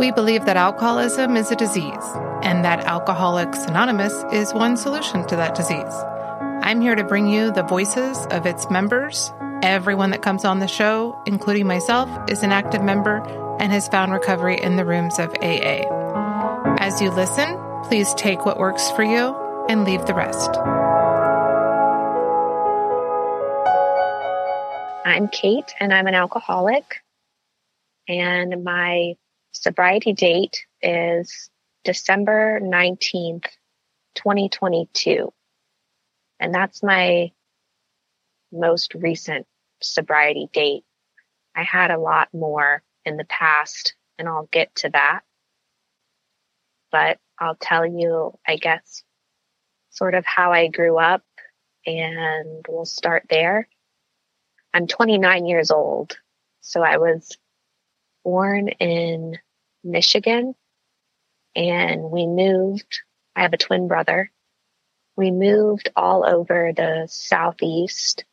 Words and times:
We 0.00 0.12
believe 0.12 0.46
that 0.46 0.56
alcoholism 0.56 1.36
is 1.36 1.50
a 1.50 1.56
disease 1.56 1.92
and 2.42 2.64
that 2.64 2.86
Alcoholics 2.86 3.66
Anonymous 3.66 4.14
is 4.32 4.54
one 4.54 4.78
solution 4.78 5.26
to 5.26 5.36
that 5.36 5.54
disease. 5.54 5.92
I'm 6.62 6.80
here 6.80 6.94
to 6.94 7.04
bring 7.04 7.26
you 7.26 7.52
the 7.52 7.64
voices 7.64 8.16
of 8.30 8.46
its 8.46 8.70
members. 8.70 9.30
Everyone 9.62 10.08
that 10.12 10.22
comes 10.22 10.46
on 10.46 10.58
the 10.58 10.68
show, 10.68 11.22
including 11.26 11.66
myself, 11.66 12.08
is 12.30 12.42
an 12.42 12.50
active 12.50 12.82
member 12.82 13.18
and 13.60 13.70
has 13.72 13.88
found 13.88 14.10
recovery 14.10 14.58
in 14.58 14.76
the 14.76 14.86
rooms 14.86 15.18
of 15.18 15.34
AA. 15.42 15.84
As 16.78 17.02
you 17.02 17.10
listen, 17.10 17.58
please 17.84 18.14
take 18.14 18.46
what 18.46 18.58
works 18.58 18.90
for 18.92 19.02
you 19.02 19.36
and 19.68 19.84
leave 19.84 20.06
the 20.06 20.14
rest. 20.14 20.48
I'm 25.04 25.28
Kate, 25.28 25.74
and 25.78 25.92
I'm 25.92 26.06
an 26.06 26.14
alcoholic. 26.14 27.02
And 28.08 28.64
my 28.64 29.16
sobriety 29.52 30.12
date 30.12 30.64
is 30.82 31.50
December 31.84 32.60
19th, 32.60 33.46
2022. 34.14 35.32
And 36.38 36.54
that's 36.54 36.82
my 36.82 37.32
most 38.52 38.94
recent 38.94 39.46
sobriety 39.82 40.48
date. 40.52 40.84
I 41.54 41.62
had 41.62 41.90
a 41.90 41.98
lot 41.98 42.28
more 42.32 42.82
in 43.04 43.16
the 43.16 43.24
past, 43.24 43.94
and 44.18 44.28
I'll 44.28 44.48
get 44.52 44.74
to 44.76 44.90
that. 44.90 45.20
But 46.92 47.18
I'll 47.38 47.56
tell 47.56 47.86
you, 47.86 48.38
I 48.46 48.56
guess, 48.56 49.02
sort 49.90 50.14
of 50.14 50.24
how 50.26 50.52
I 50.52 50.68
grew 50.68 50.98
up, 50.98 51.24
and 51.86 52.64
we'll 52.68 52.84
start 52.84 53.24
there. 53.30 53.68
I'm 54.72 54.86
29 54.86 55.46
years 55.46 55.70
old, 55.70 56.16
so 56.60 56.82
I 56.82 56.98
was 56.98 57.36
born 58.24 58.68
in 58.68 59.38
Michigan 59.84 60.54
and 61.54 62.02
we 62.02 62.26
moved. 62.26 63.00
I 63.34 63.42
have 63.42 63.52
a 63.52 63.58
twin 63.58 63.88
brother. 63.88 64.30
We 65.16 65.30
moved 65.30 65.90
all 65.96 66.24
over 66.26 66.72
the 66.74 67.06
Southeast 67.10 68.24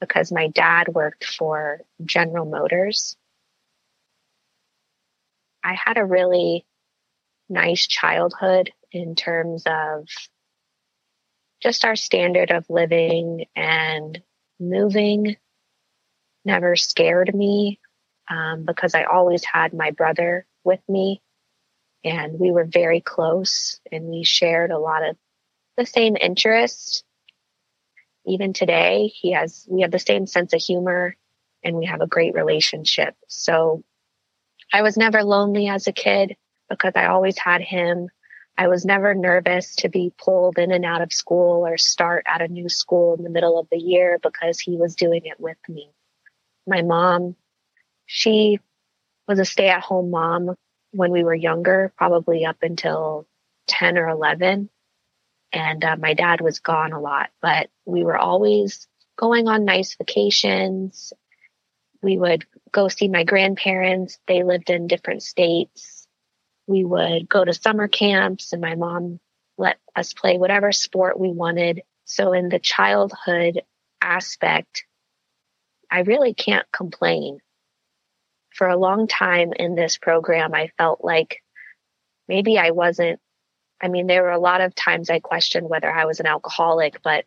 because 0.00 0.32
my 0.32 0.48
dad 0.48 0.88
worked 0.88 1.24
for 1.24 1.80
General 2.04 2.46
Motors. 2.46 3.16
I 5.62 5.74
had 5.74 5.98
a 5.98 6.04
really 6.04 6.64
nice 7.48 7.86
childhood 7.86 8.72
in 8.92 9.14
terms 9.14 9.64
of 9.66 10.06
just 11.60 11.84
our 11.84 11.96
standard 11.96 12.50
of 12.50 12.64
living 12.70 13.44
and 13.54 14.22
moving 14.58 15.36
never 16.44 16.76
scared 16.76 17.34
me 17.34 17.78
um, 18.30 18.64
because 18.64 18.94
I 18.94 19.04
always 19.04 19.44
had 19.44 19.74
my 19.74 19.90
brother 19.90 20.46
with 20.64 20.80
me 20.88 21.20
and 22.04 22.38
we 22.38 22.50
were 22.50 22.64
very 22.64 23.00
close 23.00 23.80
and 23.90 24.06
we 24.06 24.24
shared 24.24 24.70
a 24.70 24.78
lot 24.78 25.06
of 25.06 25.16
the 25.76 25.84
same 25.84 26.16
interests. 26.16 27.02
Even 28.26 28.52
today, 28.52 29.08
he 29.12 29.32
has, 29.32 29.66
we 29.68 29.82
have 29.82 29.90
the 29.90 29.98
same 29.98 30.26
sense 30.26 30.52
of 30.52 30.60
humor 30.60 31.16
and 31.64 31.76
we 31.76 31.86
have 31.86 32.00
a 32.00 32.06
great 32.06 32.34
relationship. 32.34 33.16
So 33.28 33.82
I 34.72 34.82
was 34.82 34.96
never 34.96 35.24
lonely 35.24 35.68
as 35.68 35.88
a 35.88 35.92
kid 35.92 36.36
because 36.68 36.92
I 36.94 37.06
always 37.06 37.36
had 37.36 37.60
him. 37.60 38.08
I 38.56 38.68
was 38.68 38.84
never 38.84 39.14
nervous 39.14 39.74
to 39.76 39.88
be 39.88 40.12
pulled 40.16 40.58
in 40.58 40.70
and 40.70 40.84
out 40.84 41.02
of 41.02 41.12
school 41.12 41.66
or 41.66 41.78
start 41.78 42.24
at 42.28 42.42
a 42.42 42.48
new 42.48 42.68
school 42.68 43.16
in 43.16 43.24
the 43.24 43.30
middle 43.30 43.58
of 43.58 43.68
the 43.70 43.78
year 43.78 44.18
because 44.22 44.60
he 44.60 44.76
was 44.76 44.94
doing 44.94 45.22
it 45.24 45.40
with 45.40 45.56
me. 45.68 45.90
My 46.66 46.82
mom, 46.82 47.36
she 48.12 48.58
was 49.28 49.38
a 49.38 49.44
stay 49.44 49.68
at 49.68 49.82
home 49.82 50.10
mom 50.10 50.56
when 50.90 51.12
we 51.12 51.22
were 51.22 51.32
younger, 51.32 51.92
probably 51.96 52.44
up 52.44 52.56
until 52.60 53.24
10 53.68 53.96
or 53.96 54.08
11. 54.08 54.68
And 55.52 55.84
uh, 55.84 55.94
my 55.96 56.14
dad 56.14 56.40
was 56.40 56.58
gone 56.58 56.92
a 56.92 56.98
lot, 56.98 57.30
but 57.40 57.70
we 57.84 58.02
were 58.02 58.18
always 58.18 58.88
going 59.16 59.46
on 59.46 59.64
nice 59.64 59.94
vacations. 59.94 61.12
We 62.02 62.18
would 62.18 62.46
go 62.72 62.88
see 62.88 63.06
my 63.06 63.22
grandparents. 63.22 64.18
They 64.26 64.42
lived 64.42 64.70
in 64.70 64.88
different 64.88 65.22
states. 65.22 66.08
We 66.66 66.84
would 66.84 67.28
go 67.28 67.44
to 67.44 67.54
summer 67.54 67.86
camps 67.86 68.52
and 68.52 68.60
my 68.60 68.74
mom 68.74 69.20
let 69.56 69.78
us 69.94 70.14
play 70.14 70.36
whatever 70.36 70.72
sport 70.72 71.16
we 71.16 71.30
wanted. 71.30 71.82
So 72.06 72.32
in 72.32 72.48
the 72.48 72.58
childhood 72.58 73.62
aspect, 74.00 74.84
I 75.92 76.00
really 76.00 76.34
can't 76.34 76.66
complain 76.72 77.38
for 78.54 78.68
a 78.68 78.76
long 78.76 79.06
time 79.06 79.52
in 79.52 79.74
this 79.74 79.98
program, 79.98 80.54
I 80.54 80.70
felt 80.76 81.04
like 81.04 81.42
maybe 82.28 82.58
I 82.58 82.70
wasn't. 82.70 83.20
I 83.80 83.88
mean, 83.88 84.06
there 84.06 84.22
were 84.22 84.30
a 84.30 84.38
lot 84.38 84.60
of 84.60 84.74
times 84.74 85.08
I 85.08 85.20
questioned 85.20 85.68
whether 85.68 85.90
I 85.90 86.04
was 86.04 86.20
an 86.20 86.26
alcoholic, 86.26 87.02
but 87.02 87.24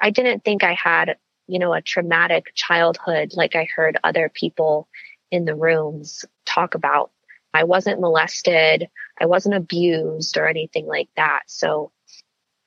I 0.00 0.10
didn't 0.10 0.44
think 0.44 0.64
I 0.64 0.74
had, 0.74 1.16
you 1.46 1.58
know, 1.58 1.72
a 1.72 1.80
traumatic 1.80 2.52
childhood 2.54 3.32
like 3.34 3.54
I 3.54 3.68
heard 3.74 3.98
other 4.02 4.28
people 4.28 4.88
in 5.30 5.44
the 5.44 5.54
rooms 5.54 6.24
talk 6.44 6.74
about. 6.74 7.12
I 7.54 7.64
wasn't 7.64 8.00
molested. 8.00 8.88
I 9.20 9.26
wasn't 9.26 9.54
abused 9.54 10.36
or 10.36 10.48
anything 10.48 10.86
like 10.86 11.08
that. 11.16 11.42
So 11.46 11.92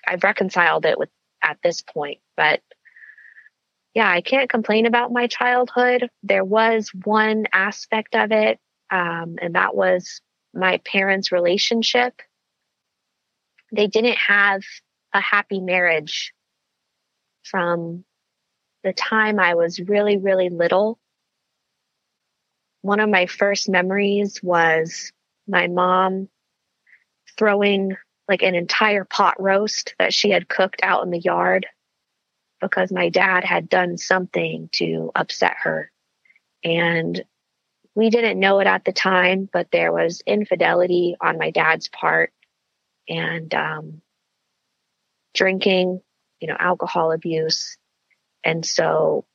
I've 0.08 0.24
reconciled 0.24 0.86
it 0.86 0.98
with 0.98 1.10
at 1.44 1.58
this 1.64 1.82
point, 1.82 2.20
but 2.38 2.62
yeah, 3.96 4.10
I 4.10 4.20
can't 4.20 4.50
complain 4.50 4.86
about 4.86 5.14
my 5.14 5.28
childhood. 5.28 6.10
There 6.22 6.44
was 6.44 6.92
one 7.06 7.46
aspect 7.54 8.14
of 8.14 8.34
it, 8.34 8.60
um, 8.92 9.38
and 9.42 9.56
that 9.56 9.74
was 9.74 10.22
my 10.54 10.80
parents' 10.80 11.32
relationship. 11.32 12.22
They 13.72 13.88
didn't 13.88 14.18
have 14.18 14.62
a 15.14 15.22
happy 15.22 15.62
marriage 15.62 16.34
from 17.44 18.04
the 18.84 18.92
time 18.92 19.40
I 19.40 19.56
was 19.56 19.80
really, 19.80 20.18
really 20.18 20.50
little. 20.50 21.00
One 22.82 23.00
of 23.00 23.10
my 23.10 23.28
first 23.28 23.70
memories 23.70 24.44
was 24.44 25.14
my 25.48 25.68
mom 25.68 26.28
throwing 27.38 27.96
like 28.28 28.44
an 28.44 28.56
entire 28.56 29.06
pot 29.06 29.42
roast 29.42 29.96
that 30.00 30.14
she 30.14 30.32
had 30.32 30.50
cooked 30.50 30.82
out 30.84 31.04
in 31.04 31.12
the 31.12 31.20
yard 31.20 31.66
because 32.68 32.92
my 32.92 33.10
dad 33.10 33.44
had 33.44 33.70
done 33.70 33.98
something 33.98 34.70
to 34.74 35.12
upset 35.16 35.56
her. 35.64 35.92
And 36.64 37.24
we 37.94 38.10
didn't 38.10 38.40
know 38.40 38.60
it 38.60 38.68
at 38.68 38.84
the 38.84 38.92
time, 38.92 39.48
but 39.52 39.72
there 39.72 39.92
was 39.92 40.22
infidelity 40.26 41.16
on 41.22 41.38
my 41.38 41.52
dad's 41.52 41.88
part 41.88 42.34
and 43.08 43.54
um, 43.54 44.02
drinking, 45.34 46.02
you 46.40 46.48
know, 46.48 46.58
alcohol 46.60 47.12
abuse. 47.12 47.78
And 48.44 48.66
so 48.66 49.26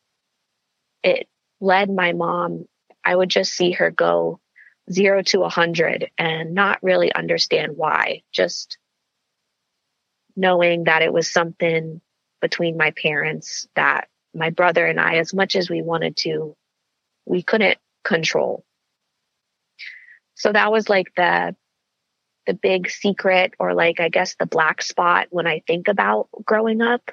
it 1.02 1.28
led 1.60 1.90
my 1.90 2.12
mom, 2.12 2.66
I 3.04 3.14
would 3.14 3.30
just 3.30 3.52
see 3.52 3.72
her 3.72 3.90
go 3.90 4.40
zero 4.90 5.22
to 5.22 5.42
a 5.42 5.48
hundred 5.48 6.10
and 6.18 6.54
not 6.54 6.82
really 6.82 7.14
understand 7.14 7.76
why, 7.76 8.22
just 8.32 8.76
knowing 10.36 10.84
that 10.84 11.02
it 11.02 11.12
was 11.12 11.30
something 11.30 12.00
between 12.40 12.76
my 12.76 12.90
parents 12.92 13.68
that 13.76 14.08
my 14.34 14.50
brother 14.50 14.86
and 14.86 15.00
I, 15.00 15.16
as 15.16 15.34
much 15.34 15.56
as 15.56 15.68
we 15.68 15.82
wanted 15.82 16.16
to, 16.18 16.56
we 17.26 17.42
couldn't 17.42 17.78
control. 18.04 18.64
So 20.34 20.52
that 20.52 20.72
was 20.72 20.88
like 20.88 21.12
the 21.16 21.54
the 22.46 22.54
big 22.54 22.88
secret 22.88 23.52
or 23.58 23.74
like 23.74 24.00
I 24.00 24.08
guess 24.08 24.34
the 24.34 24.46
black 24.46 24.82
spot 24.82 25.26
when 25.30 25.46
I 25.46 25.62
think 25.66 25.88
about 25.88 26.28
growing 26.44 26.80
up 26.80 27.10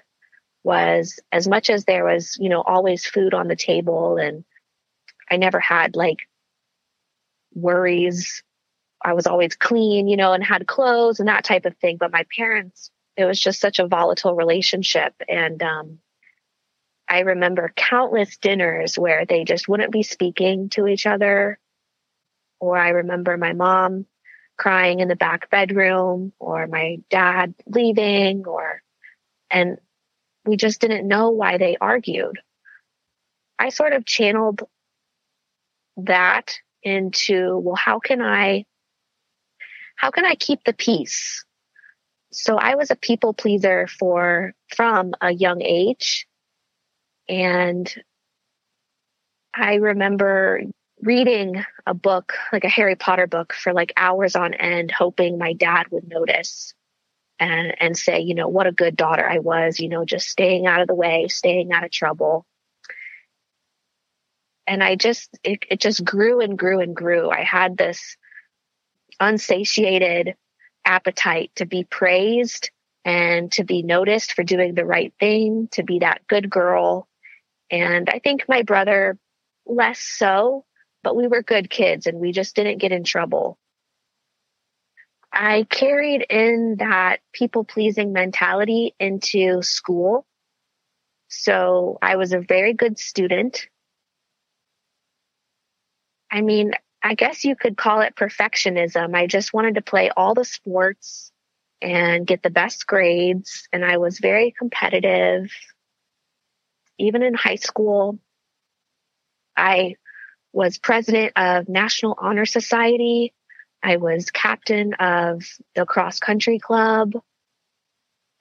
was 0.63 1.19
as 1.31 1.47
much 1.47 1.69
as 1.69 1.85
there 1.85 2.05
was, 2.05 2.37
you 2.39 2.49
know, 2.49 2.61
always 2.61 3.05
food 3.05 3.33
on 3.33 3.47
the 3.47 3.55
table 3.55 4.17
and 4.17 4.45
I 5.29 5.37
never 5.37 5.59
had 5.59 5.95
like 5.95 6.17
worries. 7.53 8.43
I 9.03 9.13
was 9.13 9.27
always 9.27 9.55
clean, 9.55 10.07
you 10.07 10.17
know, 10.17 10.33
and 10.33 10.43
had 10.43 10.67
clothes 10.67 11.19
and 11.19 11.29
that 11.29 11.43
type 11.43 11.65
of 11.65 11.77
thing. 11.77 11.97
But 11.97 12.11
my 12.11 12.25
parents 12.35 12.91
it 13.17 13.25
was 13.25 13.39
just 13.39 13.59
such 13.59 13.79
a 13.79 13.87
volatile 13.87 14.35
relationship. 14.35 15.13
And 15.27 15.61
um, 15.63 15.99
I 17.09 17.21
remember 17.21 17.73
countless 17.75 18.37
dinners 18.37 18.97
where 18.97 19.25
they 19.25 19.43
just 19.43 19.67
wouldn't 19.67 19.91
be 19.91 20.03
speaking 20.03 20.69
to 20.69 20.87
each 20.87 21.07
other. 21.07 21.59
Or 22.59 22.77
I 22.77 22.89
remember 22.89 23.35
my 23.37 23.53
mom 23.53 24.05
crying 24.57 24.99
in 24.99 25.07
the 25.07 25.15
back 25.15 25.49
bedroom, 25.49 26.33
or 26.39 26.65
my 26.67 26.97
dad 27.09 27.53
leaving, 27.67 28.45
or, 28.47 28.81
and 29.51 29.77
we 30.45 30.57
just 30.57 30.81
didn't 30.81 31.07
know 31.07 31.29
why 31.29 31.57
they 31.57 31.77
argued. 31.79 32.39
I 33.59 33.69
sort 33.69 33.93
of 33.93 34.05
channeled 34.05 34.63
that 35.97 36.57
into, 36.83 37.57
well, 37.57 37.75
how 37.75 37.99
can 37.99 38.21
I, 38.21 38.65
how 39.95 40.11
can 40.11 40.25
I 40.25 40.35
keep 40.35 40.63
the 40.63 40.73
peace? 40.73 41.45
So 42.31 42.57
I 42.57 42.75
was 42.75 42.91
a 42.91 42.95
people 42.95 43.33
pleaser 43.33 43.87
for 43.87 44.53
from 44.75 45.13
a 45.21 45.31
young 45.31 45.61
age. 45.61 46.27
And 47.29 47.93
I 49.53 49.75
remember 49.75 50.61
reading 51.01 51.63
a 51.85 51.93
book, 51.93 52.33
like 52.51 52.63
a 52.63 52.69
Harry 52.69 52.95
Potter 52.95 53.27
book, 53.27 53.53
for 53.53 53.73
like 53.73 53.93
hours 53.97 54.35
on 54.35 54.53
end, 54.53 54.91
hoping 54.91 55.37
my 55.37 55.53
dad 55.53 55.87
would 55.91 56.07
notice 56.07 56.73
and, 57.39 57.75
and 57.79 57.97
say, 57.97 58.21
you 58.21 58.35
know, 58.35 58.47
what 58.47 58.67
a 58.67 58.71
good 58.71 58.95
daughter 58.95 59.27
I 59.27 59.39
was, 59.39 59.79
you 59.79 59.89
know, 59.89 60.05
just 60.05 60.27
staying 60.27 60.65
out 60.65 60.81
of 60.81 60.87
the 60.87 60.95
way, 60.95 61.27
staying 61.27 61.71
out 61.71 61.83
of 61.83 61.91
trouble. 61.91 62.45
And 64.65 64.83
I 64.83 64.95
just, 64.95 65.29
it, 65.43 65.63
it 65.69 65.79
just 65.79 66.03
grew 66.03 66.41
and 66.41 66.57
grew 66.57 66.81
and 66.81 66.95
grew. 66.95 67.29
I 67.29 67.43
had 67.43 67.77
this 67.77 68.17
unsatiated 69.19 70.35
appetite 70.87 71.51
to 71.55 71.65
be 71.65 71.83
praised 71.83 72.71
and 73.05 73.51
to 73.53 73.63
be 73.63 73.83
noticed 73.83 74.33
for 74.33 74.43
doing 74.43 74.73
the 74.73 74.85
right 74.85 75.13
thing, 75.19 75.67
to 75.71 75.83
be 75.83 75.99
that 75.99 76.25
good 76.27 76.49
girl. 76.49 77.07
And 77.69 78.09
I 78.09 78.19
think 78.19 78.45
my 78.47 78.63
brother 78.63 79.17
less 79.65 79.99
so, 79.99 80.65
but 81.03 81.15
we 81.15 81.27
were 81.27 81.43
good 81.43 81.69
kids 81.69 82.07
and 82.07 82.19
we 82.19 82.31
just 82.31 82.55
didn't 82.55 82.79
get 82.79 82.91
in 82.91 83.03
trouble. 83.03 83.57
I 85.31 85.67
carried 85.69 86.25
in 86.29 86.77
that 86.79 87.19
people 87.33 87.63
pleasing 87.63 88.13
mentality 88.13 88.95
into 88.99 89.61
school. 89.61 90.25
So 91.27 91.97
I 92.01 92.15
was 92.15 92.33
a 92.33 92.39
very 92.39 92.73
good 92.73 92.97
student. 92.97 93.67
I 96.31 96.41
mean, 96.41 96.71
I 97.07 97.13
guess 97.13 97.45
you 97.45 97.55
could 97.55 97.77
call 97.77 98.01
it 98.01 98.17
perfectionism. 98.17 99.15
I 99.15 99.27
just 99.27 99.53
wanted 99.53 99.75
to 99.75 99.81
play 99.81 100.09
all 100.17 100.33
the 100.33 100.43
sports 100.43 101.31
and 101.81 102.27
get 102.27 102.43
the 102.43 102.49
best 102.49 102.85
grades. 102.85 103.69
And 103.71 103.85
I 103.85 103.95
was 103.95 104.19
very 104.19 104.51
competitive. 104.51 105.49
Even 106.99 107.23
in 107.23 107.33
high 107.33 107.55
school, 107.55 108.19
I 109.55 109.95
was 110.51 110.79
president 110.79 111.31
of 111.37 111.69
National 111.69 112.13
Honor 112.17 112.45
Society. 112.45 113.33
I 113.81 113.95
was 113.95 114.29
captain 114.29 114.93
of 114.95 115.45
the 115.75 115.85
cross 115.85 116.19
country 116.19 116.59
club. 116.59 117.13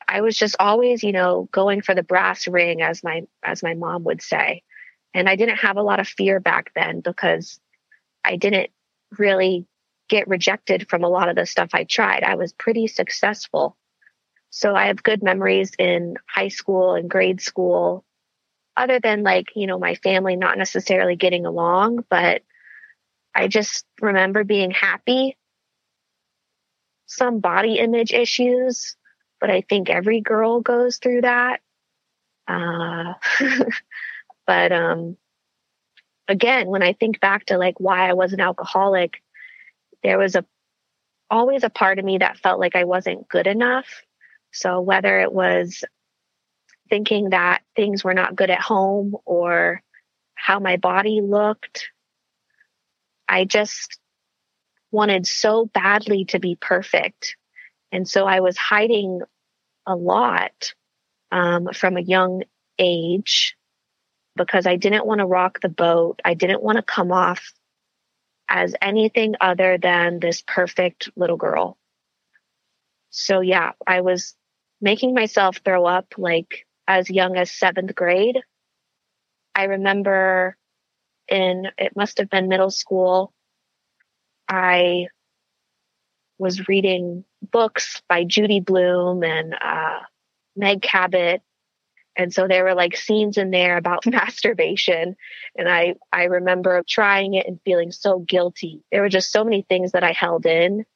I 0.09 0.23
was 0.23 0.37
just 0.37 0.57
always, 0.59 1.05
you 1.05 1.13
know, 1.13 1.49
going 1.53 1.83
for 1.83 1.95
the 1.95 2.03
brass 2.03 2.49
ring 2.49 2.83
as 2.83 3.05
my 3.05 3.23
as 3.45 3.63
my 3.63 3.75
mom 3.75 4.03
would 4.03 4.23
say. 4.23 4.65
And 5.15 5.29
I 5.29 5.37
didn't 5.37 5.59
have 5.59 5.77
a 5.77 5.83
lot 5.83 6.01
of 6.01 6.09
fear 6.09 6.41
back 6.41 6.73
then 6.75 6.99
because 6.99 7.61
I 8.27 8.37
didn't 8.37 8.71
really 9.19 9.67
get 10.09 10.29
rejected 10.29 10.89
from 10.89 11.05
a 11.05 11.09
lot 11.09 11.29
of 11.29 11.37
the 11.37 11.47
stuff 11.47 11.71
I 11.73 11.85
tried. 11.85 12.25
I 12.25 12.35
was 12.35 12.53
pretty 12.53 12.89
successful. 12.89 13.77
So 14.51 14.75
I 14.75 14.87
have 14.87 15.03
good 15.03 15.23
memories 15.23 15.73
in 15.79 16.17
high 16.27 16.49
school 16.49 16.95
and 16.95 17.11
grade 17.11 17.41
school, 17.41 18.05
other 18.77 19.01
than 19.01 19.23
like, 19.23 19.47
you 19.55 19.67
know, 19.67 19.79
my 19.79 19.95
family 19.97 20.37
not 20.37 20.59
necessarily 20.59 21.17
getting 21.17 21.47
along, 21.47 22.05
but 22.11 22.43
I 23.35 23.49
just 23.49 23.85
remember 24.01 24.45
being 24.45 24.71
happy. 24.71 25.37
Some 27.07 27.41
body 27.41 27.79
image 27.79 28.13
issues, 28.13 28.97
but 29.41 29.51
I 29.51 29.61
think 29.61 29.89
every 29.89 30.21
girl 30.21 30.61
goes 30.61 30.99
through 30.99 31.23
that. 31.23 31.61
Uh, 32.49 33.15
but 34.47 34.73
um, 34.73 35.17
again, 36.29 36.69
when 36.69 36.83
I 36.83 36.93
think 36.93 37.21
back 37.21 37.47
to 37.47 37.59
like 37.59 37.79
why 37.79 38.09
I 38.09 38.15
was 38.15 38.33
an 38.33 38.41
alcoholic, 38.41 39.23
there 40.03 40.19
was 40.19 40.35
a 40.35 40.45
always 41.31 41.65
a 41.65 41.71
part 41.71 41.99
of 41.99 42.05
me 42.05 42.19
that 42.19 42.39
felt 42.39 42.61
like 42.61 42.77
I 42.77 42.85
wasn't 42.85 43.29
good 43.29 43.47
enough. 43.47 43.87
So 44.53 44.81
whether 44.81 45.21
it 45.21 45.33
was 45.33 45.85
thinking 46.89 47.31
that 47.31 47.63
things 47.75 48.05
were 48.05 48.15
not 48.15 48.37
good 48.37 48.51
at 48.51 48.61
home 48.61 49.17
or 49.25 49.83
how 50.35 50.61
my 50.61 50.77
body 50.77 51.21
looked, 51.21 51.91
I 53.29 53.45
just 53.45 53.99
wanted 54.93 55.27
so 55.27 55.67
badly 55.67 56.27
to 56.27 56.39
be 56.39 56.57
perfect. 56.61 57.37
And 57.91 58.09
so 58.09 58.25
I 58.25 58.41
was 58.41 58.57
hiding 58.57 59.21
a 59.85 59.97
lot 59.97 60.75
um, 61.33 61.69
from 61.73 61.97
a 61.97 62.03
young 62.03 62.45
age 62.79 63.56
because 64.37 64.67
I 64.67 64.77
didn't 64.77 65.07
want 65.07 65.21
to 65.21 65.27
rock 65.27 65.61
the 65.61 65.69
boat. 65.69 66.21
I 66.25 66.35
didn't 66.35 66.63
want 66.63 66.77
to 66.77 66.83
come 66.83 67.13
off 67.13 67.53
as 68.49 68.75
anything 68.81 69.35
other 69.41 69.79
than 69.79 70.21
this 70.21 70.43
perfect 70.47 71.11
little 71.17 71.37
girl. 71.37 71.77
So 73.11 73.41
yeah, 73.41 73.73
I 73.87 74.03
was 74.03 74.35
making 74.81 75.15
myself 75.15 75.61
throw 75.65 75.87
up 75.87 76.15
like 76.19 76.67
as 76.87 77.11
young 77.11 77.37
as 77.37 77.51
seventh 77.51 77.95
grade. 77.95 78.39
I 79.55 79.65
remember 79.65 80.57
in, 81.29 81.69
it 81.79 81.97
must 81.97 82.19
have 82.19 82.31
been 82.31 82.49
middle 82.49 82.71
school, 82.71 83.33
I 84.49 85.09
was 86.39 86.69
reading 86.69 87.25
books 87.43 88.03
by 88.09 88.25
Judy 88.25 88.61
Blume 88.61 89.25
and 89.25 89.55
uh, 89.55 90.01
Meg 90.55 90.83
Cabot 90.83 91.43
and 92.17 92.33
so 92.33 92.49
there 92.49 92.65
were 92.65 92.75
like 92.75 92.97
scenes 92.97 93.37
in 93.37 93.51
there 93.51 93.77
about 93.77 94.07
masturbation. 94.07 95.17
And 95.55 95.69
I, 95.69 95.97
I 96.13 96.25
remember 96.25 96.83
trying 96.89 97.35
it 97.35 97.47
and 97.47 97.61
feeling 97.65 97.93
so 97.93 98.19
guilty. 98.19 98.83
There 98.91 99.03
were 99.03 99.09
just 99.09 99.31
so 99.31 99.45
many 99.45 99.63
things 99.63 99.93
that 99.93 100.03
I 100.03 100.13
held 100.13 100.47
in 100.47 100.87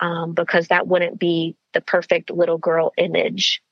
um, 0.00 0.34
because 0.34 0.68
that 0.68 0.86
wouldn't 0.86 1.18
be 1.18 1.56
the 1.72 1.80
perfect 1.80 2.30
little 2.30 2.58
girl 2.58 2.92
image. 2.98 3.62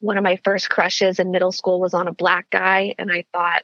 One 0.00 0.18
of 0.18 0.24
my 0.24 0.38
first 0.44 0.68
crushes 0.68 1.18
in 1.18 1.30
middle 1.30 1.52
school 1.52 1.80
was 1.80 1.94
on 1.94 2.06
a 2.06 2.12
black 2.12 2.50
guy. 2.50 2.94
And 2.98 3.10
I 3.10 3.24
thought 3.32 3.62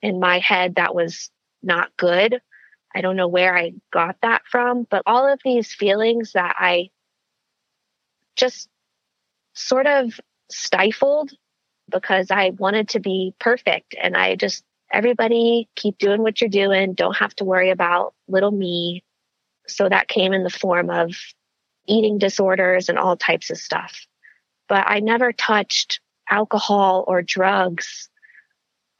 in 0.00 0.20
my 0.20 0.38
head 0.38 0.76
that 0.76 0.94
was 0.94 1.30
not 1.62 1.94
good. 1.96 2.40
I 2.94 3.00
don't 3.00 3.16
know 3.16 3.28
where 3.28 3.56
I 3.56 3.74
got 3.92 4.16
that 4.22 4.42
from, 4.50 4.86
but 4.88 5.02
all 5.06 5.30
of 5.30 5.40
these 5.44 5.74
feelings 5.74 6.32
that 6.32 6.56
I 6.58 6.90
just 8.36 8.68
sort 9.54 9.86
of 9.86 10.18
stifled 10.50 11.32
because 11.88 12.30
I 12.30 12.50
wanted 12.50 12.90
to 12.90 13.00
be 13.00 13.34
perfect. 13.38 13.94
And 14.00 14.16
I 14.16 14.36
just, 14.36 14.64
everybody 14.92 15.68
keep 15.74 15.98
doing 15.98 16.22
what 16.22 16.40
you're 16.40 16.50
doing. 16.50 16.94
Don't 16.94 17.16
have 17.16 17.34
to 17.36 17.44
worry 17.44 17.70
about 17.70 18.14
little 18.26 18.50
me. 18.50 19.04
So 19.66 19.88
that 19.88 20.08
came 20.08 20.32
in 20.32 20.44
the 20.44 20.50
form 20.50 20.90
of 20.90 21.14
eating 21.86 22.18
disorders 22.18 22.88
and 22.88 22.98
all 22.98 23.16
types 23.16 23.50
of 23.50 23.58
stuff. 23.58 24.06
But 24.68 24.84
I 24.86 25.00
never 25.00 25.32
touched 25.32 26.00
alcohol 26.28 27.04
or 27.06 27.22
drugs 27.22 28.10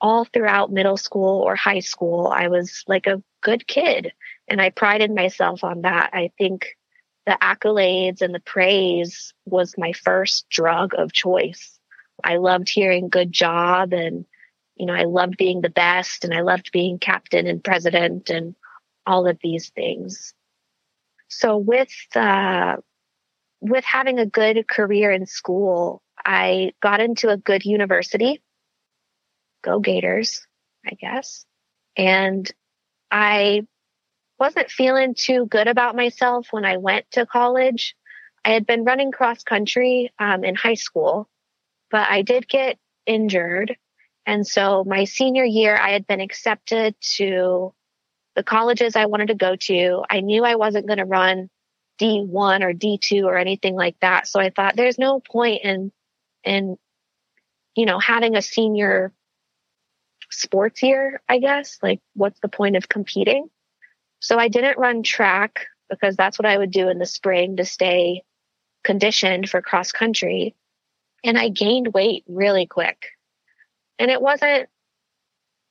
all 0.00 0.24
throughout 0.24 0.72
middle 0.72 0.96
school 0.96 1.42
or 1.42 1.56
high 1.56 1.80
school. 1.80 2.28
I 2.28 2.48
was 2.48 2.84
like 2.86 3.06
a 3.06 3.22
good 3.42 3.66
kid 3.66 4.12
and 4.48 4.60
I 4.60 4.70
prided 4.70 5.14
myself 5.14 5.64
on 5.64 5.82
that. 5.82 6.10
I 6.12 6.30
think 6.38 6.76
the 7.26 7.36
accolades 7.42 8.22
and 8.22 8.34
the 8.34 8.40
praise 8.40 9.34
was 9.44 9.74
my 9.76 9.92
first 9.92 10.48
drug 10.48 10.94
of 10.96 11.12
choice. 11.12 11.77
I 12.22 12.36
loved 12.36 12.68
hearing 12.68 13.08
good 13.08 13.32
job 13.32 13.92
and, 13.92 14.24
you 14.76 14.86
know, 14.86 14.94
I 14.94 15.04
loved 15.04 15.36
being 15.36 15.60
the 15.60 15.70
best 15.70 16.24
and 16.24 16.34
I 16.34 16.40
loved 16.40 16.70
being 16.72 16.98
captain 16.98 17.46
and 17.46 17.62
president 17.62 18.30
and 18.30 18.54
all 19.06 19.26
of 19.26 19.38
these 19.42 19.70
things. 19.70 20.34
So 21.28 21.56
with, 21.56 21.94
uh, 22.14 22.76
with 23.60 23.84
having 23.84 24.18
a 24.18 24.26
good 24.26 24.66
career 24.68 25.10
in 25.10 25.26
school, 25.26 26.02
I 26.24 26.72
got 26.80 27.00
into 27.00 27.28
a 27.28 27.36
good 27.36 27.64
university. 27.64 28.42
Go 29.62 29.80
Gators, 29.80 30.46
I 30.86 30.94
guess. 30.94 31.44
And 31.96 32.50
I 33.10 33.66
wasn't 34.38 34.70
feeling 34.70 35.14
too 35.14 35.46
good 35.46 35.66
about 35.66 35.96
myself 35.96 36.48
when 36.50 36.64
I 36.64 36.76
went 36.76 37.10
to 37.12 37.26
college. 37.26 37.96
I 38.44 38.50
had 38.50 38.66
been 38.66 38.84
running 38.84 39.10
cross 39.10 39.42
country 39.42 40.12
um, 40.18 40.44
in 40.44 40.54
high 40.54 40.74
school 40.74 41.28
but 41.90 42.08
I 42.08 42.22
did 42.22 42.48
get 42.48 42.78
injured. 43.06 43.76
And 44.26 44.46
so 44.46 44.84
my 44.84 45.04
senior 45.04 45.44
year, 45.44 45.76
I 45.76 45.90
had 45.90 46.06
been 46.06 46.20
accepted 46.20 46.94
to 47.16 47.74
the 48.36 48.42
colleges 48.42 48.94
I 48.94 49.06
wanted 49.06 49.28
to 49.28 49.34
go 49.34 49.56
to. 49.56 50.04
I 50.08 50.20
knew 50.20 50.44
I 50.44 50.56
wasn't 50.56 50.86
going 50.86 50.98
to 50.98 51.04
run 51.04 51.50
D1 52.00 52.62
or 52.62 52.72
D2 52.72 53.24
or 53.24 53.36
anything 53.36 53.74
like 53.74 53.96
that. 54.00 54.28
So 54.28 54.38
I 54.38 54.50
thought 54.50 54.76
there's 54.76 54.98
no 54.98 55.20
point 55.20 55.62
in, 55.64 55.92
in, 56.44 56.76
you 57.74 57.86
know, 57.86 57.98
having 57.98 58.36
a 58.36 58.42
senior 58.42 59.12
sports 60.30 60.82
year, 60.82 61.20
I 61.28 61.38
guess. 61.38 61.78
Like, 61.82 62.00
what's 62.14 62.38
the 62.40 62.48
point 62.48 62.76
of 62.76 62.88
competing? 62.88 63.48
So 64.20 64.38
I 64.38 64.48
didn't 64.48 64.78
run 64.78 65.02
track 65.02 65.66
because 65.88 66.16
that's 66.16 66.38
what 66.38 66.46
I 66.46 66.58
would 66.58 66.70
do 66.70 66.88
in 66.88 66.98
the 66.98 67.06
spring 67.06 67.56
to 67.56 67.64
stay 67.64 68.22
conditioned 68.84 69.48
for 69.48 69.62
cross 69.62 69.90
country 69.90 70.54
and 71.24 71.38
I 71.38 71.48
gained 71.48 71.92
weight 71.92 72.24
really 72.28 72.66
quick. 72.66 73.06
And 73.98 74.10
it 74.10 74.20
wasn't, 74.20 74.68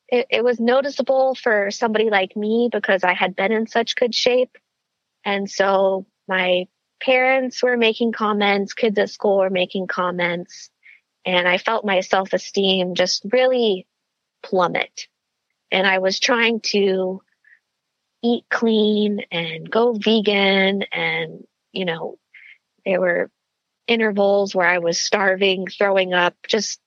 it, 0.09 0.27
it 0.29 0.43
was 0.43 0.59
noticeable 0.59 1.35
for 1.35 1.71
somebody 1.71 2.09
like 2.09 2.35
me 2.35 2.69
because 2.71 3.03
I 3.03 3.13
had 3.13 3.35
been 3.35 3.51
in 3.51 3.67
such 3.67 3.95
good 3.95 4.13
shape. 4.13 4.57
And 5.23 5.49
so 5.49 6.05
my 6.27 6.67
parents 7.01 7.61
were 7.63 7.77
making 7.77 8.11
comments, 8.11 8.73
kids 8.73 8.97
at 8.97 9.09
school 9.09 9.39
were 9.39 9.49
making 9.49 9.87
comments, 9.87 10.69
and 11.25 11.47
I 11.47 11.57
felt 11.57 11.85
my 11.85 11.99
self 11.99 12.33
esteem 12.33 12.95
just 12.95 13.25
really 13.31 13.85
plummet. 14.43 15.07
And 15.71 15.85
I 15.85 15.99
was 15.99 16.19
trying 16.19 16.61
to 16.71 17.21
eat 18.23 18.45
clean 18.49 19.21
and 19.31 19.69
go 19.69 19.93
vegan. 19.93 20.83
And, 20.83 21.45
you 21.73 21.85
know, 21.85 22.17
there 22.85 23.01
were 23.01 23.29
intervals 23.87 24.53
where 24.53 24.67
I 24.67 24.79
was 24.79 24.99
starving, 24.99 25.67
throwing 25.67 26.13
up, 26.13 26.35
just 26.47 26.79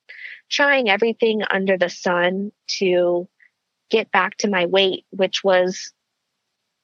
trying 0.49 0.89
everything 0.89 1.41
under 1.49 1.77
the 1.77 1.89
sun 1.89 2.51
to 2.67 3.27
get 3.89 4.11
back 4.11 4.37
to 4.37 4.49
my 4.49 4.65
weight, 4.65 5.05
which 5.09 5.43
was 5.43 5.93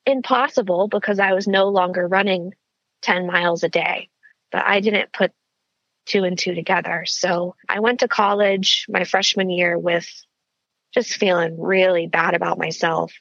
impossible 0.05 0.87
because 0.87 1.19
I 1.19 1.33
was 1.33 1.47
no 1.47 1.69
longer 1.69 2.07
running 2.07 2.53
10 3.01 3.27
miles 3.27 3.63
a 3.63 3.69
day. 3.69 4.09
But 4.51 4.65
I 4.65 4.79
didn't 4.79 5.11
put 5.11 5.31
two 6.05 6.23
and 6.23 6.37
two 6.37 6.55
together. 6.55 7.03
So 7.05 7.55
I 7.67 7.81
went 7.81 7.99
to 7.99 8.07
college 8.07 8.85
my 8.89 9.03
freshman 9.03 9.49
year 9.49 9.77
with 9.77 10.09
just 10.93 11.15
feeling 11.15 11.59
really 11.59 12.07
bad 12.07 12.33
about 12.33 12.57
myself. 12.57 13.13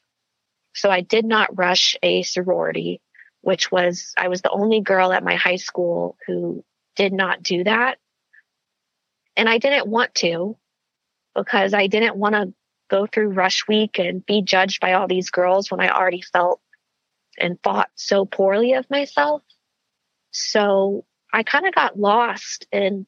So 0.75 0.91
I 0.91 1.01
did 1.01 1.25
not 1.25 1.59
rush 1.59 1.97
a 2.03 2.23
sorority, 2.23 3.01
which 3.41 3.73
was, 3.73 4.13
I 4.17 4.29
was 4.29 4.43
the 4.43 4.51
only 4.51 4.81
girl 4.81 5.13
at 5.13 5.25
my 5.25 5.35
high 5.35 5.57
school 5.57 6.17
who 6.27 6.65
did 6.97 7.13
not 7.13 7.43
do 7.43 7.65
that. 7.65 7.99
And 9.37 9.49
I 9.49 9.59
didn't 9.59 9.87
want 9.87 10.15
to 10.17 10.57
because 11.35 11.75
I 11.75 11.87
didn't 11.87 12.17
want 12.17 12.35
to 12.35 12.55
go 12.89 13.07
through 13.07 13.31
rush 13.31 13.69
week 13.69 13.99
and 13.99 14.25
be 14.25 14.43
judged 14.43 14.81
by 14.81 14.95
all 14.95 15.07
these 15.07 15.31
girls 15.31 15.71
when 15.71 15.81
I 15.81 15.91
already 15.91 16.23
felt 16.23 16.61
and 17.39 17.63
thought 17.63 17.91
so 17.95 18.25
poorly 18.25 18.73
of 18.73 18.89
myself. 18.89 19.43
So 20.31 21.05
I 21.33 21.43
kind 21.43 21.67
of 21.67 21.75
got 21.75 21.99
lost 21.99 22.67
in 22.73 23.07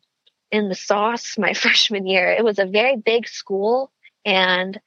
in 0.51 0.69
the 0.69 0.75
sauce 0.75 1.37
my 1.39 1.53
freshman 1.55 2.07
year. 2.07 2.31
It 2.31 2.45
was 2.45 2.59
a 2.59 2.67
very 2.67 2.97
big 2.97 3.29
school 3.29 3.91
and 4.25 4.79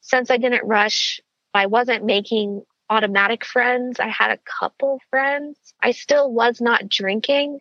since 0.00 0.30
I 0.30 0.38
didn't 0.38 0.66
rush, 0.66 1.20
I 1.52 1.66
wasn't 1.66 2.04
making 2.04 2.62
automatic 2.88 3.44
friends. 3.44 4.00
I 4.00 4.08
had 4.08 4.30
a 4.30 4.38
couple 4.38 5.00
friends. 5.10 5.58
I 5.82 5.90
still 5.90 6.32
was 6.32 6.60
not 6.60 6.88
drinking. 6.88 7.60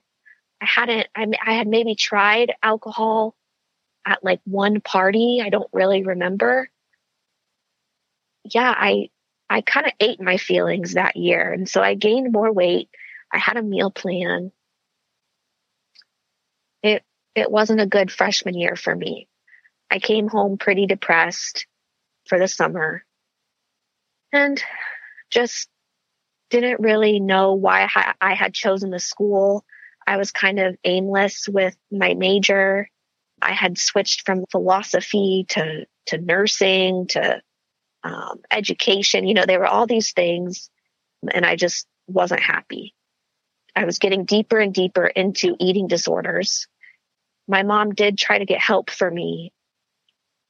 I 0.62 0.66
hadn't 0.66 1.08
I, 1.16 1.28
I 1.46 1.54
had 1.54 1.68
maybe 1.68 1.96
tried 1.96 2.54
alcohol 2.64 3.36
at 4.06 4.24
like 4.24 4.42
one 4.46 4.82
party. 4.82 5.42
I 5.44 5.50
don't 5.50 5.70
really 5.74 6.04
remember. 6.04 6.70
Yeah, 8.44 8.74
I 8.76 9.10
I 9.50 9.62
kind 9.62 9.86
of 9.86 9.94
ate 10.00 10.22
my 10.22 10.38
feelings 10.38 10.94
that 10.94 11.16
year. 11.16 11.52
And 11.54 11.70
so 11.70 11.82
I 11.82 11.96
gained 11.96 12.32
more 12.32 12.52
weight. 12.52 12.90
I 13.32 13.38
had 13.38 13.58
a 13.58 13.64
meal 13.64 13.92
plan 13.92 14.52
it 16.84 17.04
it 17.36 17.52
wasn't 17.52 17.82
a 17.82 17.86
good 17.86 18.12
freshman 18.12 18.56
year 18.56 18.76
for 18.76 18.96
me. 18.96 19.28
I 19.92 20.00
came 20.00 20.28
home 20.28 20.58
pretty 20.58 20.86
depressed 20.86 21.68
for 22.28 22.40
the 22.40 22.48
summer 22.48 23.06
and 24.34 24.62
just 25.30 25.70
didn't 26.50 26.80
really 26.80 27.20
know 27.20 27.54
why 27.54 27.88
I 28.20 28.34
had 28.34 28.54
chosen 28.54 28.90
the 28.90 29.00
school. 29.00 29.66
I 30.08 30.18
was 30.18 30.32
kind 30.32 30.60
of 30.60 30.78
aimless 30.84 31.48
with 31.48 31.78
my 31.92 32.16
major. 32.16 32.90
I 33.42 33.52
had 33.54 33.78
switched 33.78 34.26
from 34.26 34.46
philosophy 34.52 35.46
to 35.50 35.86
to 36.08 36.18
nursing 36.18 37.08
to 37.08 37.42
um, 38.04 38.40
education. 38.50 39.28
You 39.28 39.36
know, 39.36 39.46
there 39.46 39.60
were 39.60 39.68
all 39.68 39.86
these 39.86 40.14
things, 40.14 40.70
and 41.32 41.46
I 41.46 41.56
just 41.56 41.86
wasn't 42.08 42.42
happy. 42.42 42.96
I 43.76 43.86
was 43.86 44.00
getting 44.00 44.26
deeper 44.26 44.58
and 44.58 44.74
deeper 44.74 45.06
into 45.06 45.56
eating 45.60 45.88
disorders 45.88 46.68
my 47.48 47.64
mom 47.64 47.94
did 47.94 48.18
try 48.18 48.38
to 48.38 48.46
get 48.46 48.60
help 48.60 48.90
for 48.90 49.10
me. 49.10 49.54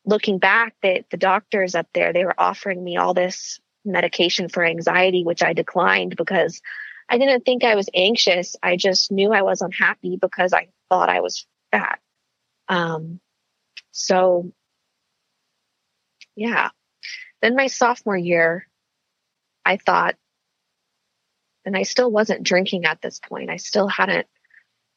Looking 0.06 0.40
back, 0.40 0.76
the, 0.82 1.04
the 1.12 1.18
doctors 1.18 1.76
up 1.76 1.88
there, 1.94 2.12
they 2.12 2.26
were 2.26 2.40
offering 2.40 2.84
me 2.84 2.98
all 2.98 3.14
this 3.14 3.60
medication 3.86 4.50
for 4.50 4.66
anxiety, 4.66 5.24
which 5.24 5.44
I 5.44 5.54
declined 5.54 6.16
because 6.16 6.62
I 7.10 7.18
didn't 7.18 7.46
think 7.46 7.64
I 7.64 7.76
was 7.76 7.90
anxious. 7.94 8.56
I 8.62 8.76
just 8.76 9.12
knew 9.12 9.32
I 9.32 9.42
was 9.42 9.62
unhappy 9.62 10.18
because 10.18 10.54
I 10.54 10.70
thought 10.90 11.10
I 11.10 11.22
was 11.22 11.46
fat. 11.72 12.00
Um, 12.68 13.20
so, 13.92 14.52
yeah. 16.36 16.70
Then 17.42 17.56
my 17.56 17.68
sophomore 17.68 18.18
year, 18.18 18.68
I 19.66 19.78
thought, 19.78 20.16
and 21.66 21.78
I 21.78 21.84
still 21.84 22.12
wasn't 22.12 22.44
drinking 22.44 22.86
at 22.86 23.02
this 23.02 23.20
point. 23.20 23.50
I 23.50 23.58
still 23.58 23.88
hadn't 23.88 24.28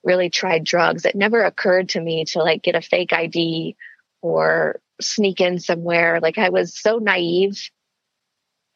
really 0.03 0.31
tried 0.31 0.65
drugs. 0.65 1.05
It 1.05 1.15
never 1.15 1.43
occurred 1.43 1.91
to 1.91 2.01
me 2.01 2.25
to 2.27 2.41
like 2.41 2.63
get 2.63 2.75
a 2.75 2.81
fake 2.81 3.13
ID 3.13 3.77
or 4.23 4.81
sneak 5.01 5.41
in 5.41 5.59
somewhere. 5.59 6.21
Like 6.21 6.39
I 6.39 6.49
was 6.49 6.79
so 6.79 6.99
naive 6.99 7.71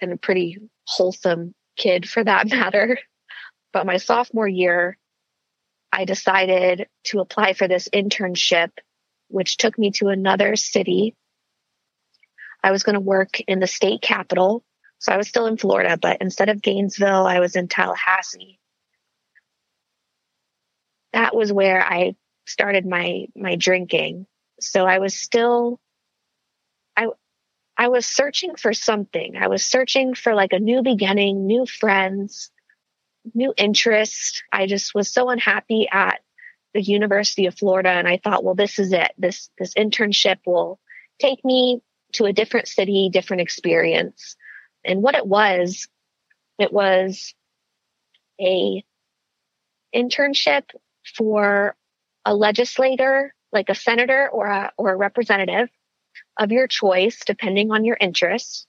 and 0.00 0.12
a 0.12 0.16
pretty 0.16 0.58
wholesome 0.86 1.54
kid 1.76 2.08
for 2.08 2.22
that 2.22 2.48
matter. 2.50 2.98
But 3.74 3.84
my 3.84 3.98
sophomore 3.98 4.48
year, 4.48 4.96
I 5.92 6.06
decided 6.06 6.88
to 7.04 7.20
apply 7.20 7.52
for 7.52 7.68
this 7.68 7.88
internship, 7.92 8.70
which 9.28 9.58
took 9.58 9.78
me 9.78 9.90
to 9.96 10.08
another 10.08 10.56
city. 10.56 11.14
I 12.62 12.70
was 12.70 12.82
going 12.82 12.94
to 12.94 13.00
work 13.00 13.38
in 13.40 13.60
the 13.60 13.66
state 13.66 14.00
capital. 14.00 14.64
So 14.98 15.12
I 15.12 15.18
was 15.18 15.28
still 15.28 15.44
in 15.44 15.58
Florida, 15.58 15.98
but 16.00 16.22
instead 16.22 16.48
of 16.48 16.62
Gainesville, 16.62 17.26
I 17.26 17.40
was 17.40 17.56
in 17.56 17.68
Tallahassee 17.68 18.58
that 21.14 21.34
was 21.34 21.52
where 21.52 21.80
I 21.80 22.16
started 22.44 22.84
my 22.84 23.26
my 23.34 23.56
drinking. 23.56 24.26
So 24.60 24.84
I 24.84 24.98
was 24.98 25.16
still 25.16 25.80
I 26.96 27.06
I 27.78 27.88
was 27.88 28.04
searching 28.04 28.56
for 28.56 28.74
something. 28.74 29.36
I 29.36 29.48
was 29.48 29.64
searching 29.64 30.14
for 30.14 30.34
like 30.34 30.52
a 30.52 30.58
new 30.58 30.82
beginning, 30.82 31.46
new 31.46 31.66
friends, 31.66 32.50
new 33.32 33.54
interest. 33.56 34.42
I 34.52 34.66
just 34.66 34.94
was 34.94 35.10
so 35.10 35.30
unhappy 35.30 35.88
at 35.90 36.20
the 36.74 36.82
University 36.82 37.46
of 37.46 37.56
Florida 37.56 37.90
and 37.90 38.08
I 38.08 38.18
thought, 38.18 38.44
well, 38.44 38.54
this 38.54 38.78
is 38.78 38.92
it. 38.92 39.12
This 39.16 39.50
this 39.58 39.74
internship 39.74 40.38
will 40.44 40.80
take 41.20 41.44
me 41.44 41.80
to 42.14 42.24
a 42.24 42.32
different 42.32 42.68
city, 42.68 43.08
different 43.12 43.42
experience. 43.42 44.36
And 44.84 45.02
what 45.02 45.14
it 45.14 45.26
was, 45.26 45.88
it 46.58 46.72
was 46.72 47.34
a 48.40 48.84
internship 49.94 50.64
for 51.16 51.76
a 52.24 52.34
legislator, 52.34 53.34
like 53.52 53.68
a 53.68 53.74
senator 53.74 54.28
or 54.28 54.46
a, 54.46 54.72
or 54.76 54.92
a 54.92 54.96
representative 54.96 55.68
of 56.38 56.52
your 56.52 56.66
choice, 56.66 57.20
depending 57.24 57.70
on 57.70 57.84
your 57.84 57.96
interests. 58.00 58.66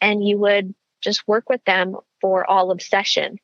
And 0.00 0.26
you 0.26 0.38
would 0.38 0.74
just 1.02 1.26
work 1.28 1.48
with 1.48 1.62
them 1.64 1.96
for 2.20 2.48
all 2.48 2.70
of 2.70 2.82
session. 2.82 3.38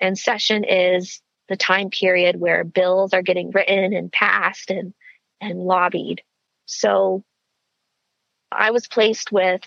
And 0.00 0.18
session 0.18 0.64
is 0.64 1.20
the 1.48 1.56
time 1.56 1.90
period 1.90 2.40
where 2.40 2.64
bills 2.64 3.12
are 3.12 3.22
getting 3.22 3.50
written 3.50 3.92
and 3.92 4.10
passed 4.10 4.70
and, 4.70 4.94
and 5.40 5.58
lobbied. 5.58 6.22
So 6.66 7.22
I 8.50 8.70
was 8.70 8.86
placed 8.86 9.30
with 9.30 9.62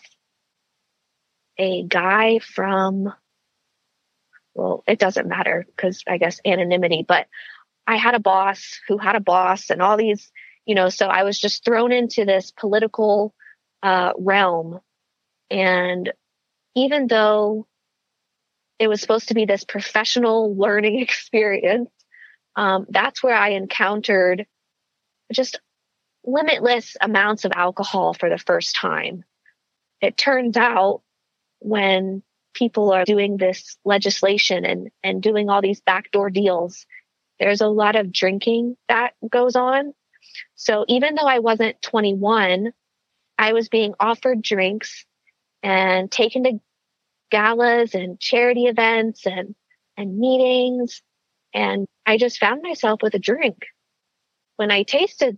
a 1.58 1.84
guy 1.84 2.40
from, 2.40 3.14
well, 4.54 4.84
it 4.88 5.00
doesn't 5.00 5.28
matter 5.28 5.66
because 5.68 6.04
I 6.08 6.18
guess 6.18 6.40
anonymity, 6.46 7.06
but 7.08 7.28
I 7.86 7.98
had 7.98 8.16
a 8.16 8.20
boss 8.20 8.80
who 8.88 8.98
had 8.98 9.16
a 9.16 9.22
boss 9.22 9.70
and 9.70 9.82
all 9.82 9.98
these, 9.98 10.32
you 10.66 10.76
know, 10.76 10.90
so 10.90 11.08
I 11.08 11.24
was 11.24 11.40
just 11.40 11.64
thrown 11.64 11.92
into 11.92 12.26
this 12.26 12.52
political 12.52 13.34
uh, 13.82 14.14
realm. 14.18 14.80
And 15.50 16.12
even 16.76 17.08
though 17.08 17.68
it 18.80 18.88
was 18.88 19.02
supposed 19.02 19.30
to 19.30 19.34
be 19.34 19.46
this 19.46 19.64
professional 19.64 20.56
learning 20.56 21.00
experience, 21.02 21.90
um, 22.56 22.86
that's 22.90 23.22
where 23.22 23.36
I 23.36 23.50
encountered 23.50 24.46
just 25.32 25.60
limitless 26.26 26.98
amounts 27.00 27.46
of 27.46 27.52
alcohol 27.56 28.14
for 28.14 28.30
the 28.30 28.38
first 28.38 28.76
time. 28.76 29.24
It 30.02 30.18
turns 30.18 30.58
out 30.58 31.02
when 31.60 32.24
people 32.54 32.92
are 32.92 33.06
doing 33.06 33.38
this 33.38 33.78
legislation 33.86 34.66
and, 34.66 34.90
and 35.04 35.22
doing 35.22 35.50
all 35.50 35.62
these 35.62 35.82
backdoor 35.82 36.30
deals, 36.30 36.86
there's 37.40 37.62
a 37.62 37.68
lot 37.68 37.96
of 37.96 38.12
drinking 38.12 38.76
that 38.90 39.14
goes 39.30 39.56
on. 39.56 39.94
So 40.56 40.86
even 40.88 41.16
though 41.16 41.28
I 41.28 41.40
wasn't 41.40 41.82
21, 41.82 42.72
I 43.38 43.54
was 43.54 43.70
being 43.70 43.94
offered 44.00 44.42
drinks 44.42 45.06
and 45.62 46.12
taken 46.12 46.44
to 46.44 46.60
galas 47.30 47.94
and 47.94 48.20
charity 48.20 48.66
events 48.66 49.26
and, 49.26 49.56
and 49.96 50.18
meetings. 50.18 51.02
And 51.54 51.88
I 52.06 52.18
just 52.18 52.40
found 52.40 52.62
myself 52.62 53.02
with 53.02 53.14
a 53.14 53.20
drink. 53.20 53.66
When 54.58 54.72
I 54.72 54.84
tasted 54.84 55.38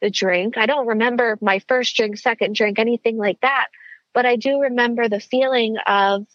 the 0.00 0.10
drink, 0.10 0.58
I 0.58 0.66
don't 0.66 0.88
remember 0.88 1.38
my 1.40 1.60
first 1.68 1.96
drink, 1.96 2.18
second 2.18 2.54
drink, 2.54 2.78
anything 2.78 3.16
like 3.16 3.40
that. 3.40 3.68
But 4.14 4.26
I 4.26 4.36
do 4.36 4.60
remember 4.60 5.08
the 5.08 5.20
feeling 5.20 5.76
of, 5.86 6.26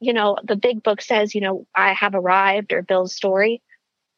you 0.00 0.12
know, 0.12 0.36
the 0.44 0.56
big 0.56 0.82
book 0.82 1.00
says, 1.00 1.34
you 1.34 1.40
know, 1.40 1.66
I 1.74 1.92
have 1.92 2.14
arrived 2.14 2.72
or 2.72 2.82
Bill's 2.82 3.14
story 3.14 3.62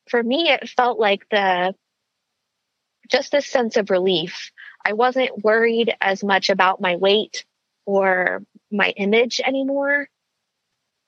for 0.08 0.23
me, 0.23 0.50
it 0.50 0.68
felt 0.68 0.99
like 0.99 1.28
the 1.30 1.75
just 3.11 3.32
this 3.32 3.46
sense 3.46 3.76
of 3.76 3.90
relief. 3.90 4.50
I 4.84 4.94
wasn't 4.94 5.44
worried 5.44 5.94
as 6.00 6.25
much 6.25 6.50
about 6.50 6.80
my 6.80 6.96
weight 6.96 7.44
or 7.87 8.42
my 8.75 8.90
image 8.90 9.40
anymore. 9.40 10.09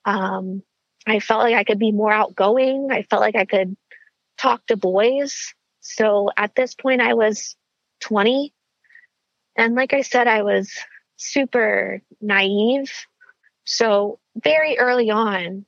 Um, 0.05 0.63
I 1.05 1.19
felt 1.19 1.41
like 1.41 1.55
I 1.55 1.63
could 1.63 1.79
be 1.79 1.91
more 1.91 2.11
outgoing. 2.11 2.89
I 2.91 3.03
felt 3.03 3.21
like 3.21 3.35
I 3.35 3.45
could 3.45 3.75
talk 4.37 4.65
to 4.67 4.77
boys. 4.77 5.53
So 5.79 6.29
at 6.35 6.55
this 6.55 6.75
point, 6.75 7.01
I 7.01 7.13
was 7.13 7.55
20. 8.01 8.53
And 9.55 9.75
like 9.75 9.93
I 9.93 10.01
said, 10.01 10.27
I 10.27 10.43
was 10.43 10.71
super 11.15 12.01
naive. 12.21 12.91
So 13.65 14.19
very 14.35 14.77
early 14.77 15.09
on, 15.09 15.65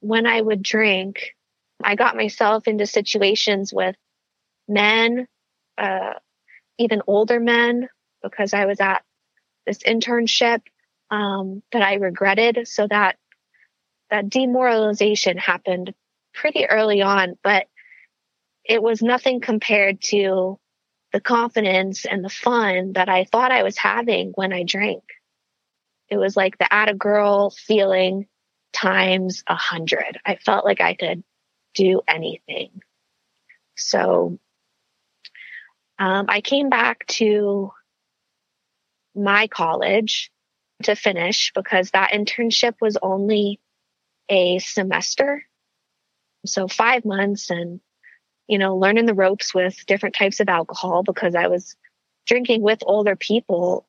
when 0.00 0.26
I 0.26 0.40
would 0.40 0.62
drink, 0.62 1.34
I 1.82 1.94
got 1.96 2.16
myself 2.16 2.68
into 2.68 2.86
situations 2.86 3.72
with 3.72 3.96
men, 4.68 5.26
uh, 5.76 6.14
even 6.78 7.02
older 7.06 7.40
men, 7.40 7.88
because 8.22 8.54
I 8.54 8.66
was 8.66 8.80
at 8.80 9.02
this 9.66 9.78
internship 9.78 10.60
um, 11.10 11.62
that 11.72 11.82
I 11.82 11.94
regretted. 11.94 12.66
So 12.68 12.86
that 12.88 13.16
that 14.10 14.28
demoralization 14.28 15.36
happened 15.36 15.94
pretty 16.32 16.66
early 16.66 17.02
on, 17.02 17.36
but 17.42 17.66
it 18.64 18.82
was 18.82 19.02
nothing 19.02 19.40
compared 19.40 20.00
to 20.02 20.58
the 21.12 21.20
confidence 21.20 22.04
and 22.04 22.24
the 22.24 22.28
fun 22.28 22.92
that 22.92 23.08
I 23.08 23.24
thought 23.24 23.52
I 23.52 23.62
was 23.62 23.78
having 23.78 24.32
when 24.34 24.52
I 24.52 24.64
drank. 24.64 25.02
It 26.08 26.18
was 26.18 26.36
like 26.36 26.58
the 26.58 26.72
at 26.72 26.88
a 26.88 26.94
girl 26.94 27.50
feeling 27.50 28.26
times 28.72 29.42
a 29.46 29.54
hundred. 29.54 30.20
I 30.24 30.36
felt 30.36 30.64
like 30.64 30.80
I 30.80 30.94
could 30.94 31.24
do 31.74 32.02
anything. 32.06 32.82
So 33.76 34.38
um, 35.98 36.26
I 36.28 36.40
came 36.40 36.68
back 36.68 37.06
to 37.06 37.72
my 39.14 39.46
college 39.48 40.30
to 40.82 40.94
finish 40.94 41.52
because 41.54 41.90
that 41.90 42.12
internship 42.12 42.74
was 42.80 42.96
only 43.00 43.60
a 44.28 44.58
semester. 44.58 45.44
So 46.44 46.68
five 46.68 47.04
months 47.04 47.50
and, 47.50 47.80
you 48.46 48.58
know, 48.58 48.76
learning 48.76 49.06
the 49.06 49.14
ropes 49.14 49.54
with 49.54 49.86
different 49.86 50.14
types 50.14 50.40
of 50.40 50.48
alcohol 50.48 51.02
because 51.02 51.34
I 51.34 51.48
was 51.48 51.76
drinking 52.26 52.62
with 52.62 52.80
older 52.84 53.16
people. 53.16 53.86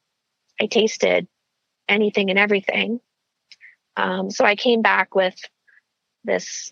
I 0.59 0.67
tasted 0.67 1.27
anything 1.87 2.29
and 2.29 2.39
everything. 2.39 2.99
Um, 3.95 4.29
so 4.29 4.45
I 4.45 4.55
came 4.55 4.81
back 4.81 5.15
with 5.15 5.35
this 6.23 6.71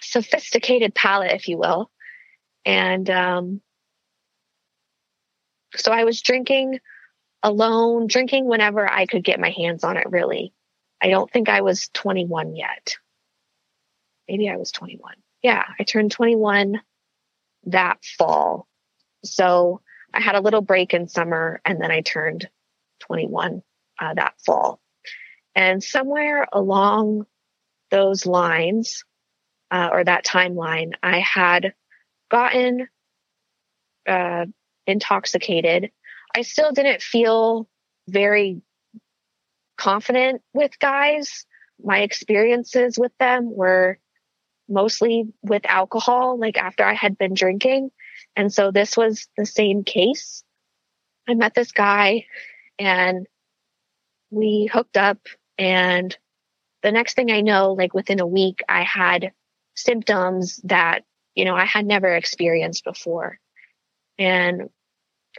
sophisticated 0.00 0.94
palate, 0.94 1.32
if 1.32 1.48
you 1.48 1.58
will. 1.58 1.90
And 2.64 3.08
um, 3.10 3.60
so 5.76 5.92
I 5.92 6.04
was 6.04 6.20
drinking 6.20 6.80
alone, 7.42 8.06
drinking 8.06 8.46
whenever 8.46 8.88
I 8.88 9.06
could 9.06 9.24
get 9.24 9.40
my 9.40 9.50
hands 9.50 9.84
on 9.84 9.96
it, 9.96 10.10
really. 10.10 10.52
I 11.00 11.08
don't 11.08 11.30
think 11.30 11.48
I 11.48 11.60
was 11.60 11.88
21 11.94 12.56
yet. 12.56 12.96
Maybe 14.28 14.48
I 14.48 14.56
was 14.56 14.72
21. 14.72 15.14
Yeah, 15.42 15.64
I 15.78 15.84
turned 15.84 16.10
21 16.10 16.80
that 17.66 18.04
fall. 18.04 18.66
So 19.24 19.80
I 20.12 20.20
had 20.20 20.34
a 20.34 20.40
little 20.40 20.60
break 20.60 20.94
in 20.94 21.08
summer 21.08 21.60
and 21.64 21.80
then 21.80 21.90
I 21.90 22.00
turned 22.00 22.48
21 23.00 23.62
uh, 24.00 24.14
that 24.14 24.34
fall. 24.44 24.80
And 25.54 25.82
somewhere 25.82 26.46
along 26.52 27.26
those 27.90 28.26
lines 28.26 29.04
uh, 29.70 29.88
or 29.92 30.04
that 30.04 30.24
timeline, 30.24 30.92
I 31.02 31.20
had 31.20 31.74
gotten 32.30 32.88
uh, 34.06 34.46
intoxicated. 34.86 35.90
I 36.34 36.42
still 36.42 36.72
didn't 36.72 37.02
feel 37.02 37.68
very 38.08 38.62
confident 39.76 40.42
with 40.52 40.78
guys. 40.78 41.46
My 41.82 42.00
experiences 42.00 42.98
with 42.98 43.12
them 43.18 43.54
were 43.54 43.98
mostly 44.68 45.32
with 45.42 45.64
alcohol, 45.66 46.38
like 46.38 46.58
after 46.58 46.84
I 46.84 46.94
had 46.94 47.16
been 47.16 47.34
drinking. 47.34 47.90
And 48.36 48.52
so 48.52 48.70
this 48.70 48.96
was 48.96 49.28
the 49.36 49.46
same 49.46 49.84
case. 49.84 50.42
I 51.28 51.34
met 51.34 51.54
this 51.54 51.72
guy 51.72 52.26
and 52.78 53.26
we 54.30 54.68
hooked 54.72 54.96
up 54.96 55.18
and 55.58 56.16
the 56.82 56.92
next 56.92 57.14
thing 57.14 57.30
I 57.30 57.40
know, 57.40 57.72
like 57.72 57.94
within 57.94 58.20
a 58.20 58.26
week, 58.26 58.62
I 58.68 58.82
had 58.82 59.32
symptoms 59.74 60.60
that, 60.64 61.04
you 61.34 61.44
know, 61.44 61.56
I 61.56 61.64
had 61.64 61.86
never 61.86 62.14
experienced 62.14 62.84
before. 62.84 63.38
And 64.18 64.70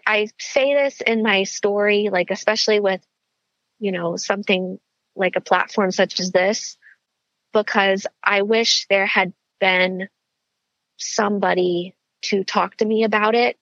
I 0.06 0.30
say 0.40 0.74
this 0.74 1.02
in 1.02 1.24
my 1.24 1.44
story, 1.44 2.10
like, 2.12 2.32
especially 2.32 2.80
with, 2.80 3.06
you 3.80 3.92
know, 3.92 4.16
something 4.16 4.80
like 5.16 5.36
a 5.36 5.42
platform 5.42 5.92
such 5.92 6.20
as 6.20 6.32
this, 6.32 6.78
because 7.54 8.06
I 8.24 8.44
wish 8.44 8.86
there 8.88 9.06
had 9.06 9.34
been 9.60 10.08
somebody 10.98 11.96
to 12.22 12.44
talk 12.44 12.76
to 12.78 12.86
me 12.86 13.04
about 13.04 13.36
it 13.36 13.58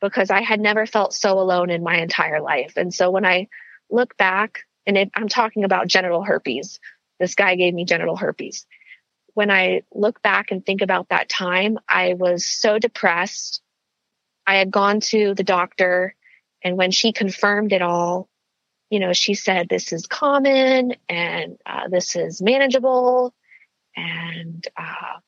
because 0.00 0.30
I 0.30 0.42
had 0.42 0.60
never 0.60 0.86
felt 0.86 1.14
so 1.14 1.38
alone 1.38 1.70
in 1.70 1.82
my 1.82 1.96
entire 1.96 2.40
life. 2.40 2.74
And 2.76 2.92
so 2.92 3.10
when 3.10 3.24
I 3.24 3.48
look 3.90 4.16
back, 4.16 4.64
and 4.86 4.98
if 4.98 5.08
I'm 5.14 5.28
talking 5.28 5.64
about 5.64 5.88
genital 5.88 6.22
herpes, 6.22 6.78
this 7.18 7.34
guy 7.34 7.54
gave 7.54 7.72
me 7.72 7.84
genital 7.84 8.16
herpes. 8.16 8.66
When 9.32 9.50
I 9.50 9.82
look 9.92 10.22
back 10.22 10.50
and 10.50 10.64
think 10.64 10.82
about 10.82 11.08
that 11.08 11.28
time, 11.28 11.78
I 11.88 12.14
was 12.14 12.44
so 12.44 12.78
depressed. 12.78 13.62
I 14.46 14.56
had 14.56 14.70
gone 14.70 15.00
to 15.00 15.34
the 15.34 15.44
doctor, 15.44 16.14
and 16.62 16.76
when 16.76 16.90
she 16.90 17.12
confirmed 17.12 17.72
it 17.72 17.82
all, 17.82 18.28
you 18.90 19.00
know, 19.00 19.12
she 19.12 19.34
said 19.34 19.68
this 19.68 19.92
is 19.92 20.06
common 20.06 20.94
and 21.08 21.58
uh, 21.66 21.88
this 21.88 22.16
is 22.16 22.42
manageable, 22.42 23.34
and 23.96 24.66
uh, 24.76 25.18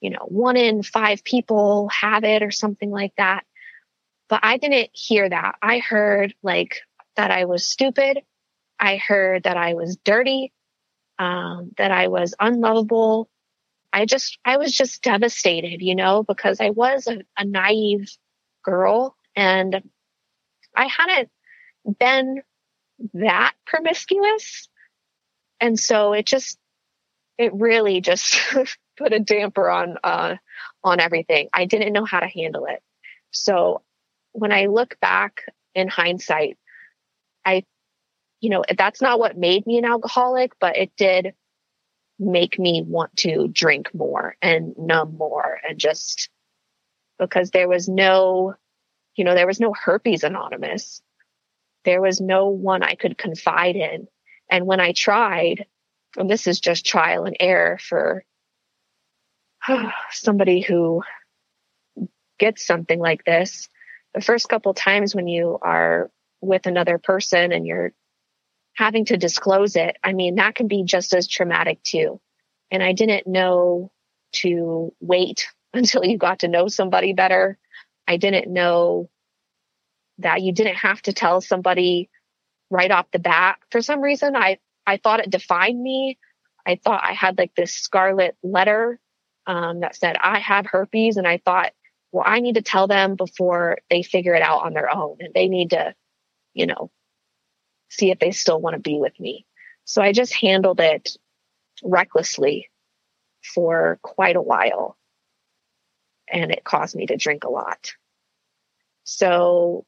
you 0.00 0.10
know, 0.10 0.24
one 0.26 0.56
in 0.56 0.82
five 0.82 1.24
people 1.24 1.88
have 1.88 2.24
it 2.24 2.42
or 2.42 2.50
something 2.50 2.90
like 2.90 3.12
that. 3.16 3.44
But 4.28 4.40
I 4.42 4.56
didn't 4.56 4.90
hear 4.92 5.28
that. 5.28 5.56
I 5.62 5.78
heard 5.78 6.34
like 6.42 6.80
that 7.16 7.30
I 7.30 7.44
was 7.44 7.66
stupid. 7.66 8.22
I 8.78 8.96
heard 8.96 9.44
that 9.44 9.56
I 9.56 9.74
was 9.74 9.96
dirty, 10.04 10.52
um, 11.18 11.70
that 11.76 11.92
I 11.92 12.08
was 12.08 12.34
unlovable. 12.40 13.28
I 13.92 14.06
just, 14.06 14.38
I 14.44 14.56
was 14.56 14.72
just 14.72 15.02
devastated, 15.02 15.82
you 15.82 15.94
know, 15.94 16.24
because 16.24 16.60
I 16.60 16.70
was 16.70 17.06
a, 17.06 17.18
a 17.38 17.44
naive 17.44 18.10
girl 18.62 19.16
and 19.36 19.82
I 20.74 20.86
hadn't 20.86 21.30
been 21.98 22.42
that 23.14 23.54
promiscuous. 23.66 24.68
And 25.60 25.78
so 25.78 26.12
it 26.12 26.26
just, 26.26 26.58
it 27.38 27.52
really 27.54 28.00
just 28.00 28.36
put 28.96 29.12
a 29.12 29.18
damper 29.18 29.68
on, 29.68 29.96
uh, 30.02 30.36
on 30.84 31.00
everything. 31.00 31.48
I 31.52 31.64
didn't 31.64 31.92
know 31.92 32.04
how 32.04 32.20
to 32.20 32.26
handle 32.26 32.66
it. 32.66 32.82
So 33.30 33.82
when 34.32 34.52
I 34.52 34.66
look 34.66 34.98
back 35.00 35.42
in 35.74 35.88
hindsight, 35.88 36.58
I, 37.44 37.64
you 38.40 38.50
know, 38.50 38.64
that's 38.76 39.00
not 39.00 39.18
what 39.18 39.36
made 39.36 39.66
me 39.66 39.78
an 39.78 39.84
alcoholic, 39.84 40.52
but 40.58 40.76
it 40.76 40.92
did 40.96 41.34
make 42.18 42.58
me 42.58 42.82
want 42.86 43.16
to 43.16 43.48
drink 43.48 43.94
more 43.94 44.36
and 44.42 44.74
numb 44.78 45.16
more 45.16 45.58
and 45.68 45.78
just 45.78 46.28
because 47.22 47.50
there 47.52 47.68
was 47.68 47.88
no, 47.88 48.54
you 49.14 49.24
know, 49.24 49.34
there 49.34 49.46
was 49.46 49.60
no 49.60 49.72
herpes 49.72 50.24
anonymous. 50.24 51.00
There 51.84 52.00
was 52.00 52.20
no 52.20 52.48
one 52.48 52.82
I 52.82 52.96
could 52.96 53.16
confide 53.16 53.76
in. 53.76 54.08
And 54.50 54.66
when 54.66 54.80
I 54.80 54.92
tried, 54.92 55.66
and 56.16 56.28
this 56.28 56.46
is 56.46 56.58
just 56.60 56.84
trial 56.84 57.24
and 57.24 57.36
error 57.38 57.78
for 57.78 58.24
somebody 60.10 60.62
who 60.62 61.02
gets 62.38 62.66
something 62.66 62.98
like 62.98 63.24
this, 63.24 63.68
the 64.14 64.20
first 64.20 64.48
couple 64.48 64.74
times 64.74 65.14
when 65.14 65.28
you 65.28 65.58
are 65.62 66.10
with 66.40 66.66
another 66.66 66.98
person 66.98 67.52
and 67.52 67.64
you're 67.64 67.92
having 68.74 69.04
to 69.06 69.16
disclose 69.16 69.76
it, 69.76 69.96
I 70.02 70.12
mean, 70.12 70.36
that 70.36 70.56
can 70.56 70.66
be 70.66 70.82
just 70.82 71.14
as 71.14 71.28
traumatic 71.28 71.82
too. 71.84 72.20
And 72.70 72.82
I 72.82 72.92
didn't 72.92 73.28
know 73.28 73.92
to 74.32 74.92
wait 75.00 75.46
until 75.74 76.04
you 76.04 76.18
got 76.18 76.40
to 76.40 76.48
know 76.48 76.68
somebody 76.68 77.12
better. 77.12 77.58
I 78.06 78.16
didn't 78.16 78.52
know 78.52 79.10
that 80.18 80.42
you 80.42 80.52
didn't 80.52 80.76
have 80.76 81.00
to 81.02 81.12
tell 81.12 81.40
somebody 81.40 82.10
right 82.70 82.90
off 82.90 83.10
the 83.12 83.18
bat. 83.18 83.58
For 83.70 83.82
some 83.82 84.00
reason, 84.00 84.36
I, 84.36 84.58
I 84.86 84.96
thought 84.98 85.20
it 85.20 85.30
defined 85.30 85.82
me. 85.82 86.18
I 86.66 86.76
thought 86.82 87.02
I 87.04 87.12
had 87.12 87.38
like 87.38 87.54
this 87.54 87.72
scarlet 87.72 88.36
letter 88.42 89.00
um, 89.46 89.80
that 89.80 89.96
said, 89.96 90.16
I 90.20 90.38
have 90.38 90.66
herpes. 90.66 91.16
And 91.16 91.26
I 91.26 91.38
thought, 91.38 91.72
well, 92.12 92.24
I 92.26 92.40
need 92.40 92.56
to 92.56 92.62
tell 92.62 92.86
them 92.86 93.16
before 93.16 93.78
they 93.90 94.02
figure 94.02 94.34
it 94.34 94.42
out 94.42 94.64
on 94.64 94.74
their 94.74 94.94
own. 94.94 95.16
And 95.20 95.34
they 95.34 95.48
need 95.48 95.70
to 95.70 95.94
you 96.54 96.66
know, 96.66 96.90
see 97.88 98.10
if 98.10 98.18
they 98.18 98.30
still 98.30 98.60
want 98.60 98.74
to 98.74 98.80
be 98.80 98.98
with 98.98 99.18
me. 99.18 99.46
So 99.84 100.02
I 100.02 100.12
just 100.12 100.34
handled 100.34 100.80
it 100.80 101.16
recklessly 101.82 102.70
for 103.54 103.98
quite 104.02 104.36
a 104.36 104.42
while. 104.42 104.96
And 106.32 106.50
it 106.50 106.64
caused 106.64 106.96
me 106.96 107.06
to 107.06 107.16
drink 107.16 107.44
a 107.44 107.50
lot. 107.50 107.92
So 109.04 109.84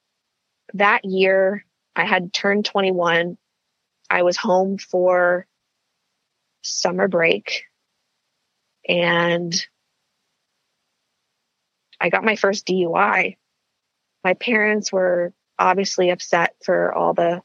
that 0.74 1.04
year, 1.04 1.64
I 1.96 2.04
had 2.04 2.32
turned 2.32 2.66
21. 2.66 3.38
I 4.10 4.22
was 4.22 4.36
home 4.36 4.78
for 4.78 5.46
summer 6.62 7.08
break 7.08 7.64
and 8.88 9.54
I 12.00 12.10
got 12.10 12.24
my 12.24 12.36
first 12.36 12.66
DUI. 12.66 13.36
My 14.22 14.34
parents 14.34 14.92
were 14.92 15.32
obviously 15.58 16.10
upset 16.10 16.54
for 16.64 16.92
all 16.92 17.14
the 17.14 17.42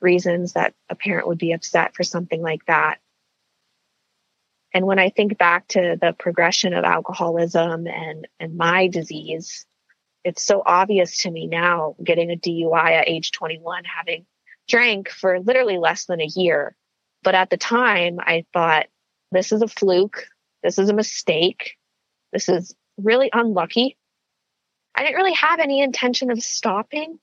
reasons 0.00 0.54
that 0.54 0.74
a 0.88 0.94
parent 0.94 1.28
would 1.28 1.38
be 1.38 1.52
upset 1.52 1.94
for 1.94 2.02
something 2.02 2.42
like 2.42 2.64
that. 2.66 2.98
And 4.72 4.86
when 4.86 4.98
I 4.98 5.10
think 5.10 5.36
back 5.36 5.66
to 5.68 5.98
the 6.00 6.14
progression 6.18 6.74
of 6.74 6.84
alcoholism 6.84 7.86
and, 7.86 8.28
and 8.38 8.56
my 8.56 8.86
disease, 8.86 9.66
it's 10.24 10.42
so 10.42 10.62
obvious 10.64 11.22
to 11.22 11.30
me 11.30 11.46
now 11.46 11.96
getting 12.04 12.30
a 12.30 12.36
DUI 12.36 12.92
at 12.92 13.08
age 13.08 13.32
21, 13.32 13.84
having 13.84 14.26
drank 14.68 15.08
for 15.08 15.40
literally 15.40 15.78
less 15.78 16.04
than 16.06 16.20
a 16.20 16.26
year. 16.26 16.76
But 17.22 17.34
at 17.34 17.50
the 17.50 17.56
time, 17.56 18.18
I 18.20 18.44
thought, 18.52 18.86
this 19.32 19.52
is 19.52 19.62
a 19.62 19.68
fluke. 19.68 20.26
This 20.62 20.78
is 20.78 20.88
a 20.88 20.94
mistake. 20.94 21.76
This 22.32 22.48
is 22.48 22.74
really 22.96 23.30
unlucky. 23.32 23.96
I 24.94 25.02
didn't 25.02 25.16
really 25.16 25.34
have 25.34 25.60
any 25.60 25.82
intention 25.82 26.30
of 26.30 26.42
stopping. 26.42 27.18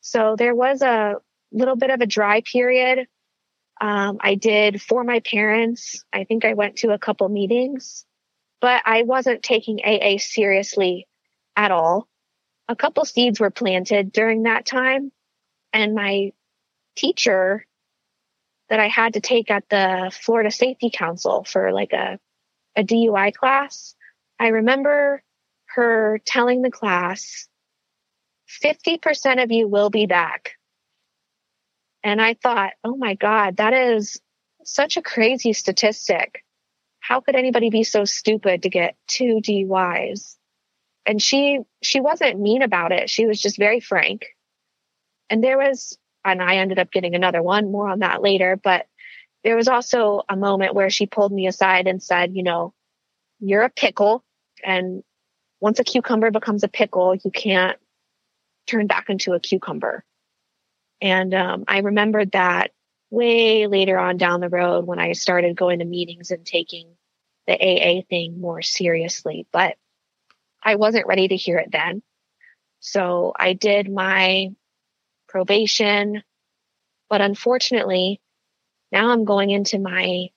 So 0.00 0.36
there 0.36 0.54
was 0.54 0.82
a 0.82 1.16
little 1.52 1.76
bit 1.76 1.90
of 1.90 2.00
a 2.00 2.06
dry 2.06 2.42
period. 2.42 3.06
Um, 3.82 4.18
I 4.20 4.36
did 4.36 4.80
for 4.80 5.02
my 5.02 5.18
parents. 5.18 6.04
I 6.12 6.22
think 6.22 6.44
I 6.44 6.54
went 6.54 6.76
to 6.76 6.92
a 6.92 7.00
couple 7.00 7.28
meetings, 7.28 8.06
but 8.60 8.80
I 8.86 9.02
wasn't 9.02 9.42
taking 9.42 9.80
AA 9.84 10.18
seriously 10.18 11.08
at 11.56 11.72
all. 11.72 12.06
A 12.68 12.76
couple 12.76 13.04
seeds 13.04 13.40
were 13.40 13.50
planted 13.50 14.12
during 14.12 14.44
that 14.44 14.66
time, 14.66 15.10
and 15.72 15.96
my 15.96 16.32
teacher 16.94 17.66
that 18.68 18.78
I 18.78 18.86
had 18.86 19.14
to 19.14 19.20
take 19.20 19.50
at 19.50 19.68
the 19.68 20.12
Florida 20.14 20.52
Safety 20.52 20.88
Council 20.88 21.42
for 21.42 21.72
like 21.72 21.92
a, 21.92 22.20
a 22.76 22.84
DUI 22.84 23.34
class. 23.34 23.96
I 24.38 24.48
remember 24.48 25.24
her 25.74 26.20
telling 26.24 26.62
the 26.62 26.70
class, 26.70 27.48
50% 28.62 29.42
of 29.42 29.50
you 29.50 29.66
will 29.66 29.90
be 29.90 30.06
back. 30.06 30.52
And 32.04 32.20
I 32.20 32.34
thought, 32.34 32.72
oh 32.84 32.96
my 32.96 33.14
God, 33.14 33.58
that 33.58 33.72
is 33.72 34.20
such 34.64 34.96
a 34.96 35.02
crazy 35.02 35.52
statistic. 35.52 36.44
How 37.00 37.20
could 37.20 37.36
anybody 37.36 37.70
be 37.70 37.84
so 37.84 38.04
stupid 38.04 38.62
to 38.62 38.70
get 38.70 38.96
two 39.06 39.40
DUIs? 39.42 40.36
And 41.04 41.20
she, 41.20 41.60
she 41.82 42.00
wasn't 42.00 42.40
mean 42.40 42.62
about 42.62 42.92
it. 42.92 43.10
She 43.10 43.26
was 43.26 43.40
just 43.40 43.58
very 43.58 43.80
frank. 43.80 44.26
And 45.28 45.42
there 45.42 45.58
was, 45.58 45.98
and 46.24 46.42
I 46.42 46.56
ended 46.56 46.78
up 46.78 46.92
getting 46.92 47.14
another 47.14 47.42
one, 47.42 47.72
more 47.72 47.88
on 47.88 48.00
that 48.00 48.22
later, 48.22 48.58
but 48.62 48.86
there 49.42 49.56
was 49.56 49.68
also 49.68 50.22
a 50.28 50.36
moment 50.36 50.74
where 50.74 50.90
she 50.90 51.06
pulled 51.06 51.32
me 51.32 51.46
aside 51.48 51.88
and 51.88 52.02
said, 52.02 52.36
you 52.36 52.42
know, 52.42 52.72
you're 53.40 53.62
a 53.62 53.70
pickle. 53.70 54.24
And 54.64 55.02
once 55.60 55.80
a 55.80 55.84
cucumber 55.84 56.30
becomes 56.30 56.62
a 56.62 56.68
pickle, 56.68 57.14
you 57.14 57.30
can't 57.30 57.78
turn 58.66 58.86
back 58.86 59.08
into 59.08 59.32
a 59.32 59.40
cucumber. 59.40 60.04
And 61.02 61.34
um, 61.34 61.64
I 61.66 61.78
remembered 61.78 62.32
that 62.32 62.70
way 63.10 63.66
later 63.66 63.98
on 63.98 64.16
down 64.16 64.40
the 64.40 64.48
road 64.48 64.86
when 64.86 65.00
I 65.00 65.12
started 65.12 65.56
going 65.56 65.80
to 65.80 65.84
meetings 65.84 66.30
and 66.30 66.46
taking 66.46 66.88
the 67.48 67.54
AA 67.54 68.02
thing 68.08 68.40
more 68.40 68.62
seriously. 68.62 69.46
But 69.52 69.76
I 70.62 70.76
wasn't 70.76 71.08
ready 71.08 71.26
to 71.28 71.36
hear 71.36 71.58
it 71.58 71.72
then. 71.72 72.02
So 72.78 73.32
I 73.36 73.52
did 73.52 73.90
my 73.90 74.50
probation. 75.28 76.22
But 77.10 77.20
unfortunately, 77.20 78.20
now 78.92 79.10
I'm 79.10 79.24
going 79.24 79.50
into 79.50 79.80
my 79.80 80.28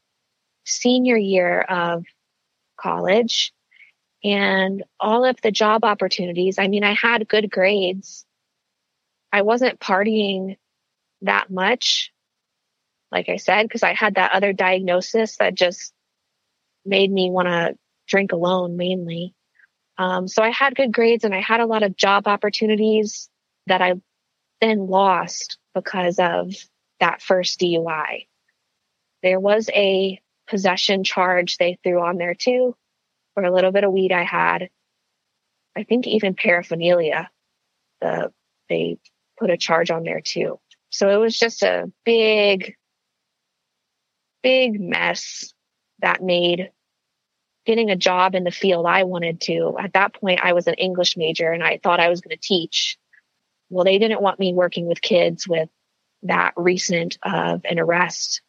senior 0.65 1.15
year 1.15 1.62
of 1.62 2.04
college 2.75 3.54
and 4.23 4.84
all 4.99 5.25
of 5.25 5.39
the 5.41 5.51
job 5.51 5.84
opportunities. 5.84 6.58
I 6.58 6.67
mean, 6.69 6.84
I 6.84 6.93
had 6.93 7.28
good 7.28 7.51
grades, 7.51 8.25
I 9.36 9.41
wasn't 9.41 9.82
partying 9.82 10.56
that 11.24 11.52
much, 11.52 12.13
like 13.12 13.28
I 13.28 13.36
said, 13.36 13.63
because 13.63 13.84
I 13.84 13.93
had 13.93 14.15
that 14.15 14.32
other 14.32 14.54
diagnosis 14.54 15.36
that 15.39 15.56
just 15.56 15.91
made 16.86 17.12
me 17.12 17.30
want 17.30 17.50
to 17.50 17.76
drink 18.08 18.32
alone 18.32 18.78
mainly. 18.78 19.36
Um, 19.98 20.30
so 20.30 20.41
I 20.41 20.52
had 20.52 20.78
good 20.78 20.93
grades 20.93 21.26
and 21.26 21.36
I 21.36 21.41
had 21.41 21.60
a 21.60 21.65
lot 21.65 21.84
of 21.84 21.98
job 21.98 22.30
opportunities 22.30 23.30
that 23.67 23.82
I 23.82 23.95
then 24.62 24.88
lost 24.88 25.58
because 25.74 26.17
of 26.17 26.54
that 27.02 27.21
first 27.21 27.60
DUI. 27.60 28.28
There 29.21 29.41
was 29.41 29.69
a 29.74 30.17
possession 30.48 31.04
charge 31.04 31.58
they 31.58 31.78
threw 31.84 32.02
on 32.02 32.15
there 32.15 32.36
too, 32.36 32.74
for 33.34 33.43
a 33.43 33.54
little 33.54 33.74
bit 33.74 33.84
of 33.84 33.91
weed 33.91 34.13
I 34.13 34.24
had. 34.24 34.69
I 35.76 35.84
think 35.84 36.08
even 36.08 36.36
paraphernalia. 36.36 37.30
The 38.00 38.32
they 38.69 38.98
put 39.38 39.50
a 39.50 39.58
charge 39.58 39.91
on 39.91 40.04
there 40.04 40.21
too. 40.21 40.60
So 40.89 41.10
it 41.10 41.17
was 41.17 41.38
just 41.38 41.63
a 41.63 41.91
big, 42.06 42.76
big 44.43 44.80
mess 44.80 45.54
that 46.00 46.24
made 46.24 46.71
getting 47.65 47.89
a 47.89 47.95
job 47.95 48.36
in 48.36 48.43
the 48.43 48.52
field 48.52 48.86
I 48.86 49.04
wanted 49.04 49.41
to. 49.41 49.76
At 49.80 49.93
that 49.93 50.13
point, 50.13 50.39
I 50.43 50.54
was 50.54 50.67
an 50.67 50.76
English 50.76 51.17
major 51.17 51.52
and 51.52 51.63
I 51.63 51.80
thought 51.82 52.00
I 52.00 52.10
was 52.10 52.21
going 52.21 52.36
to 52.36 52.41
teach. 52.41 52.98
Well, 53.69 53.86
they 53.86 53.98
didn't 53.98 54.21
want 54.21 54.39
me 54.39 54.54
working 54.54 54.86
with 54.86 55.02
kids 55.02 55.48
with 55.48 55.69
that 56.24 56.54
recent 56.56 57.17
of 57.24 57.62
an 57.65 57.80
arrest, 57.80 58.41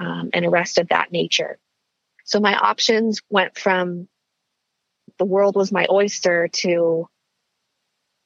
um, 0.00 0.30
an 0.32 0.44
arrest 0.44 0.78
of 0.78 0.88
that 0.88 1.12
nature. 1.12 1.58
So 2.24 2.40
my 2.40 2.56
options 2.56 3.20
went 3.30 3.56
from 3.56 4.08
the 5.18 5.24
world 5.24 5.54
was 5.54 5.70
my 5.70 5.86
oyster 5.88 6.48
to 6.48 7.08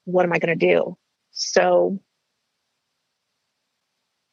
what 0.05 0.25
am 0.25 0.33
I 0.33 0.39
going 0.39 0.57
to 0.57 0.67
do? 0.67 0.97
So 1.31 1.99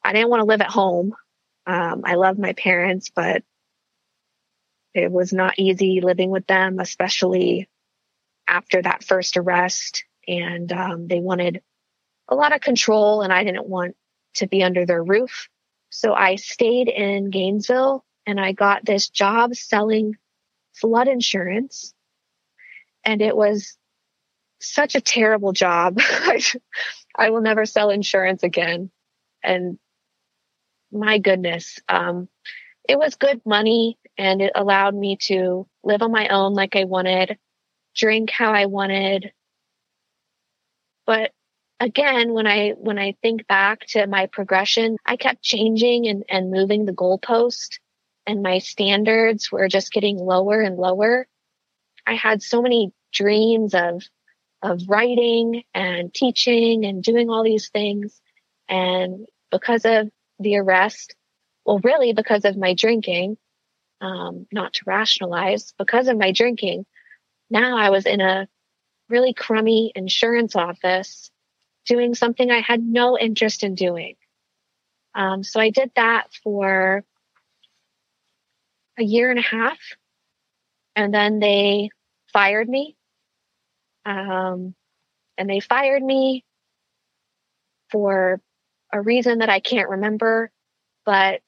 I 0.04 0.12
didn't 0.12 0.30
want 0.30 0.40
to 0.40 0.46
live 0.46 0.60
at 0.60 0.70
home. 0.70 1.14
Um, 1.66 2.02
I 2.04 2.14
love 2.14 2.38
my 2.38 2.52
parents, 2.52 3.10
but 3.14 3.42
it 4.94 5.10
was 5.12 5.32
not 5.32 5.58
easy 5.58 6.00
living 6.00 6.30
with 6.30 6.46
them, 6.46 6.80
especially 6.80 7.68
after 8.46 8.80
that 8.82 9.04
first 9.04 9.36
arrest. 9.36 10.04
And 10.26 10.70
um, 10.72 11.08
they 11.08 11.20
wanted 11.20 11.62
a 12.28 12.34
lot 12.34 12.54
of 12.54 12.60
control, 12.60 13.22
and 13.22 13.32
I 13.32 13.44
didn't 13.44 13.66
want 13.66 13.96
to 14.34 14.46
be 14.46 14.62
under 14.62 14.86
their 14.86 15.02
roof. 15.02 15.48
So 15.90 16.14
I 16.14 16.36
stayed 16.36 16.88
in 16.88 17.30
Gainesville 17.30 18.04
and 18.26 18.38
I 18.38 18.52
got 18.52 18.84
this 18.84 19.08
job 19.08 19.54
selling 19.54 20.16
flood 20.74 21.08
insurance. 21.08 21.94
And 23.04 23.22
it 23.22 23.36
was 23.36 23.76
such 24.60 24.94
a 24.94 25.00
terrible 25.00 25.52
job. 25.52 25.98
I 27.16 27.30
will 27.30 27.40
never 27.40 27.66
sell 27.66 27.90
insurance 27.90 28.42
again. 28.42 28.90
And 29.42 29.78
my 30.92 31.18
goodness, 31.18 31.78
um, 31.88 32.28
it 32.88 32.98
was 32.98 33.16
good 33.16 33.40
money 33.44 33.98
and 34.16 34.40
it 34.40 34.52
allowed 34.54 34.94
me 34.94 35.16
to 35.22 35.66
live 35.84 36.02
on 36.02 36.12
my 36.12 36.28
own 36.28 36.54
like 36.54 36.76
I 36.76 36.84
wanted, 36.84 37.38
drink 37.94 38.30
how 38.30 38.52
I 38.52 38.66
wanted. 38.66 39.32
But 41.06 41.32
again, 41.80 42.32
when 42.32 42.46
I, 42.46 42.70
when 42.70 42.98
I 42.98 43.14
think 43.22 43.46
back 43.46 43.86
to 43.88 44.06
my 44.06 44.26
progression, 44.26 44.96
I 45.04 45.16
kept 45.16 45.42
changing 45.42 46.06
and, 46.06 46.24
and 46.28 46.50
moving 46.50 46.84
the 46.84 46.92
goalpost 46.92 47.78
and 48.28 48.42
my 48.42 48.58
standards 48.58 49.50
were 49.50 49.68
just 49.68 49.90
getting 49.90 50.18
lower 50.18 50.60
and 50.60 50.76
lower. 50.76 51.26
I 52.06 52.14
had 52.14 52.42
so 52.42 52.60
many 52.60 52.92
dreams 53.12 53.74
of, 53.74 54.02
of 54.62 54.82
writing 54.88 55.62
and 55.74 56.12
teaching 56.12 56.84
and 56.84 57.02
doing 57.02 57.30
all 57.30 57.44
these 57.44 57.68
things. 57.68 58.20
And 58.68 59.26
because 59.50 59.84
of 59.84 60.10
the 60.38 60.56
arrest, 60.56 61.14
well, 61.64 61.80
really 61.82 62.12
because 62.12 62.44
of 62.44 62.56
my 62.56 62.74
drinking, 62.74 63.36
um, 64.00 64.46
not 64.52 64.74
to 64.74 64.82
rationalize, 64.86 65.74
because 65.78 66.08
of 66.08 66.18
my 66.18 66.32
drinking, 66.32 66.86
now 67.50 67.78
I 67.78 67.90
was 67.90 68.06
in 68.06 68.20
a 68.20 68.48
really 69.08 69.32
crummy 69.32 69.92
insurance 69.94 70.54
office 70.54 71.30
doing 71.86 72.14
something 72.14 72.50
I 72.50 72.60
had 72.60 72.82
no 72.82 73.18
interest 73.18 73.64
in 73.64 73.74
doing. 73.74 74.16
Um, 75.14 75.42
so 75.42 75.58
I 75.58 75.70
did 75.70 75.90
that 75.96 76.28
for 76.42 77.02
a 78.98 79.02
year 79.02 79.30
and 79.30 79.38
a 79.38 79.42
half. 79.42 79.78
And 80.94 81.14
then 81.14 81.38
they 81.38 81.90
fired 82.32 82.68
me. 82.68 82.97
Um, 84.08 84.74
and 85.36 85.50
they 85.50 85.60
fired 85.60 86.02
me 86.02 86.44
for 87.90 88.40
a 88.90 89.00
reason 89.02 89.40
that 89.40 89.50
I 89.50 89.60
can't 89.60 89.90
remember, 89.90 90.50
but 91.04 91.42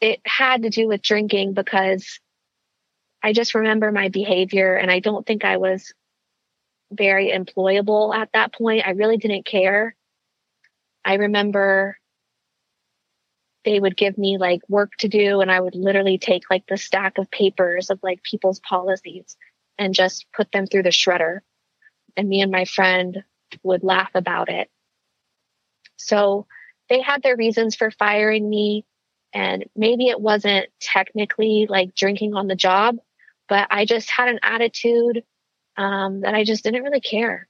it 0.00 0.20
had 0.24 0.62
to 0.62 0.70
do 0.70 0.88
with 0.88 1.02
drinking 1.02 1.52
because 1.52 2.18
I 3.22 3.34
just 3.34 3.54
remember 3.54 3.92
my 3.92 4.08
behavior 4.08 4.74
and 4.74 4.90
I 4.90 5.00
don't 5.00 5.26
think 5.26 5.44
I 5.44 5.58
was 5.58 5.92
very 6.90 7.30
employable 7.30 8.14
at 8.14 8.30
that 8.32 8.54
point. 8.54 8.86
I 8.86 8.90
really 8.90 9.18
didn't 9.18 9.44
care. 9.44 9.94
I 11.04 11.14
remember 11.14 11.98
they 13.64 13.78
would 13.78 13.96
give 13.96 14.16
me 14.16 14.38
like 14.38 14.62
work 14.68 14.92
to 15.00 15.08
do 15.08 15.40
and 15.40 15.50
I 15.50 15.60
would 15.60 15.74
literally 15.74 16.16
take 16.16 16.44
like 16.50 16.64
the 16.66 16.78
stack 16.78 17.18
of 17.18 17.30
papers 17.30 17.90
of 17.90 17.98
like 18.02 18.22
people's 18.22 18.60
policies 18.60 19.36
and 19.78 19.94
just 19.94 20.26
put 20.34 20.50
them 20.52 20.66
through 20.66 20.82
the 20.82 20.90
shredder. 20.90 21.40
And 22.16 22.28
me 22.28 22.40
and 22.40 22.50
my 22.50 22.64
friend 22.64 23.24
would 23.62 23.84
laugh 23.84 24.10
about 24.14 24.48
it. 24.48 24.70
So 25.96 26.46
they 26.88 27.00
had 27.00 27.22
their 27.22 27.36
reasons 27.36 27.74
for 27.74 27.90
firing 27.90 28.48
me. 28.48 28.84
And 29.32 29.66
maybe 29.74 30.08
it 30.08 30.20
wasn't 30.20 30.68
technically 30.80 31.66
like 31.68 31.94
drinking 31.94 32.34
on 32.34 32.46
the 32.46 32.56
job, 32.56 32.96
but 33.48 33.66
I 33.70 33.84
just 33.84 34.10
had 34.10 34.28
an 34.28 34.40
attitude 34.42 35.24
um, 35.76 36.20
that 36.20 36.34
I 36.34 36.44
just 36.44 36.64
didn't 36.64 36.84
really 36.84 37.00
care. 37.00 37.48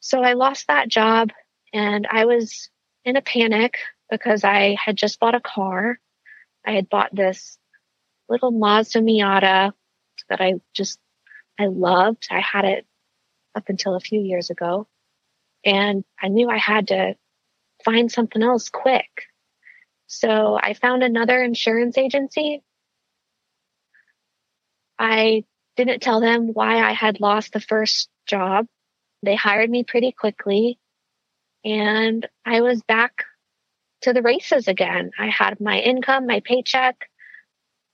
So 0.00 0.22
I 0.22 0.32
lost 0.32 0.68
that 0.68 0.88
job 0.88 1.30
and 1.72 2.06
I 2.10 2.24
was 2.24 2.70
in 3.04 3.16
a 3.16 3.22
panic 3.22 3.78
because 4.10 4.44
I 4.44 4.76
had 4.82 4.96
just 4.96 5.20
bought 5.20 5.34
a 5.34 5.40
car. 5.40 5.98
I 6.64 6.72
had 6.72 6.88
bought 6.88 7.14
this 7.14 7.58
little 8.28 8.50
Mazda 8.50 9.00
Miata 9.00 9.72
that 10.32 10.40
I 10.40 10.54
just, 10.74 10.98
I 11.60 11.66
loved. 11.66 12.28
I 12.30 12.40
had 12.40 12.64
it 12.64 12.86
up 13.54 13.68
until 13.68 13.94
a 13.94 14.00
few 14.00 14.20
years 14.20 14.48
ago. 14.48 14.88
And 15.64 16.04
I 16.20 16.28
knew 16.28 16.48
I 16.48 16.56
had 16.56 16.88
to 16.88 17.16
find 17.84 18.10
something 18.10 18.42
else 18.42 18.70
quick. 18.70 19.26
So 20.06 20.58
I 20.60 20.72
found 20.72 21.02
another 21.02 21.42
insurance 21.42 21.98
agency. 21.98 22.62
I 24.98 25.44
didn't 25.76 26.00
tell 26.00 26.20
them 26.20 26.48
why 26.48 26.82
I 26.82 26.92
had 26.92 27.20
lost 27.20 27.52
the 27.52 27.60
first 27.60 28.08
job. 28.26 28.66
They 29.22 29.36
hired 29.36 29.68
me 29.68 29.84
pretty 29.84 30.12
quickly 30.12 30.78
and 31.64 32.26
I 32.44 32.62
was 32.62 32.82
back 32.82 33.24
to 34.02 34.12
the 34.14 34.22
races 34.22 34.66
again. 34.66 35.10
I 35.18 35.28
had 35.28 35.60
my 35.60 35.78
income, 35.78 36.26
my 36.26 36.40
paycheck, 36.40 37.08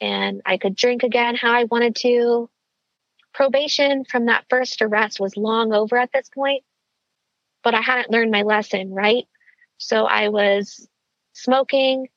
and 0.01 0.43
I 0.45 0.59
could 0.59 0.77
drink 0.77 1.03
again 1.03 1.35
how 1.37 1.53
I 1.53 1.65
wanted 1.65 1.97
to. 1.97 2.49
Probation 3.35 4.05
from 4.05 4.27
that 4.27 4.47
first 4.49 4.83
arrest 4.83 5.21
was 5.21 5.37
long 5.37 5.73
over 5.73 5.97
at 5.97 6.11
this 6.13 6.29
point, 6.35 6.65
but 7.63 7.75
I 7.75 7.81
hadn't 7.81 8.11
learned 8.11 8.31
my 8.31 8.43
lesson, 8.43 8.93
right? 8.93 9.27
So 9.79 10.05
I 10.05 10.29
was 10.29 10.89
smoking, 11.35 12.09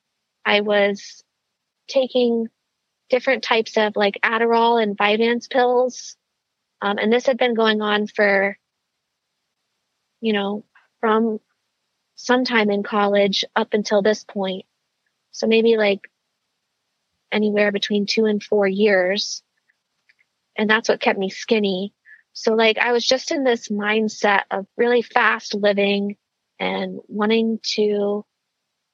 I 0.45 0.61
was 0.61 1.23
taking 1.87 2.47
different 3.09 3.43
types 3.43 3.77
of 3.77 3.95
like 3.95 4.17
Adderall 4.23 4.81
and 4.81 4.97
Vyvanse 4.97 5.49
pills. 5.49 6.15
Um, 6.81 6.97
and 6.97 7.13
this 7.13 7.27
had 7.27 7.37
been 7.37 7.53
going 7.53 7.81
on 7.81 8.07
for, 8.07 8.57
you 10.21 10.33
know, 10.33 10.63
from 10.99 11.39
sometime 12.15 12.71
in 12.71 12.83
college 12.83 13.45
up 13.55 13.73
until 13.73 14.01
this 14.01 14.23
point. 14.23 14.65
So 15.31 15.47
maybe 15.47 15.77
like 15.77 16.10
anywhere 17.31 17.71
between 17.71 18.05
two 18.05 18.25
and 18.25 18.41
four 18.41 18.67
years. 18.67 19.41
And 20.57 20.69
that's 20.69 20.89
what 20.89 21.01
kept 21.01 21.19
me 21.19 21.29
skinny. 21.29 21.93
So 22.33 22.53
like 22.53 22.77
I 22.77 22.91
was 22.91 23.05
just 23.05 23.31
in 23.31 23.43
this 23.43 23.69
mindset 23.69 24.43
of 24.51 24.65
really 24.77 25.01
fast 25.01 25.53
living 25.53 26.17
and 26.59 26.99
wanting 27.07 27.59
to 27.75 28.25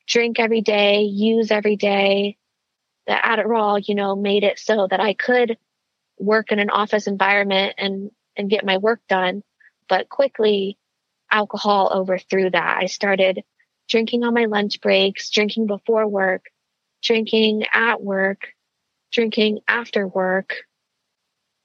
drink 0.08 0.40
every 0.40 0.62
day, 0.62 1.02
use 1.02 1.52
every 1.52 1.76
day. 1.76 2.38
The 3.08 3.14
Adderall, 3.14 3.82
you 3.88 3.96
know, 3.96 4.16
made 4.16 4.44
it 4.44 4.60
so 4.60 4.88
that 4.90 5.00
I 5.00 5.14
could 5.14 5.58
work 6.20 6.52
in 6.52 6.60
an 6.60 6.70
office 6.70 7.08
environment 7.08 7.76
and, 7.78 8.12
and 8.36 8.50
get 8.50 8.66
my 8.66 8.78
work 8.78 9.02
done. 9.08 9.44
But 9.88 10.10
quickly 10.10 10.78
alcohol 11.32 11.92
overthrew 11.94 12.50
that. 12.50 12.78
I 12.82 12.88
started 12.88 13.44
drinking 13.88 14.24
on 14.24 14.34
my 14.34 14.46
lunch 14.46 14.82
breaks, 14.82 15.30
drinking 15.30 15.68
before 15.68 16.08
work, 16.08 16.46
drinking 17.08 17.64
at 17.72 18.02
work, 18.02 18.50
drinking 19.12 19.60
after 19.68 20.08
work. 20.08 20.56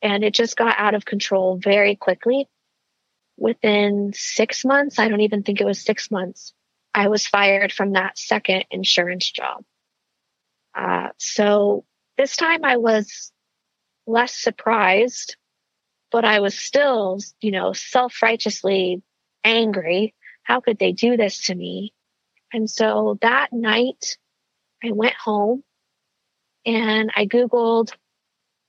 And 0.00 0.24
it 0.24 0.34
just 0.34 0.56
got 0.56 0.78
out 0.78 0.94
of 0.94 1.04
control 1.04 1.56
very 1.56 1.96
quickly. 1.96 2.48
Within 3.36 4.12
six 4.14 4.64
months, 4.64 4.98
I 4.98 5.08
don't 5.08 5.20
even 5.20 5.42
think 5.42 5.60
it 5.60 5.66
was 5.66 5.80
six 5.80 6.10
months, 6.10 6.54
I 6.94 7.08
was 7.08 7.26
fired 7.26 7.72
from 7.72 7.92
that 7.92 8.18
second 8.18 8.66
insurance 8.70 9.30
job. 9.30 9.64
Uh, 10.74 11.08
so 11.18 11.84
this 12.16 12.36
time 12.36 12.64
I 12.64 12.76
was 12.76 13.32
less 14.06 14.34
surprised, 14.34 15.36
but 16.10 16.24
I 16.24 16.40
was 16.40 16.58
still, 16.58 17.18
you 17.40 17.50
know, 17.50 17.72
self 17.72 18.22
righteously 18.22 19.02
angry. 19.42 20.14
How 20.42 20.60
could 20.60 20.78
they 20.78 20.92
do 20.92 21.16
this 21.16 21.46
to 21.46 21.54
me? 21.54 21.94
And 22.52 22.68
so 22.68 23.18
that 23.22 23.52
night 23.52 24.18
I 24.82 24.90
went 24.92 25.14
home 25.14 25.62
and 26.64 27.10
I 27.14 27.26
Googled 27.26 27.92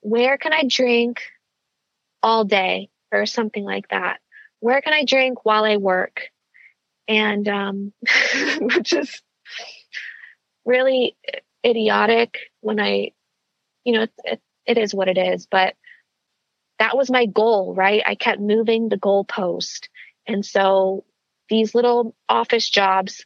where 0.02 0.38
can 0.38 0.54
I 0.54 0.64
drink 0.68 1.22
all 2.22 2.44
day 2.44 2.90
or 3.12 3.26
something 3.26 3.64
like 3.64 3.88
that? 3.90 4.20
Where 4.60 4.82
can 4.82 4.94
I 4.94 5.06
drink 5.06 5.46
while 5.46 5.64
I 5.64 5.78
work? 5.78 6.22
And, 7.08 7.48
um, 7.48 7.94
which 8.60 8.94
is 8.94 9.22
really 10.66 11.16
idiotic 11.66 12.38
when 12.62 12.80
I, 12.80 13.12
you 13.84 13.94
know, 13.94 14.08
it, 14.26 14.42
it 14.66 14.78
is 14.78 14.94
what 14.94 15.08
it 15.08 15.18
is, 15.18 15.46
but 15.46 15.76
that 16.80 16.98
was 16.98 17.10
my 17.10 17.26
goal, 17.26 17.74
right? 17.74 18.04
I 18.06 18.16
kept 18.16 18.42
moving 18.42 18.90
the 18.90 18.98
goalpost 18.98 19.88
and 20.26 20.46
so 20.46 21.06
these 21.50 21.76
little 21.76 22.16
office 22.30 22.70
jobs 22.70 23.26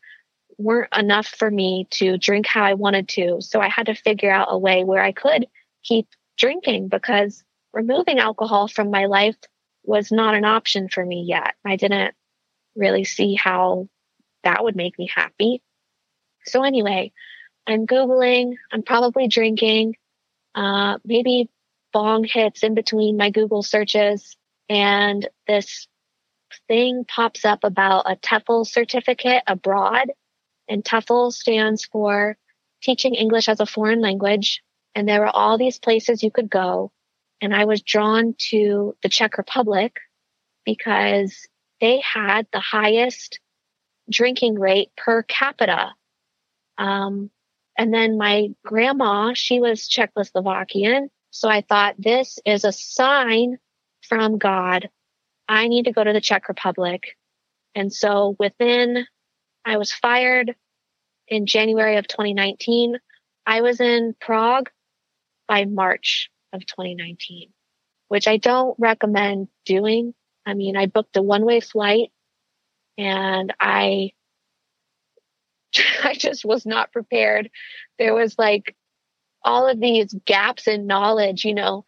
weren't 0.57 0.95
enough 0.95 1.27
for 1.27 1.49
me 1.49 1.87
to 1.91 2.17
drink 2.17 2.47
how 2.47 2.63
I 2.63 2.73
wanted 2.73 3.09
to. 3.09 3.37
So 3.41 3.61
I 3.61 3.69
had 3.69 3.87
to 3.87 3.95
figure 3.95 4.31
out 4.31 4.47
a 4.49 4.57
way 4.57 4.83
where 4.83 5.03
I 5.03 5.11
could 5.11 5.47
keep 5.83 6.07
drinking 6.37 6.87
because 6.87 7.43
removing 7.73 8.19
alcohol 8.19 8.67
from 8.67 8.89
my 8.89 9.05
life 9.05 9.37
was 9.83 10.11
not 10.11 10.35
an 10.35 10.45
option 10.45 10.89
for 10.89 11.05
me 11.05 11.25
yet. 11.27 11.55
I 11.65 11.75
didn't 11.75 12.15
really 12.75 13.03
see 13.03 13.35
how 13.35 13.87
that 14.43 14.63
would 14.63 14.75
make 14.75 14.97
me 14.97 15.09
happy. 15.13 15.61
So 16.45 16.63
anyway, 16.63 17.11
I'm 17.67 17.85
Googling, 17.85 18.53
I'm 18.71 18.83
probably 18.83 19.27
drinking, 19.27 19.95
uh, 20.55 20.97
maybe 21.03 21.49
bong 21.93 22.23
hits 22.23 22.63
in 22.63 22.73
between 22.73 23.17
my 23.17 23.29
Google 23.29 23.63
searches 23.63 24.35
and 24.69 25.27
this 25.47 25.87
thing 26.67 27.05
pops 27.07 27.45
up 27.45 27.63
about 27.63 28.09
a 28.09 28.15
TEFL 28.15 28.65
certificate 28.65 29.43
abroad. 29.47 30.11
And 30.67 30.83
TEFL 30.83 31.31
stands 31.33 31.85
for 31.85 32.37
Teaching 32.81 33.15
English 33.15 33.49
as 33.49 33.59
a 33.59 33.65
Foreign 33.65 34.01
Language. 34.01 34.61
And 34.93 35.07
there 35.07 35.21
were 35.21 35.35
all 35.35 35.57
these 35.57 35.79
places 35.79 36.23
you 36.23 36.31
could 36.31 36.49
go. 36.49 36.91
And 37.41 37.55
I 37.55 37.65
was 37.65 37.81
drawn 37.81 38.35
to 38.49 38.95
the 39.03 39.09
Czech 39.09 39.37
Republic 39.37 39.99
because 40.65 41.47
they 41.81 41.99
had 42.01 42.47
the 42.51 42.59
highest 42.59 43.39
drinking 44.09 44.59
rate 44.59 44.89
per 44.97 45.23
capita. 45.23 45.93
Um, 46.77 47.29
and 47.77 47.93
then 47.93 48.17
my 48.17 48.49
grandma, 48.65 49.33
she 49.33 49.59
was 49.59 49.87
Czechoslovakian. 49.87 51.09
So 51.31 51.49
I 51.49 51.61
thought 51.61 51.95
this 51.97 52.39
is 52.45 52.63
a 52.63 52.71
sign 52.71 53.57
from 54.01 54.37
God 54.37 54.89
I 55.47 55.67
need 55.67 55.85
to 55.85 55.93
go 55.93 56.03
to 56.03 56.13
the 56.13 56.21
Czech 56.21 56.49
Republic. 56.49 57.17
And 57.75 57.93
so 57.93 58.35
within, 58.39 59.05
I 59.67 59.75
was 59.75 59.91
fired 59.91 60.55
in 61.27 61.45
January 61.45 61.97
of 61.97 62.07
2019. 62.07 62.97
I 63.45 63.61
was 63.61 63.81
in 63.81 64.15
Prague 64.17 64.69
by 65.45 65.65
March 65.65 66.31
of 66.53 66.65
2019, 66.65 67.49
which 68.07 68.29
I 68.29 68.37
don't 68.37 68.79
recommend 68.79 69.49
doing. 69.65 70.13
I 70.45 70.53
mean, 70.53 70.77
I 70.77 70.85
booked 70.85 71.17
a 71.17 71.21
one 71.21 71.43
way 71.43 71.59
flight 71.59 72.13
and 72.97 73.53
I, 73.59 74.11
I 76.03 76.13
just 76.13 76.45
was 76.45 76.65
not 76.65 76.93
prepared. 76.93 77.49
There 77.99 78.13
was 78.13 78.39
like 78.39 78.73
all 79.43 79.67
of 79.67 79.81
these 79.81 80.15
gaps 80.23 80.67
in 80.67 80.87
knowledge, 80.87 81.43
you 81.43 81.53
know, 81.53 81.83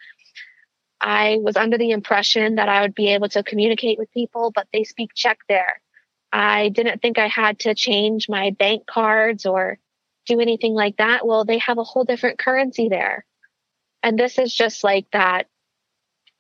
I 1.00 1.38
was 1.40 1.56
under 1.56 1.78
the 1.78 1.92
impression 1.92 2.56
that 2.56 2.68
I 2.68 2.82
would 2.82 2.94
be 2.94 3.14
able 3.14 3.30
to 3.30 3.42
communicate 3.42 3.98
with 3.98 4.12
people, 4.12 4.52
but 4.54 4.68
they 4.74 4.84
speak 4.84 5.12
Czech 5.16 5.40
there. 5.48 5.82
I 6.32 6.70
didn't 6.70 7.02
think 7.02 7.18
I 7.18 7.28
had 7.28 7.60
to 7.60 7.76
change 7.76 8.30
my 8.30 8.52
bank 8.52 8.86
cards 8.86 9.46
or 9.46 9.80
do 10.26 10.40
anything 10.40 10.74
like 10.74 10.98
that. 10.98 11.26
Well, 11.26 11.46
they 11.46 11.58
have 11.60 11.78
a 11.78 11.84
whole 11.84 12.04
different 12.04 12.40
currency 12.40 12.90
there. 12.90 13.26
And 14.04 14.18
this 14.18 14.38
is 14.38 14.54
just 14.54 14.84
like 14.84 15.08
that, 15.12 15.48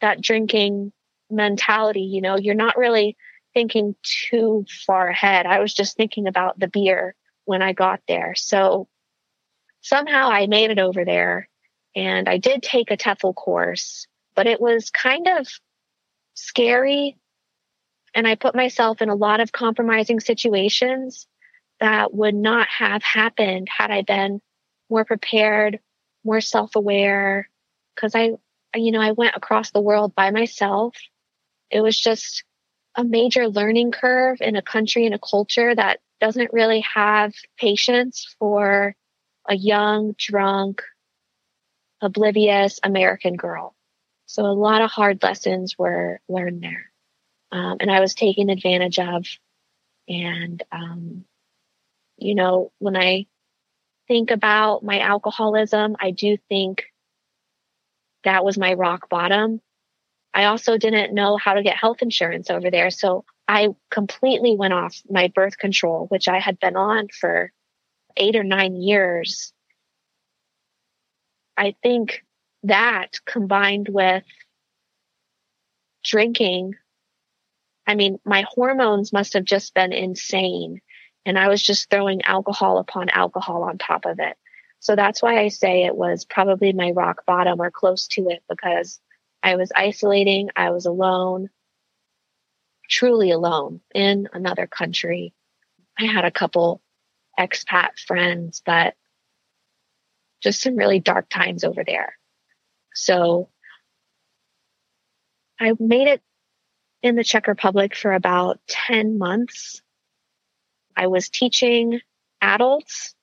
that 0.01 0.21
drinking 0.21 0.91
mentality. 1.29 2.01
You 2.01 2.21
know, 2.21 2.37
you're 2.37 2.55
not 2.55 2.77
really 2.77 3.17
thinking 3.53 3.95
too 4.03 4.65
far 4.85 5.07
ahead. 5.07 5.45
I 5.45 5.59
was 5.59 5.73
just 5.73 5.97
thinking 5.97 6.27
about 6.27 6.59
the 6.59 6.67
beer 6.67 7.15
when 7.45 7.61
I 7.61 7.73
got 7.73 7.99
there. 8.07 8.35
So 8.35 8.87
somehow 9.81 10.29
I 10.29 10.47
made 10.47 10.69
it 10.69 10.79
over 10.79 11.03
there 11.03 11.49
and 11.95 12.29
I 12.29 12.37
did 12.37 12.61
take 12.61 12.91
a 12.91 12.97
TEFL 12.97 13.33
course 13.33 14.07
but 14.39 14.47
it 14.47 14.61
was 14.61 14.89
kind 14.89 15.27
of 15.27 15.47
scary. 16.33 17.17
And 18.13 18.27
I 18.27 18.35
put 18.35 18.55
myself 18.55 19.01
in 19.01 19.09
a 19.09 19.15
lot 19.15 19.39
of 19.39 19.51
compromising 19.51 20.19
situations. 20.19 21.27
that 21.79 22.13
would 22.13 22.35
not 22.35 22.67
have 22.69 23.01
happened 23.03 23.69
had 23.69 23.89
I 23.91 24.01
been 24.01 24.41
more 24.89 25.05
prepared, 25.05 25.79
more 26.25 26.41
self 26.41 26.75
aware. 26.75 27.49
Cause 27.95 28.15
I, 28.15 28.33
you 28.75 28.91
know, 28.91 29.01
I 29.01 29.13
went 29.13 29.35
across 29.35 29.71
the 29.71 29.81
world 29.81 30.13
by 30.15 30.31
myself. 30.31 30.95
It 31.69 31.81
was 31.81 31.99
just 31.99 32.43
a 32.95 33.03
major 33.03 33.47
learning 33.47 33.91
curve 33.91 34.39
in 34.41 34.55
a 34.55 34.61
country 34.61 35.05
and 35.05 35.15
a 35.15 35.19
culture 35.19 35.73
that 35.73 35.99
doesn't 36.19 36.53
really 36.53 36.81
have 36.81 37.33
patience 37.57 38.35
for 38.39 38.95
a 39.47 39.55
young, 39.55 40.15
drunk, 40.17 40.81
oblivious 42.01 42.79
American 42.83 43.35
girl. 43.35 43.75
So 44.25 44.43
a 44.45 44.53
lot 44.53 44.81
of 44.81 44.91
hard 44.91 45.23
lessons 45.23 45.77
were 45.77 46.19
learned 46.27 46.61
there. 46.61 46.88
Um, 47.51 47.77
and 47.79 47.91
I 47.91 47.99
was 47.99 48.13
taken 48.13 48.49
advantage 48.49 48.99
of. 48.99 49.25
And, 50.07 50.61
um, 50.71 51.25
you 52.17 52.35
know, 52.35 52.71
when 52.79 52.97
I 52.97 53.27
think 54.07 54.31
about 54.31 54.83
my 54.83 54.99
alcoholism, 54.99 55.95
I 55.99 56.11
do 56.11 56.37
think 56.49 56.85
that 58.23 58.43
was 58.43 58.57
my 58.57 58.73
rock 58.73 59.09
bottom. 59.09 59.61
I 60.33 60.45
also 60.45 60.77
didn't 60.77 61.13
know 61.13 61.37
how 61.37 61.53
to 61.53 61.63
get 61.63 61.77
health 61.77 62.01
insurance 62.01 62.49
over 62.49 62.69
there. 62.69 62.89
So 62.91 63.25
I 63.47 63.69
completely 63.89 64.55
went 64.55 64.73
off 64.73 65.01
my 65.09 65.31
birth 65.33 65.57
control, 65.57 66.05
which 66.07 66.27
I 66.27 66.39
had 66.39 66.59
been 66.59 66.75
on 66.75 67.07
for 67.07 67.51
eight 68.17 68.35
or 68.35 68.43
nine 68.43 68.75
years. 68.75 69.53
I 71.57 71.75
think 71.81 72.23
that 72.63 73.19
combined 73.25 73.89
with 73.89 74.23
drinking, 76.03 76.75
I 77.89 77.95
mean, 77.95 78.19
my 78.23 78.45
hormones 78.47 79.11
must 79.11 79.33
have 79.33 79.45
just 79.45 79.73
been 79.73 79.93
insane. 79.93 80.79
And 81.25 81.39
I 81.39 81.47
was 81.47 81.59
just 81.59 81.89
throwing 81.89 82.21
alcohol 82.21 82.77
upon 82.77 83.09
alcohol 83.09 83.63
on 83.63 83.79
top 83.79 84.05
of 84.05 84.19
it. 84.19 84.37
So 84.79 84.95
that's 84.95 85.23
why 85.23 85.39
I 85.39 85.47
say 85.47 85.85
it 85.85 85.95
was 85.95 86.23
probably 86.23 86.71
my 86.71 86.91
rock 86.91 87.25
bottom 87.25 87.59
or 87.59 87.71
close 87.71 88.05
to 88.09 88.29
it 88.29 88.43
because 88.47 88.99
I 89.41 89.55
was 89.55 89.71
isolating, 89.75 90.51
I 90.55 90.69
was 90.69 90.85
alone, 90.85 91.49
truly 92.87 93.31
alone 93.31 93.81
in 93.95 94.29
another 94.33 94.67
country. 94.67 95.33
I 95.97 96.05
had 96.05 96.25
a 96.25 96.31
couple 96.31 96.83
expat 97.39 97.97
friends, 98.05 98.61
but 98.63 98.93
just 100.43 100.61
some 100.61 100.75
really 100.75 100.99
dark 100.99 101.27
times 101.27 101.63
over 101.63 101.83
there. 101.83 102.13
So 102.93 103.49
I 105.59 105.73
made 105.79 106.07
it 106.07 106.21
in 107.01 107.15
the 107.15 107.23
Czech 107.23 107.47
Republic 107.47 107.95
for 107.95 108.13
about 108.13 108.59
10 108.67 109.17
months. 109.17 109.81
I 110.95 111.07
was 111.07 111.29
teaching 111.29 112.01
adults, 112.41 113.15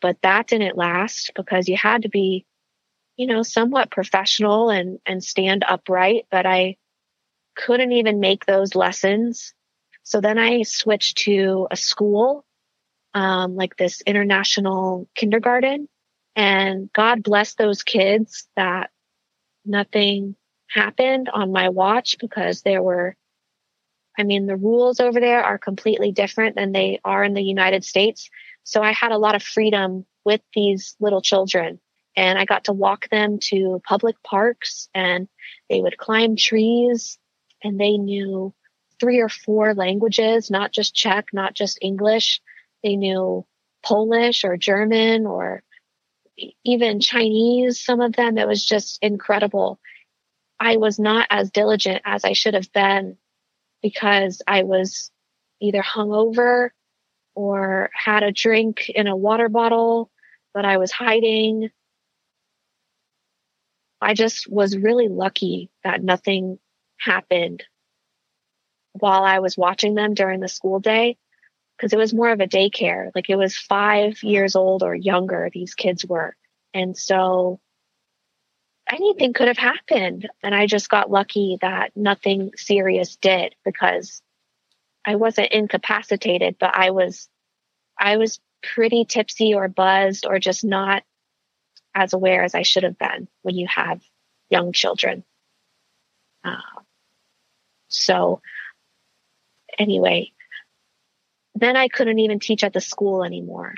but 0.00 0.16
that 0.22 0.46
didn't 0.46 0.76
last 0.76 1.32
because 1.34 1.68
you 1.68 1.76
had 1.76 2.02
to 2.02 2.08
be, 2.08 2.46
you 3.16 3.26
know, 3.26 3.42
somewhat 3.42 3.90
professional 3.90 4.70
and, 4.70 4.98
and 5.06 5.22
stand 5.22 5.64
upright, 5.66 6.26
but 6.30 6.46
I 6.46 6.76
couldn't 7.56 7.92
even 7.92 8.20
make 8.20 8.46
those 8.46 8.74
lessons. 8.74 9.54
So 10.02 10.20
then 10.20 10.38
I 10.38 10.62
switched 10.62 11.18
to 11.18 11.66
a 11.70 11.76
school, 11.76 12.44
um, 13.14 13.56
like 13.56 13.76
this 13.76 14.02
international 14.02 15.08
kindergarten 15.14 15.88
and 16.36 16.90
God 16.92 17.22
bless 17.22 17.54
those 17.54 17.82
kids 17.82 18.48
that 18.56 18.90
nothing 19.64 20.36
happened 20.72 21.28
on 21.28 21.52
my 21.52 21.68
watch 21.68 22.16
because 22.18 22.62
there 22.62 22.82
were, 22.82 23.16
I 24.18 24.22
mean, 24.22 24.46
the 24.46 24.56
rules 24.56 25.00
over 25.00 25.20
there 25.20 25.42
are 25.42 25.58
completely 25.58 26.12
different 26.12 26.56
than 26.56 26.72
they 26.72 27.00
are 27.04 27.24
in 27.24 27.34
the 27.34 27.42
United 27.42 27.84
States. 27.84 28.30
So 28.64 28.82
I 28.82 28.92
had 28.92 29.12
a 29.12 29.18
lot 29.18 29.34
of 29.34 29.42
freedom 29.42 30.06
with 30.24 30.40
these 30.54 30.96
little 31.00 31.22
children 31.22 31.80
and 32.16 32.38
I 32.38 32.44
got 32.44 32.64
to 32.64 32.72
walk 32.72 33.08
them 33.08 33.38
to 33.44 33.80
public 33.84 34.22
parks 34.22 34.88
and 34.94 35.28
they 35.68 35.80
would 35.80 35.96
climb 35.96 36.36
trees 36.36 37.18
and 37.62 37.80
they 37.80 37.96
knew 37.96 38.54
three 38.98 39.20
or 39.20 39.28
four 39.28 39.74
languages, 39.74 40.50
not 40.50 40.72
just 40.72 40.94
Czech, 40.94 41.28
not 41.32 41.54
just 41.54 41.78
English. 41.80 42.40
They 42.82 42.96
knew 42.96 43.46
Polish 43.82 44.44
or 44.44 44.56
German 44.56 45.26
or 45.26 45.62
even 46.64 47.00
Chinese, 47.00 47.82
some 47.82 48.00
of 48.00 48.14
them. 48.14 48.38
It 48.38 48.46
was 48.46 48.64
just 48.64 48.98
incredible. 49.02 49.80
I 50.60 50.76
was 50.76 50.98
not 50.98 51.26
as 51.30 51.50
diligent 51.50 52.02
as 52.04 52.24
I 52.24 52.34
should 52.34 52.52
have 52.54 52.70
been 52.72 53.16
because 53.82 54.42
I 54.46 54.64
was 54.64 55.10
either 55.60 55.82
hungover 55.82 56.70
or 57.34 57.90
had 57.94 58.22
a 58.22 58.30
drink 58.30 58.90
in 58.90 59.06
a 59.06 59.16
water 59.16 59.48
bottle 59.48 60.10
that 60.54 60.66
I 60.66 60.76
was 60.76 60.92
hiding. 60.92 61.70
I 64.02 64.12
just 64.12 64.50
was 64.50 64.76
really 64.76 65.08
lucky 65.08 65.70
that 65.82 66.02
nothing 66.02 66.58
happened 66.98 67.64
while 68.92 69.22
I 69.22 69.38
was 69.38 69.56
watching 69.56 69.94
them 69.94 70.12
during 70.12 70.40
the 70.40 70.48
school 70.48 70.80
day 70.80 71.16
because 71.76 71.94
it 71.94 71.98
was 71.98 72.12
more 72.12 72.30
of 72.30 72.40
a 72.40 72.46
daycare. 72.46 73.10
Like 73.14 73.30
it 73.30 73.36
was 73.36 73.56
five 73.56 74.22
years 74.22 74.56
old 74.56 74.82
or 74.82 74.94
younger, 74.94 75.48
these 75.50 75.74
kids 75.74 76.04
were. 76.04 76.36
And 76.74 76.96
so 76.96 77.60
anything 78.90 79.32
could 79.32 79.48
have 79.48 79.58
happened. 79.58 80.28
And 80.42 80.54
I 80.54 80.66
just 80.66 80.88
got 80.88 81.10
lucky 81.10 81.58
that 81.60 81.92
nothing 81.96 82.52
serious 82.56 83.16
did 83.16 83.54
because 83.64 84.22
I 85.04 85.16
wasn't 85.16 85.52
incapacitated, 85.52 86.56
but 86.58 86.74
I 86.74 86.90
was, 86.90 87.28
I 87.98 88.16
was 88.16 88.40
pretty 88.62 89.04
tipsy 89.04 89.54
or 89.54 89.68
buzzed 89.68 90.26
or 90.26 90.38
just 90.38 90.64
not 90.64 91.02
as 91.94 92.12
aware 92.12 92.44
as 92.44 92.54
I 92.54 92.62
should 92.62 92.82
have 92.82 92.98
been 92.98 93.28
when 93.42 93.56
you 93.56 93.66
have 93.68 94.00
young 94.48 94.72
children. 94.72 95.24
Uh, 96.44 96.60
so 97.88 98.40
anyway, 99.78 100.32
then 101.54 101.76
I 101.76 101.88
couldn't 101.88 102.18
even 102.18 102.38
teach 102.38 102.64
at 102.64 102.72
the 102.72 102.80
school 102.80 103.24
anymore. 103.24 103.74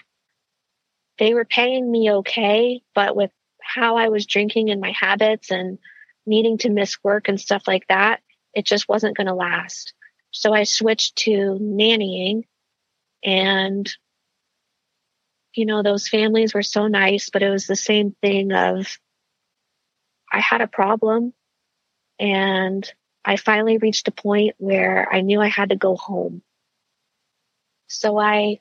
They 1.19 1.35
were 1.35 1.45
paying 1.45 1.91
me 1.91 2.11
okay, 2.11 2.83
but 2.95 3.15
with 3.15 3.31
how 3.73 3.97
I 3.97 4.09
was 4.09 4.27
drinking 4.27 4.71
and 4.71 4.81
my 4.81 4.93
habits 4.93 5.51
and 5.51 5.79
needing 6.27 6.59
to 6.59 6.71
miss 6.71 7.03
work 7.03 7.29
and 7.29 7.41
stuff 7.41 7.63
like 7.67 7.87
that, 7.89 8.21
it 8.55 8.67
just 8.67 8.89
wasn't 8.89 9.17
going 9.17 9.27
to 9.27 9.35
last. 9.35 9.95
So 10.31 10.53
I 10.53 10.65
switched 10.65 11.17
to 11.17 11.59
nannying 11.61 12.45
and 13.25 13.91
you 15.55 15.67
know, 15.67 15.83
those 15.83 16.09
families 16.09 16.55
were 16.55 16.63
so 16.63 16.87
nice, 16.87 17.29
but 17.31 17.43
it 17.43 17.51
was 17.51 17.67
the 17.67 17.77
same 17.77 18.17
thing 18.23 18.53
of 18.53 18.99
I 20.33 20.41
had 20.41 20.63
a 20.63 20.67
problem 20.67 21.35
and 22.19 22.91
I 23.25 23.37
finally 23.37 23.79
reached 23.79 24.09
a 24.09 24.13
point 24.13 24.55
where 24.59 25.07
I 25.13 25.21
knew 25.21 25.41
I 25.41 25.49
had 25.49 25.69
to 25.69 25.77
go 25.77 25.95
home. 25.95 26.43
So 27.87 28.19
I 28.19 28.61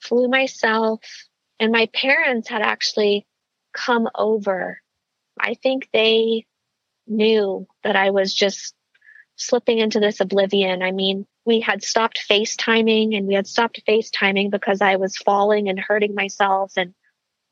flew 0.00 0.28
myself, 0.28 1.00
and 1.58 1.72
my 1.72 1.86
parents 1.94 2.48
had 2.48 2.60
actually 2.60 3.26
come 3.74 4.08
over. 4.14 4.80
I 5.38 5.54
think 5.54 5.88
they 5.92 6.46
knew 7.06 7.66
that 7.82 7.96
I 7.96 8.10
was 8.10 8.32
just 8.32 8.74
slipping 9.36 9.78
into 9.78 10.00
this 10.00 10.20
oblivion. 10.20 10.82
I 10.82 10.92
mean, 10.92 11.26
we 11.44 11.60
had 11.60 11.82
stopped 11.82 12.24
FaceTiming 12.30 13.16
and 13.16 13.26
we 13.26 13.34
had 13.34 13.46
stopped 13.46 13.82
FaceTiming 13.86 14.50
because 14.50 14.80
I 14.80 14.96
was 14.96 15.16
falling 15.16 15.68
and 15.68 15.78
hurting 15.78 16.14
myself. 16.14 16.72
And, 16.76 16.94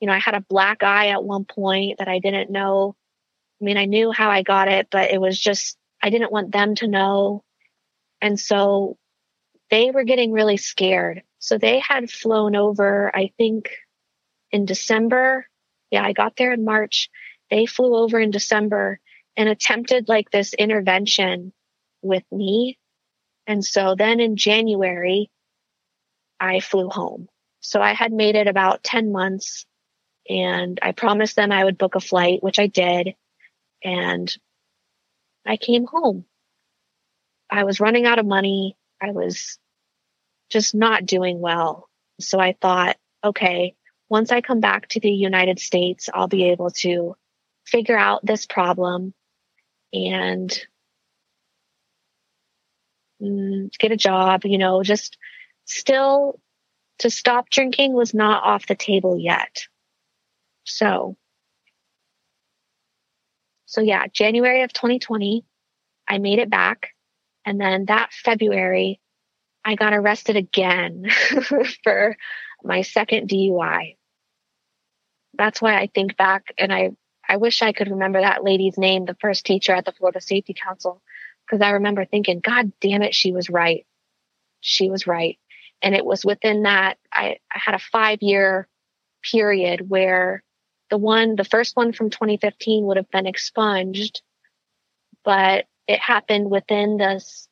you 0.01 0.07
know, 0.07 0.15
I 0.15 0.19
had 0.19 0.35
a 0.35 0.45
black 0.49 0.83
eye 0.83 1.09
at 1.09 1.25
one 1.25 1.45
point 1.45 1.99
that 1.99 2.09
I 2.09 2.19
didn't 2.19 2.51
know. 2.51 2.97
I 3.61 3.65
mean, 3.65 3.77
I 3.77 3.85
knew 3.85 4.13
how 4.13 4.31
I 4.31 4.43
got 4.43 4.69
it, 4.69 4.89
but 4.91 5.11
it 5.11 5.21
was 5.21 5.39
just, 5.39 5.77
I 6.01 6.11
didn't 6.11 6.33
want 6.33 6.53
them 6.53 6.75
to 6.77 6.89
know. 6.89 7.45
And 8.21 8.39
so 8.39 8.97
they 9.71 9.91
were 9.91 10.05
getting 10.05 10.33
really 10.33 10.57
scared. 10.57 11.23
So 11.39 11.59
they 11.59 11.81
had 11.81 12.11
flown 12.11 12.57
over, 12.57 13.15
I 13.15 13.33
think 13.37 13.71
in 14.51 14.65
December. 14.65 15.47
Yeah, 15.93 16.03
I 16.05 16.15
got 16.15 16.37
there 16.37 16.53
in 16.53 16.65
March. 16.65 17.11
They 17.51 17.67
flew 17.67 17.95
over 17.95 18.19
in 18.19 18.31
December 18.31 18.99
and 19.37 19.49
attempted 19.49 20.09
like 20.09 20.31
this 20.31 20.55
intervention 20.55 21.53
with 22.01 22.25
me. 22.33 22.79
And 23.47 23.65
so 23.65 23.95
then 23.95 24.19
in 24.19 24.37
January, 24.37 25.31
I 26.41 26.61
flew 26.61 26.89
home. 26.89 27.29
So 27.61 27.81
I 27.81 27.93
had 27.93 28.11
made 28.11 28.37
it 28.37 28.49
about 28.49 28.83
10 28.83 29.13
months 29.13 29.67
and 30.29 30.79
I 30.83 30.93
promised 30.93 31.37
them 31.37 31.53
I 31.53 31.65
would 31.65 31.79
book 31.79 31.95
a 31.95 32.01
flight, 32.01 32.43
which 32.43 32.59
I 32.59 32.69
did. 32.69 33.15
And 33.85 34.35
I 35.47 35.59
came 35.59 35.85
home. 35.85 36.25
I 37.51 37.65
was 37.65 37.81
running 37.81 38.07
out 38.07 38.19
of 38.19 38.25
money. 38.25 38.79
I 39.01 39.11
was 39.11 39.59
just 40.51 40.75
not 40.75 41.05
doing 41.05 41.41
well. 41.41 41.89
So 42.19 42.41
I 42.41 42.55
thought, 42.59 42.97
okay, 43.23 43.75
once 44.13 44.31
I 44.31 44.43
come 44.43 44.61
back 44.61 44.89
to 44.89 45.01
the 45.01 45.11
United 45.11 45.59
States, 45.59 46.11
I'll 46.13 46.29
be 46.29 46.51
able 46.51 46.69
to 46.83 47.17
figure 47.65 47.97
out 47.97 48.21
this 48.23 48.45
problem 48.45 49.15
and 49.91 50.51
mm, 53.23 53.71
get 53.79 53.91
a 53.91 53.97
job, 53.97 54.43
you 54.45 54.59
know, 54.59 54.83
just 54.83 55.17
still 55.65 56.39
to 56.99 57.09
stop 57.09 57.49
drinking 57.49 57.95
was 57.95 58.13
not 58.13 58.45
off 58.45 58.67
the 58.67 58.75
table 58.75 59.19
yet. 59.19 59.63
So, 60.65 61.17
so 63.65 63.81
yeah, 63.81 64.09
January 64.13 64.63
of 64.63 64.75
2020, 64.75 65.43
I 66.07 66.19
made 66.19 66.39
it 66.39 66.51
back. 66.51 66.91
And 67.47 67.59
then 67.59 67.87
that 67.87 68.11
February, 68.13 69.01
I 69.65 69.75
got 69.75 69.95
arrested 69.95 70.37
again 70.37 71.07
for 71.83 72.19
my 72.63 72.83
second 72.83 73.31
DUI. 73.31 73.97
That's 75.35 75.63
why 75.63 75.77
I 75.79 75.87
think 75.87 76.17
back 76.17 76.53
and 76.59 76.73
I, 76.73 76.91
I 77.29 77.37
wish 77.37 77.63
I 77.63 77.73
could 77.73 77.91
remember 77.91 78.21
that 78.21 78.45
lady's 78.45 78.77
name, 78.77 79.05
the 79.05 79.17
first 79.21 79.47
teacher 79.47 79.73
at 79.73 79.85
the 79.85 79.93
Florida 79.93 80.21
Safety 80.21 80.55
Council, 80.55 81.01
because 81.47 81.63
I 81.63 81.71
remember 81.71 82.05
thinking, 82.05 82.41
God 82.41 82.73
damn 82.81 83.03
it, 83.03 83.15
she 83.15 83.33
was 83.33 83.49
right. 83.49 83.87
She 84.61 84.91
was 84.91 85.07
right. 85.07 85.39
And 85.81 85.95
it 85.95 86.05
was 86.05 86.25
within 86.25 86.63
that, 86.63 86.99
I, 87.13 87.39
I 87.53 87.59
had 87.59 87.75
a 87.75 87.79
five 87.79 88.19
year 88.23 88.69
period 89.23 89.89
where 89.89 90.43
the 90.91 90.99
one, 90.99 91.37
the 91.37 91.45
first 91.45 91.77
one 91.77 91.93
from 91.93 92.11
2015 92.11 92.85
would 92.85 92.97
have 92.97 93.11
been 93.11 93.27
expunged, 93.27 94.23
but 95.25 95.67
it 95.89 95.99
happened 95.99 96.51
within 96.51 96.97
this, 96.99 97.49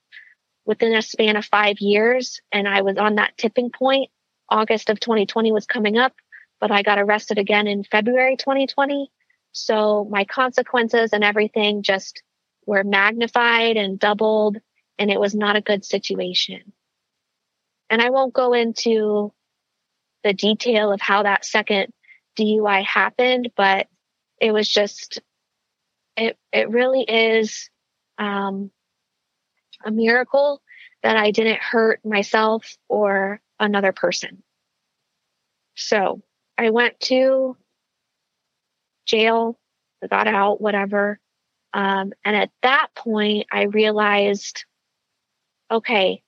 within 0.64 0.94
a 0.94 1.02
span 1.02 1.36
of 1.36 1.44
five 1.44 1.78
years. 1.80 2.40
And 2.52 2.68
I 2.68 2.82
was 2.82 2.96
on 2.98 3.16
that 3.16 3.36
tipping 3.36 3.70
point. 3.70 4.10
August 4.48 4.90
of 4.90 5.00
2020 5.00 5.52
was 5.52 5.66
coming 5.66 5.96
up, 5.96 6.12
but 6.60 6.70
I 6.70 6.82
got 6.82 6.98
arrested 6.98 7.38
again 7.38 7.66
in 7.66 7.84
February 7.84 8.36
2020. 8.36 9.10
So 9.52 10.06
my 10.10 10.24
consequences 10.24 11.12
and 11.12 11.24
everything 11.24 11.82
just 11.82 12.22
were 12.66 12.84
magnified 12.84 13.76
and 13.76 13.98
doubled, 13.98 14.58
and 14.98 15.10
it 15.10 15.18
was 15.18 15.34
not 15.34 15.56
a 15.56 15.62
good 15.62 15.84
situation. 15.84 16.72
And 17.88 18.00
I 18.00 18.10
won't 18.10 18.34
go 18.34 18.52
into 18.52 19.32
the 20.22 20.34
detail 20.34 20.92
of 20.92 21.00
how 21.00 21.24
that 21.24 21.44
second 21.44 21.92
DUI 22.38 22.84
happened, 22.84 23.50
but 23.56 23.88
it 24.40 24.52
was 24.52 24.68
just, 24.68 25.20
it, 26.16 26.38
it 26.52 26.70
really 26.70 27.02
is 27.02 27.70
um, 28.18 28.70
a 29.84 29.90
miracle 29.90 30.62
that 31.02 31.16
I 31.16 31.30
didn't 31.30 31.60
hurt 31.60 32.04
myself 32.04 32.76
or 32.88 33.40
another 33.58 33.92
person. 33.92 34.42
So 35.74 36.22
I 36.60 36.68
went 36.68 37.00
to 37.00 37.56
jail, 39.06 39.58
got 40.10 40.28
out, 40.28 40.60
whatever. 40.60 41.18
Um, 41.72 42.12
and 42.22 42.36
at 42.36 42.50
that 42.60 42.88
point, 42.94 43.46
I 43.50 43.62
realized, 43.62 44.66
okay, 45.70 46.22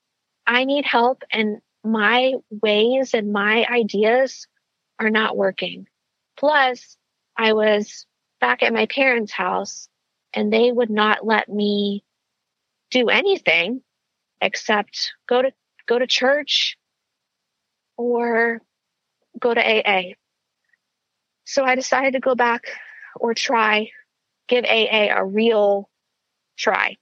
I 0.47 0.65
need 0.65 0.85
help 0.85 1.21
and 1.31 1.61
my 1.83 2.33
ways 2.49 3.13
and 3.13 3.31
my 3.31 3.67
ideas 3.69 4.47
are 4.97 5.11
not 5.11 5.37
working. 5.37 5.87
Plus, 6.35 6.97
I 7.37 7.53
was 7.53 8.07
back 8.41 8.63
at 8.63 8.73
my 8.73 8.87
parents' 8.87 9.31
house 9.31 9.87
and 10.33 10.51
they 10.51 10.71
would 10.71 10.89
not 10.89 11.23
let 11.23 11.47
me 11.47 12.03
do 12.89 13.09
anything 13.09 13.83
except 14.41 15.13
go 15.29 15.43
to 15.43 15.53
go 15.85 15.99
to 15.99 16.07
church 16.07 16.75
or 17.97 18.63
go 19.39 19.53
to 19.53 19.61
AA. 19.61 20.13
So 21.45 21.63
I 21.63 21.75
decided 21.75 22.13
to 22.13 22.19
go 22.19 22.35
back 22.35 22.65
or 23.15 23.33
try 23.33 23.89
give 24.47 24.65
AA 24.65 25.07
a 25.15 25.25
real 25.25 25.89
try. 26.57 26.97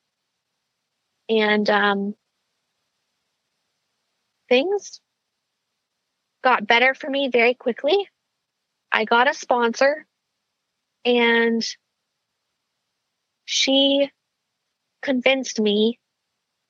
And 1.29 1.69
um, 1.69 2.15
things 4.49 5.01
got 6.43 6.67
better 6.67 6.93
for 6.93 7.09
me 7.09 7.29
very 7.29 7.53
quickly. 7.53 8.09
I 8.91 9.05
got 9.05 9.29
a 9.29 9.33
sponsor 9.33 10.05
and 11.05 11.65
she 13.45 14.09
convinced 15.01 15.59
me 15.59 15.99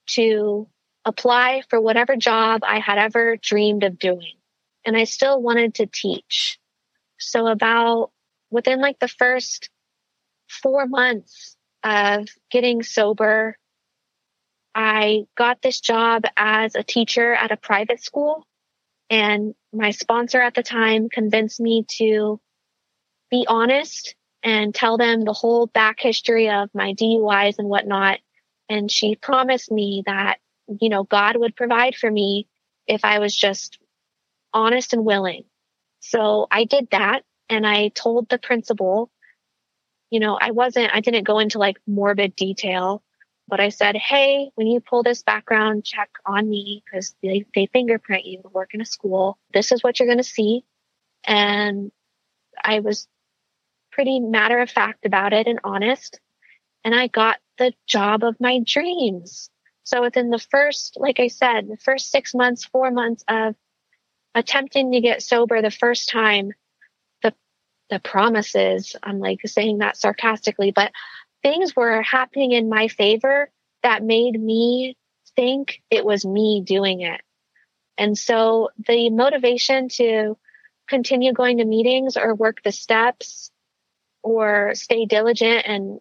to 0.07 0.67
apply 1.05 1.63
for 1.69 1.82
whatever 1.82 2.15
job 2.15 2.61
I 2.63 2.80
had 2.80 2.97
ever 2.97 3.38
dreamed 3.38 3.84
of 3.84 3.97
doing. 3.97 4.34
And 4.86 4.95
I 4.95 5.03
still 5.05 5.41
wanted 5.41 5.76
to 5.76 5.86
teach. 5.86 6.59
So 7.22 7.47
about 7.47 8.11
within 8.49 8.82
like 8.82 8.99
the 8.99 9.07
first 9.07 9.69
four 10.47 10.86
months 10.86 11.55
of 11.84 12.28
getting 12.51 12.84
sober 12.84 13.57
I 14.74 15.26
got 15.36 15.61
this 15.61 15.82
job 15.82 16.24
as 16.38 16.76
a 16.76 16.84
teacher 16.84 17.34
at 17.34 17.51
a 17.51 17.57
private 17.57 18.01
school 18.01 18.45
and 19.09 19.53
my 19.74 19.91
sponsor 19.91 20.39
at 20.41 20.53
the 20.53 20.63
time 20.63 21.09
convinced 21.09 21.59
me 21.59 21.86
to 21.97 22.39
be 23.30 23.45
honest 23.47 24.15
and 24.43 24.74
tell 24.74 24.97
them 24.97 25.22
the 25.22 25.34
whole 25.34 25.67
back 25.67 25.99
history 25.99 26.49
of 26.49 26.69
my 26.74 26.93
DUIs 26.93 27.59
and 27.59 27.67
whatnot. 27.67 28.19
And 28.69 28.89
she 28.89 29.15
promised 29.15 29.72
me 29.72 30.03
that, 30.05 30.39
you 30.80 30.89
know, 30.89 31.03
God 31.03 31.36
would 31.38 31.55
provide 31.55 31.95
for 31.95 32.09
me 32.09 32.47
if 32.88 33.03
I 33.03 33.19
was 33.19 33.36
just 33.36 33.78
honest 34.53 34.93
and 34.93 35.05
willing. 35.05 35.43
So 36.02 36.47
I 36.52 36.66
did 36.66 36.89
that 36.91 37.24
and 37.47 37.66
I 37.66 37.89
told 37.89 38.28
the 38.28 38.38
principal, 38.38 39.10
you 40.10 40.20
know, 40.20 40.38
I 40.39 40.52
wasn't, 40.52 40.93
I 40.93 40.99
didn't 40.99 41.24
go 41.24 41.39
into 41.39 41.60
like 41.60 41.78
morbid 41.88 42.36
detail, 42.36 43.02
but 43.47 43.60
I 43.60 43.70
said, 43.70 43.95
hey, 43.95 44.49
when 44.56 44.68
you 44.68 44.82
pull 44.82 45.04
this 45.04 45.24
background 45.24 45.86
check 45.86 46.10
on 46.26 46.49
me, 46.49 46.84
because 46.84 47.16
they, 47.22 47.45
they 47.56 47.68
fingerprint 47.68 48.26
you 48.26 48.41
to 48.41 48.49
work 48.49 48.74
in 48.74 48.82
a 48.82 48.86
school, 48.86 49.38
this 49.54 49.72
is 49.72 49.84
what 49.84 49.99
you're 49.99 50.08
going 50.08 50.18
to 50.18 50.24
see. 50.24 50.66
And 51.24 51.91
I 52.62 52.80
was 52.80 53.08
pretty 53.91 54.20
matter 54.20 54.60
of 54.60 54.70
fact 54.70 55.06
about 55.06 55.34
it 55.34 55.47
and 55.47 55.60
honest. 55.64 56.20
And 56.84 56.95
I 56.95 57.08
got 57.08 57.38
the 57.58 57.74
job 57.86 58.24
of 58.24 58.36
my 58.39 58.60
dreams. 58.66 59.49
So 59.84 60.02
within 60.02 60.30
the 60.30 60.39
first, 60.39 60.97
like 60.97 61.20
I 61.20 61.28
said, 61.28 61.68
the 61.68 61.78
first 61.78 62.10
six 62.10 62.34
months, 62.34 62.66
four 62.66 62.89
months 62.89 63.24
of 63.28 63.56
attempting 64.36 64.91
to 64.91 65.01
get 65.01 65.23
sober 65.23 65.61
the 65.61 65.71
first 65.71 66.09
time, 66.09 66.51
the 67.21 67.34
the 67.89 67.99
promises, 67.99 68.95
I'm 69.03 69.19
like 69.19 69.39
saying 69.45 69.79
that 69.79 69.97
sarcastically, 69.97 70.71
but 70.71 70.91
things 71.43 71.75
were 71.75 72.01
happening 72.01 72.51
in 72.51 72.69
my 72.69 72.88
favor 72.88 73.49
that 73.84 74.03
made 74.03 74.39
me 74.39 74.95
think 75.36 75.82
it 75.89 76.05
was 76.05 76.25
me 76.25 76.61
doing 76.65 77.01
it. 77.01 77.21
And 77.97 78.17
so 78.17 78.69
the 78.88 79.09
motivation 79.09 79.89
to 79.89 80.38
continue 80.88 81.34
going 81.34 81.57
to 81.57 81.65
meetings 81.65 82.17
or 82.17 82.36
work 82.36 82.61
the 82.63 82.71
steps 82.71 83.51
or 84.23 84.71
stay 84.75 85.05
diligent 85.05 85.63
and 85.65 85.99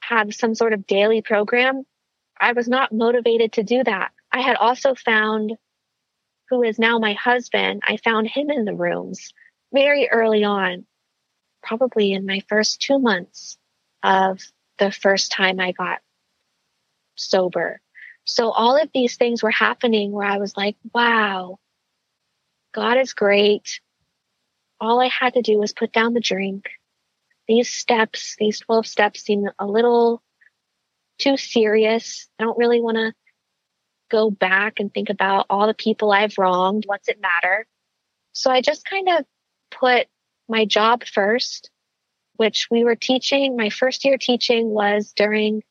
have 0.00 0.34
some 0.34 0.54
sort 0.54 0.72
of 0.72 0.86
daily 0.86 1.22
program, 1.22 1.84
I 2.38 2.52
was 2.52 2.68
not 2.68 2.92
motivated 2.92 3.52
to 3.52 3.62
do 3.62 3.82
that. 3.84 4.12
I 4.30 4.40
had 4.40 4.56
also 4.56 4.94
found 4.94 5.56
who 6.50 6.62
is 6.62 6.78
now 6.78 6.98
my 6.98 7.14
husband, 7.14 7.82
I 7.86 7.96
found 7.96 8.28
him 8.28 8.50
in 8.50 8.64
the 8.64 8.74
rooms 8.74 9.32
very 9.72 10.08
early 10.10 10.44
on, 10.44 10.86
probably 11.62 12.12
in 12.12 12.26
my 12.26 12.42
first 12.48 12.80
two 12.80 12.98
months 12.98 13.58
of 14.02 14.40
the 14.78 14.92
first 14.92 15.32
time 15.32 15.58
I 15.58 15.72
got 15.72 15.98
sober. 17.16 17.80
So 18.24 18.50
all 18.50 18.80
of 18.80 18.90
these 18.92 19.16
things 19.16 19.42
were 19.42 19.50
happening 19.50 20.12
where 20.12 20.26
I 20.26 20.38
was 20.38 20.56
like, 20.56 20.76
wow, 20.92 21.58
God 22.74 22.98
is 22.98 23.14
great. 23.14 23.80
All 24.80 25.00
I 25.00 25.08
had 25.08 25.34
to 25.34 25.42
do 25.42 25.58
was 25.58 25.72
put 25.72 25.92
down 25.92 26.12
the 26.12 26.20
drink. 26.20 26.68
These 27.48 27.70
steps, 27.70 28.36
these 28.38 28.60
12 28.60 28.86
steps 28.86 29.22
seem 29.22 29.48
a 29.58 29.66
little 29.66 30.22
too 31.18 31.36
serious. 31.36 32.28
I 32.38 32.44
don't 32.44 32.58
really 32.58 32.80
want 32.80 32.96
to 32.96 33.14
go 34.10 34.30
back 34.30 34.80
and 34.80 34.92
think 34.92 35.10
about 35.10 35.46
all 35.50 35.66
the 35.66 35.74
people 35.74 36.12
I've 36.12 36.38
wronged. 36.38 36.84
What's 36.86 37.08
it 37.08 37.20
matter? 37.20 37.66
So 38.32 38.50
I 38.50 38.60
just 38.60 38.84
kind 38.84 39.08
of 39.08 39.24
put 39.70 40.06
my 40.48 40.64
job 40.64 41.04
first 41.04 41.70
which 42.36 42.68
we 42.70 42.84
were 42.84 42.96
teaching. 42.96 43.56
My 43.56 43.70
first 43.70 44.04
year 44.04 44.18
teaching 44.18 44.68
was 44.70 45.12
during 45.14 45.62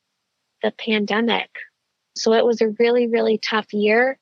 the 0.62 0.72
pandemic. 0.72 1.50
So 2.16 2.34
it 2.34 2.46
was 2.46 2.62
a 2.62 2.74
really, 2.80 3.08
really 3.08 3.38
tough 3.38 3.74
year. 3.74 4.18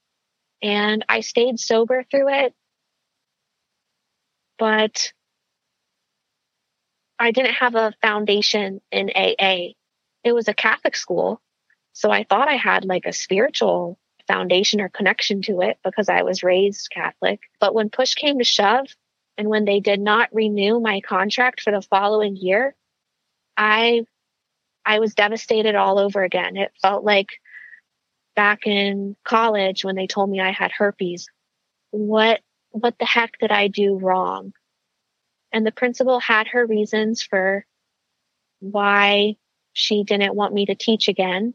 And 0.61 1.05
I 1.09 1.21
stayed 1.21 1.59
sober 1.59 2.03
through 2.09 2.29
it. 2.29 2.53
But 4.57 5.11
I 7.19 7.31
didn't 7.31 7.55
have 7.55 7.75
a 7.75 7.93
foundation 8.01 8.81
in 8.91 9.09
AA. 9.15 9.73
It 10.23 10.33
was 10.33 10.47
a 10.47 10.53
Catholic 10.53 10.95
school. 10.95 11.41
So 11.93 12.09
I 12.11 12.23
thought 12.23 12.47
I 12.47 12.55
had 12.55 12.85
like 12.85 13.05
a 13.05 13.13
spiritual 13.13 13.97
foundation 14.33 14.81
or 14.81 14.89
connection 14.89 15.41
to 15.43 15.61
it 15.61 15.77
because 15.83 16.09
I 16.09 16.23
was 16.23 16.43
raised 16.43 16.89
Catholic. 16.91 17.41
But 17.59 17.75
when 17.75 17.89
push 17.89 18.15
came 18.15 18.39
to 18.39 18.43
shove, 18.43 18.87
and 19.37 19.47
when 19.47 19.65
they 19.65 19.79
did 19.79 19.99
not 19.99 20.33
renew 20.33 20.79
my 20.79 21.01
contract 21.01 21.61
for 21.61 21.71
the 21.71 21.81
following 21.81 22.35
year, 22.35 22.75
I 23.57 24.05
I 24.85 24.99
was 24.99 25.13
devastated 25.13 25.75
all 25.75 25.99
over 25.99 26.23
again. 26.23 26.57
It 26.57 26.71
felt 26.81 27.03
like 27.03 27.29
back 28.35 28.65
in 28.65 29.15
college 29.23 29.85
when 29.85 29.95
they 29.95 30.07
told 30.07 30.29
me 30.29 30.39
I 30.39 30.51
had 30.51 30.71
herpes. 30.71 31.29
What 31.91 32.41
what 32.71 32.97
the 32.97 33.05
heck 33.05 33.37
did 33.39 33.51
I 33.51 33.67
do 33.67 33.97
wrong? 33.97 34.53
And 35.51 35.65
the 35.65 35.71
principal 35.71 36.19
had 36.19 36.47
her 36.47 36.65
reasons 36.65 37.21
for 37.21 37.65
why 38.59 39.35
she 39.73 40.03
didn't 40.03 40.35
want 40.35 40.53
me 40.53 40.65
to 40.65 40.75
teach 40.75 41.07
again. 41.07 41.53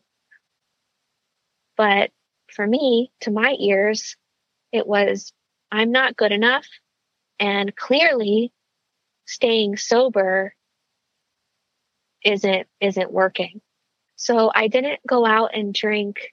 But 1.76 2.10
for 2.50 2.66
me, 2.66 3.10
to 3.20 3.30
my 3.30 3.56
ears, 3.58 4.16
it 4.72 4.86
was, 4.86 5.32
I'm 5.70 5.92
not 5.92 6.16
good 6.16 6.32
enough. 6.32 6.66
And 7.38 7.74
clearly 7.76 8.52
staying 9.26 9.76
sober 9.76 10.54
isn't, 12.24 12.66
isn't 12.80 13.12
working. 13.12 13.60
So 14.16 14.50
I 14.52 14.68
didn't 14.68 15.00
go 15.06 15.24
out 15.24 15.50
and 15.54 15.72
drink 15.72 16.32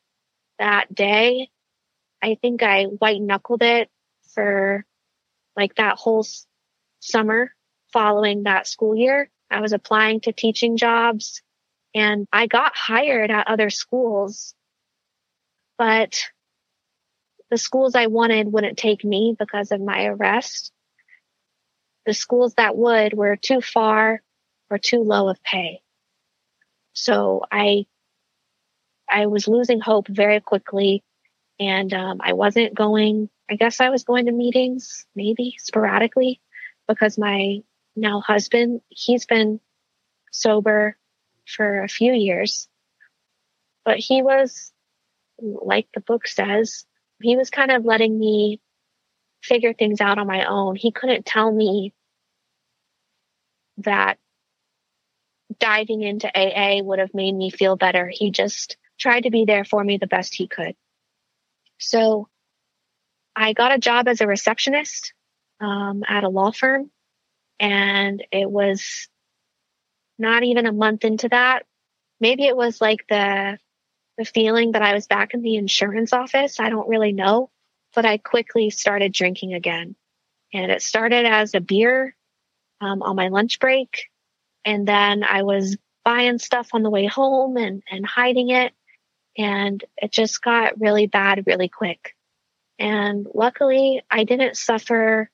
that 0.57 0.93
day. 0.93 1.49
I 2.21 2.37
think 2.41 2.63
I 2.63 2.85
white 2.85 3.21
knuckled 3.21 3.61
it 3.61 3.89
for 4.33 4.85
like 5.55 5.75
that 5.75 5.97
whole 5.97 6.25
summer 6.99 7.51
following 7.93 8.43
that 8.43 8.67
school 8.67 8.95
year. 8.95 9.29
I 9.51 9.61
was 9.61 9.73
applying 9.73 10.21
to 10.21 10.33
teaching 10.33 10.77
jobs 10.77 11.41
and 11.93 12.27
I 12.33 12.47
got 12.47 12.75
hired 12.75 13.31
at 13.31 13.47
other 13.47 13.69
schools, 13.69 14.53
but 15.77 16.23
the 17.49 17.57
schools 17.57 17.95
I 17.95 18.07
wanted 18.07 18.51
wouldn't 18.51 18.77
take 18.77 19.03
me 19.03 19.35
because 19.37 19.71
of 19.71 19.81
my 19.81 20.05
arrest. 20.05 20.71
The 22.05 22.13
schools 22.13 22.53
that 22.55 22.75
would 22.75 23.13
were 23.13 23.35
too 23.35 23.61
far 23.61 24.21
or 24.69 24.77
too 24.77 25.03
low 25.03 25.29
of 25.29 25.41
pay. 25.43 25.81
So 26.93 27.43
I, 27.51 27.85
I 29.09 29.27
was 29.27 29.47
losing 29.47 29.79
hope 29.79 30.07
very 30.07 30.39
quickly 30.39 31.03
and 31.59 31.93
um, 31.93 32.19
I 32.21 32.33
wasn't 32.33 32.73
going, 32.73 33.29
I 33.49 33.55
guess 33.55 33.79
I 33.79 33.89
was 33.89 34.03
going 34.03 34.25
to 34.25 34.31
meetings 34.31 35.05
maybe 35.15 35.55
sporadically 35.59 36.41
because 36.87 37.17
my 37.17 37.59
now 37.95 38.21
husband, 38.21 38.81
he's 38.89 39.25
been 39.25 39.59
sober 40.31 40.97
for 41.45 41.83
a 41.83 41.87
few 41.87 42.13
years, 42.13 42.67
but 43.83 43.97
he 43.97 44.21
was, 44.21 44.71
like 45.39 45.87
the 45.93 46.01
book 46.01 46.27
says, 46.27 46.85
he 47.21 47.35
was 47.35 47.49
kind 47.49 47.71
of 47.71 47.85
letting 47.85 48.17
me 48.17 48.59
figure 49.41 49.73
things 49.73 50.01
out 50.01 50.17
on 50.17 50.27
my 50.27 50.45
own. 50.45 50.75
He 50.75 50.91
couldn't 50.91 51.25
tell 51.25 51.51
me 51.51 51.93
that 53.77 54.17
diving 55.59 56.01
into 56.01 56.27
AA 56.35 56.81
would 56.81 56.99
have 56.99 57.13
made 57.13 57.33
me 57.33 57.49
feel 57.49 57.75
better. 57.75 58.09
He 58.11 58.31
just 58.31 58.77
tried 58.99 59.21
to 59.21 59.29
be 59.29 59.45
there 59.45 59.65
for 59.65 59.83
me 59.83 59.97
the 59.97 60.07
best 60.07 60.35
he 60.35 60.47
could. 60.47 60.75
So 61.77 62.29
I 63.35 63.53
got 63.53 63.73
a 63.73 63.79
job 63.79 64.07
as 64.07 64.21
a 64.21 64.27
receptionist 64.27 65.13
um, 65.59 66.03
at 66.07 66.23
a 66.23 66.29
law 66.29 66.51
firm, 66.51 66.89
and 67.59 68.23
it 68.31 68.49
was 68.49 69.09
not 70.17 70.43
even 70.43 70.65
a 70.65 70.71
month 70.71 71.03
into 71.03 71.29
that. 71.29 71.65
Maybe 72.19 72.45
it 72.45 72.55
was 72.55 72.79
like 72.79 73.05
the 73.09 73.57
the 74.17 74.25
feeling 74.25 74.71
that 74.71 74.81
I 74.81 74.93
was 74.93 75.07
back 75.07 75.33
in 75.33 75.41
the 75.41 75.55
insurance 75.55 76.13
office. 76.13 76.59
I 76.59 76.69
don't 76.69 76.87
really 76.87 77.11
know, 77.11 77.49
but 77.93 78.05
I 78.05 78.17
quickly 78.17 78.69
started 78.69 79.11
drinking 79.11 79.53
again, 79.53 79.95
and 80.53 80.71
it 80.71 80.81
started 80.81 81.25
as 81.25 81.53
a 81.53 81.59
beer 81.59 82.15
um, 82.81 83.01
on 83.01 83.15
my 83.15 83.27
lunch 83.29 83.59
break, 83.59 84.09
and 84.63 84.87
then 84.87 85.23
I 85.23 85.43
was 85.43 85.77
buying 86.05 86.37
stuff 86.37 86.69
on 86.71 86.83
the 86.83 86.89
way 86.89 87.07
home 87.07 87.57
and, 87.57 87.83
and 87.89 88.05
hiding 88.05 88.49
it. 88.49 88.71
And 89.37 89.83
it 89.97 90.11
just 90.11 90.41
got 90.41 90.79
really 90.79 91.07
bad 91.07 91.43
really 91.45 91.67
quick. 91.67 92.15
And 92.79 93.27
luckily, 93.33 94.03
I 94.09 94.23
didn't 94.23 94.55
suffer 94.55 95.29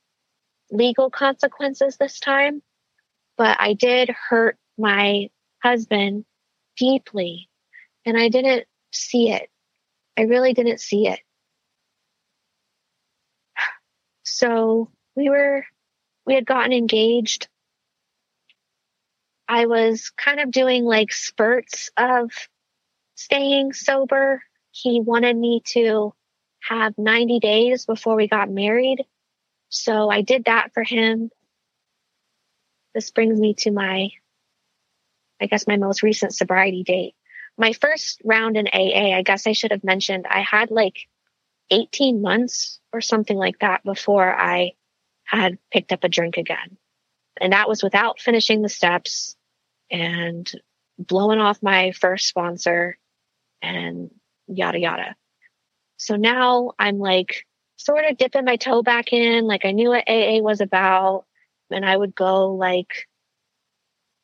legal 0.71 1.09
consequences 1.11 1.97
this 1.97 2.19
time, 2.19 2.63
but 3.37 3.57
I 3.59 3.73
did 3.73 4.09
hurt 4.09 4.57
my 4.77 5.29
husband 5.61 6.25
deeply. 6.77 7.49
And 8.05 8.17
I 8.17 8.29
didn't 8.29 8.65
see 8.91 9.31
it. 9.31 9.49
I 10.17 10.23
really 10.23 10.53
didn't 10.53 10.79
see 10.79 11.07
it. 11.07 11.19
So 14.23 14.89
we 15.15 15.29
were, 15.29 15.65
we 16.25 16.35
had 16.35 16.45
gotten 16.45 16.71
engaged 16.71 17.49
I 19.51 19.65
was 19.65 20.11
kind 20.11 20.39
of 20.39 20.49
doing 20.49 20.85
like 20.85 21.11
spurts 21.11 21.91
of 21.97 22.31
staying 23.15 23.73
sober. 23.73 24.41
He 24.71 25.01
wanted 25.01 25.35
me 25.35 25.61
to 25.73 26.13
have 26.61 26.97
90 26.97 27.41
days 27.41 27.85
before 27.85 28.15
we 28.15 28.29
got 28.29 28.49
married. 28.49 29.03
So 29.67 30.09
I 30.09 30.21
did 30.21 30.45
that 30.45 30.73
for 30.73 30.83
him. 30.83 31.31
This 32.95 33.11
brings 33.11 33.37
me 33.41 33.55
to 33.55 33.71
my, 33.71 34.11
I 35.41 35.47
guess, 35.47 35.67
my 35.67 35.75
most 35.75 36.01
recent 36.01 36.33
sobriety 36.33 36.83
date. 36.83 37.15
My 37.61 37.73
first 37.73 38.19
round 38.25 38.57
in 38.57 38.67
AA, 38.67 39.15
I 39.15 39.21
guess 39.21 39.45
I 39.45 39.51
should 39.51 39.69
have 39.69 39.83
mentioned, 39.83 40.25
I 40.27 40.41
had 40.41 40.71
like 40.71 41.07
18 41.69 42.19
months 42.19 42.79
or 42.91 43.01
something 43.01 43.37
like 43.37 43.59
that 43.59 43.83
before 43.83 44.33
I 44.33 44.71
had 45.25 45.59
picked 45.71 45.91
up 45.91 46.03
a 46.03 46.09
drink 46.09 46.37
again. 46.37 46.77
And 47.39 47.53
that 47.53 47.69
was 47.69 47.83
without 47.83 48.19
finishing 48.19 48.63
the 48.63 48.67
steps 48.67 49.35
and 49.91 50.51
blowing 50.97 51.37
off 51.37 51.61
my 51.61 51.91
first 51.91 52.27
sponsor 52.27 52.97
and 53.61 54.09
yada 54.47 54.79
yada. 54.79 55.15
So 55.97 56.15
now 56.15 56.71
I'm 56.79 56.97
like 56.97 57.45
sort 57.75 58.05
of 58.05 58.17
dipping 58.17 58.43
my 58.43 58.55
toe 58.55 58.81
back 58.81 59.13
in. 59.13 59.45
Like 59.45 59.65
I 59.65 59.71
knew 59.71 59.89
what 59.89 60.09
AA 60.09 60.39
was 60.41 60.61
about 60.61 61.25
and 61.69 61.85
I 61.85 61.95
would 61.95 62.15
go 62.15 62.55
like 62.55 63.07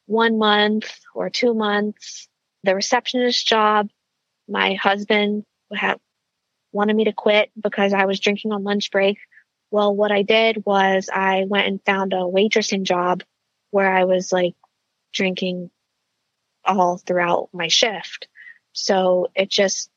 one 0.07 0.39
month 0.39 0.91
or 1.13 1.29
two 1.29 1.53
months. 1.53 2.27
The 2.64 2.76
receptionist 2.76 3.47
job, 3.47 3.89
my 4.47 4.74
husband 4.74 5.45
have 5.74 5.99
wanted 6.72 6.95
me 6.95 7.05
to 7.05 7.14
quit 7.14 7.51
because 7.62 7.93
I 7.93 8.05
was 8.05 8.20
drinking 8.20 8.51
on 8.51 8.64
lunch 8.64 8.91
break. 8.91 9.18
Well, 9.72 9.95
what 9.95 10.12
I 10.12 10.22
did 10.22 10.64
was 10.66 11.10
I 11.14 11.45
went 11.47 11.68
and 11.68 11.84
found 11.86 12.14
a 12.14 12.18
waitressing 12.18 12.84
job 12.84 13.24
where 13.72 13.91
I 13.91 14.05
was 14.05 14.32
like 14.32 14.55
drinking 15.14 15.70
all 16.64 16.97
throughout 16.97 17.49
my 17.53 17.68
shift. 17.68 18.28
So 18.74 19.28
it 19.36 19.49
just, 19.49 19.89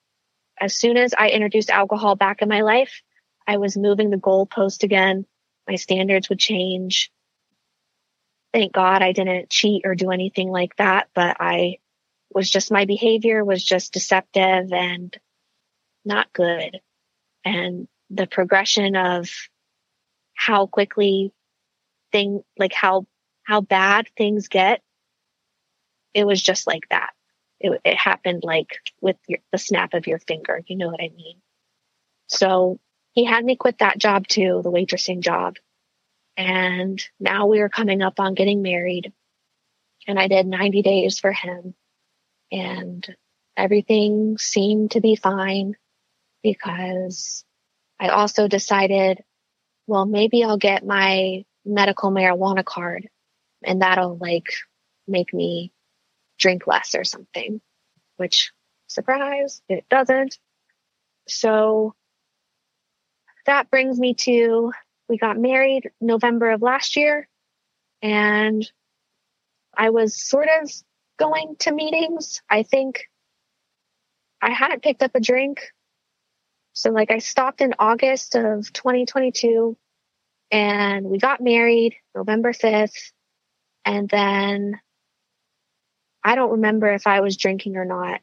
as 0.61 0.75
soon 0.75 0.97
as 0.97 1.15
I 1.17 1.29
introduced 1.31 1.71
alcohol 1.71 2.17
back 2.17 2.43
in 2.43 2.49
my 2.49 2.63
life, 2.63 3.03
I 3.47 3.59
was 3.59 3.77
moving 3.77 4.11
the 4.11 4.17
goalpost 4.17 4.83
again. 4.83 5.27
My 5.69 5.77
standards 5.77 6.29
would 6.29 6.39
change. 6.39 7.11
Thank 8.53 8.73
God 8.73 9.03
I 9.03 9.13
didn't 9.13 9.51
cheat 9.51 9.83
or 9.85 9.95
do 9.95 10.11
anything 10.11 10.51
like 10.51 10.75
that, 10.77 11.09
but 11.15 11.37
I 11.41 11.79
was 12.33 12.49
just, 12.49 12.71
my 12.71 12.85
behavior 12.85 13.45
was 13.45 13.65
just 13.65 13.93
deceptive 13.93 14.73
and 14.73 15.17
not 16.05 16.33
good. 16.33 16.81
And 17.45 17.89
the 18.11 18.27
progression 18.27 18.97
of 18.97 19.31
how 20.35 20.67
quickly 20.67 21.33
thing, 22.13 22.43
like 22.59 22.73
how, 22.73 23.07
how 23.45 23.61
bad 23.61 24.09
things 24.17 24.49
get 24.49 24.83
it 26.15 26.27
was 26.27 26.43
just 26.43 26.67
like 26.67 26.89
that. 26.91 27.11
It, 27.61 27.81
it 27.85 27.97
happened 27.97 28.43
like 28.45 28.79
with 29.01 29.17
your, 29.27 29.41
the 29.53 29.59
snap 29.59 29.95
of 29.95 30.07
your 30.07 30.19
finger. 30.19 30.63
You 30.67 30.77
know 30.77 30.89
what 30.89 31.01
I 31.01 31.11
mean? 31.15 31.37
So 32.27 32.79
he 33.13 33.25
had 33.25 33.45
me 33.45 33.57
quit 33.57 33.79
that 33.79 33.99
job 33.99 34.27
too, 34.27 34.61
the 34.63 34.71
waitressing 34.71 35.21
job. 35.21 35.57
And 36.37 37.03
now 37.19 37.47
we 37.47 37.61
were 37.61 37.69
coming 37.69 38.03
up 38.03 38.19
on 38.19 38.35
getting 38.35 38.63
married. 38.63 39.13
And 40.07 40.19
I 40.19 40.29
did 40.29 40.47
90 40.47 40.83
days 40.83 41.19
for 41.19 41.33
him. 41.33 41.75
And 42.53 43.07
everything 43.57 44.39
seemed 44.39 44.93
to 44.93 45.01
be 45.01 45.17
fine 45.17 45.77
because 46.43 47.45
I 47.99 48.09
also 48.09 48.49
decided, 48.49 49.23
well, 49.87 50.07
maybe 50.07 50.43
I'll 50.43 50.57
get 50.57 50.85
my 50.85 51.45
medical 51.65 52.11
marijuana 52.11 52.65
card 52.65 53.09
and 53.63 53.83
that'll 53.83 54.17
like 54.17 54.47
make 55.07 55.35
me 55.35 55.73
drink 56.39 56.67
less 56.67 56.95
or 56.95 57.05
something, 57.05 57.61
which 58.17 58.53
surprise, 58.87 59.63
it 59.69 59.85
doesn't. 59.91 60.39
So 61.29 61.95
that 63.47 63.71
brings 63.71 63.99
me 63.99 64.15
to 64.15 64.73
we 65.09 65.19
got 65.19 65.39
married 65.39 65.91
November 66.01 66.51
of 66.53 66.63
last 66.63 66.97
year 66.97 67.29
and 68.01 68.71
I 69.77 69.91
was 69.91 70.21
sort 70.21 70.49
of 70.63 70.71
going 71.21 71.55
to 71.61 71.71
meetings. 71.71 72.43
I 72.49 72.63
think 72.63 73.05
I 74.43 74.51
hadn't 74.51 74.83
picked 74.83 75.03
up 75.03 75.15
a 75.15 75.21
drink. 75.21 75.61
So 76.73 76.91
like 76.91 77.11
I 77.11 77.19
stopped 77.19 77.61
in 77.61 77.75
August 77.79 78.35
of 78.35 78.73
2022 78.73 79.77
and 80.51 81.07
we 81.07 81.19
got 81.19 81.43
married 81.43 81.95
November 82.15 82.53
5th. 82.53 83.13
And 83.85 84.09
then 84.09 84.81
I 86.25 86.35
don't 86.37 86.53
remember 86.53 86.93
if 86.93 87.07
I 87.07 87.21
was 87.21 87.37
drinking 87.37 87.77
or 87.77 87.85
not, 87.85 88.23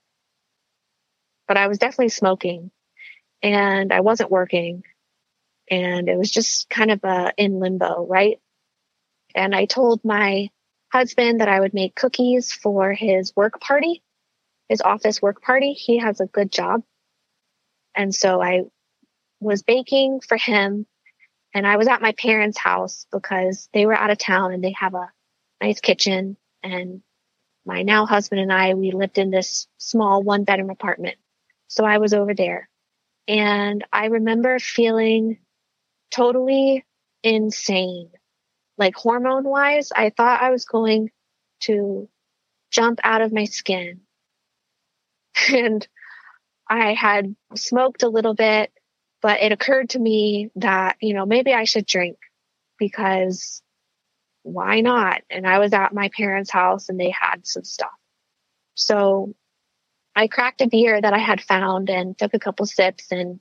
but 1.48 1.56
I 1.58 1.68
was 1.68 1.78
definitely 1.78 2.10
smoking 2.10 2.72
and 3.44 3.94
I 3.94 4.02
wasn't 4.02 4.32
working. 4.32 4.84
And 5.70 6.10
it 6.10 6.18
was 6.18 6.32
just 6.32 6.68
kind 6.70 6.90
of 6.90 7.04
a 7.04 7.32
in 7.38 7.60
limbo, 7.60 8.08
right? 8.08 8.40
And 9.36 9.54
I 9.54 9.66
told 9.66 10.04
my 10.04 10.50
husband 10.98 11.42
that 11.42 11.48
I 11.48 11.60
would 11.60 11.76
make 11.76 11.96
cookies 11.96 12.52
for 12.52 12.92
his 12.92 13.36
work 13.36 13.62
party, 13.62 14.02
his 14.68 14.82
office 14.82 15.22
work 15.22 15.44
party. 15.44 15.74
He 15.74 16.00
has 16.00 16.20
a 16.20 16.26
good 16.26 16.52
job. 16.52 16.82
And 17.96 18.14
so 18.14 18.42
I 18.42 18.64
was 19.40 19.62
baking 19.62 20.22
for 20.22 20.38
him 20.38 20.88
and 21.54 21.68
I 21.68 21.78
was 21.78 21.88
at 21.88 22.02
my 22.02 22.14
parents' 22.14 22.58
house 22.58 23.06
because 23.12 23.70
they 23.74 23.86
were 23.86 23.94
out 23.94 24.10
of 24.10 24.18
town 24.18 24.54
and 24.54 24.64
they 24.64 24.74
have 24.80 24.96
a 24.96 25.12
nice 25.62 25.82
kitchen. 25.82 26.36
And 26.64 27.04
my 27.64 27.84
now 27.84 28.08
husband 28.08 28.42
and 28.42 28.52
I, 28.52 28.74
we 28.74 28.90
lived 28.92 29.20
in 29.20 29.30
this 29.30 29.68
small 29.78 30.24
one 30.24 30.46
bedroom 30.46 30.72
apartment. 30.72 31.18
So 31.68 31.86
I 31.86 32.00
was 32.00 32.14
over 32.14 32.34
there 32.34 32.70
and 33.28 33.86
I 33.94 34.08
remember 34.08 34.58
feeling 34.58 35.38
totally 36.10 36.86
insane. 37.22 38.10
Like 38.78 38.96
hormone 38.96 39.44
wise, 39.44 39.92
I 39.96 40.12
thought 40.12 40.42
I 40.42 40.52
was 40.52 40.66
going 40.66 41.10
to 41.62 42.10
jump 42.72 43.00
out 43.04 43.22
of 43.22 43.34
my 43.34 43.46
skin. 43.46 44.02
And 45.54 45.88
I 46.70 46.94
had 46.94 47.36
smoked 47.56 48.04
a 48.04 48.10
little 48.10 48.34
bit, 48.34 48.72
but 49.22 49.42
it 49.42 49.52
occurred 49.52 49.92
to 49.92 50.00
me 50.00 50.50
that, 50.56 50.98
you 51.00 51.14
know, 51.14 51.26
maybe 51.26 51.54
I 51.54 51.64
should 51.64 51.86
drink 51.86 52.18
because 52.78 53.62
why 54.44 54.82
not? 54.82 55.22
And 55.30 55.48
I 55.48 55.60
was 55.60 55.74
at 55.74 55.94
my 55.94 56.10
parents' 56.10 56.50
house 56.50 56.90
and 56.90 57.00
they 57.00 57.10
had 57.10 57.46
some 57.46 57.64
stuff. 57.64 57.92
So 58.76 59.34
I 60.16 60.28
cracked 60.28 60.62
a 60.62 60.68
beer 60.68 61.00
that 61.00 61.14
I 61.14 61.20
had 61.20 61.42
found 61.42 61.90
and 61.90 62.18
took 62.18 62.34
a 62.34 62.40
couple 62.40 62.66
sips 62.66 63.12
and 63.12 63.40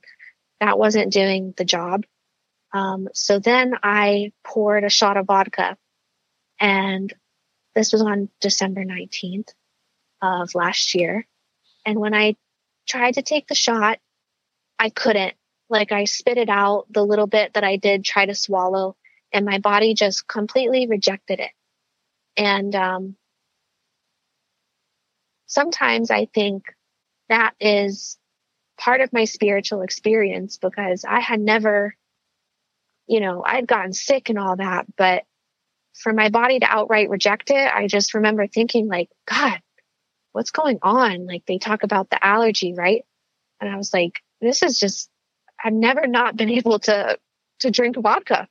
that 0.59 0.77
wasn't 0.77 1.13
doing 1.13 1.53
the 1.57 1.65
job. 1.65 2.03
Um, 2.77 3.07
so 3.13 3.39
then 3.39 3.73
I 3.81 4.33
poured 4.43 4.83
a 4.83 4.89
shot 4.89 5.17
of 5.17 5.25
vodka 5.25 5.77
and 6.59 7.11
this 7.73 7.91
was 7.91 8.03
on 8.03 8.29
December 8.39 8.83
19th 8.85 9.49
of 10.21 10.53
last 10.53 10.93
year. 10.93 11.25
And 11.87 11.99
when 11.99 12.13
I 12.13 12.35
tried 12.87 13.15
to 13.15 13.23
take 13.23 13.47
the 13.47 13.55
shot, 13.55 13.97
I 14.77 14.89
couldn't. 14.89 15.33
Like 15.69 15.91
I 15.91 16.05
spit 16.05 16.37
it 16.37 16.49
out 16.49 16.85
the 16.91 17.03
little 17.03 17.25
bit 17.25 17.53
that 17.53 17.63
I 17.63 17.77
did 17.77 18.05
try 18.05 18.27
to 18.27 18.35
swallow 18.35 18.95
and 19.33 19.43
my 19.43 19.57
body 19.57 19.95
just 19.95 20.27
completely 20.27 20.85
rejected 20.85 21.39
it. 21.39 21.51
And, 22.35 22.75
um, 22.75 23.15
sometimes 25.47 26.11
I 26.11 26.25
think 26.25 26.65
that 27.27 27.55
is 27.59 28.19
part 28.77 29.01
of 29.01 29.11
my 29.11 29.23
spiritual 29.23 29.81
experience 29.81 30.57
because 30.57 31.05
I 31.05 31.21
had 31.21 31.39
never, 31.39 31.95
you 33.07 33.19
know, 33.19 33.43
I'd 33.45 33.67
gotten 33.67 33.93
sick 33.93 34.29
and 34.29 34.37
all 34.37 34.57
that, 34.57 34.85
but 34.97 35.23
for 35.93 36.13
my 36.13 36.29
body 36.29 36.59
to 36.59 36.65
outright 36.65 37.09
reject 37.09 37.49
it, 37.49 37.73
I 37.73 37.87
just 37.87 38.13
remember 38.13 38.47
thinking 38.47 38.87
like, 38.87 39.09
God, 39.25 39.59
what's 40.31 40.51
going 40.51 40.79
on? 40.81 41.25
Like 41.25 41.45
they 41.45 41.57
talk 41.57 41.83
about 41.83 42.09
the 42.09 42.23
allergy, 42.23 42.73
right? 42.73 43.03
And 43.59 43.69
I 43.69 43.77
was 43.77 43.93
like, 43.93 44.13
this 44.39 44.61
is 44.61 44.79
just, 44.79 45.09
I've 45.63 45.73
never 45.73 46.05
not 46.05 46.35
been 46.35 46.49
able 46.51 46.79
to, 46.79 47.17
to 47.61 47.71
drink 47.71 47.97
vodka. 47.97 48.47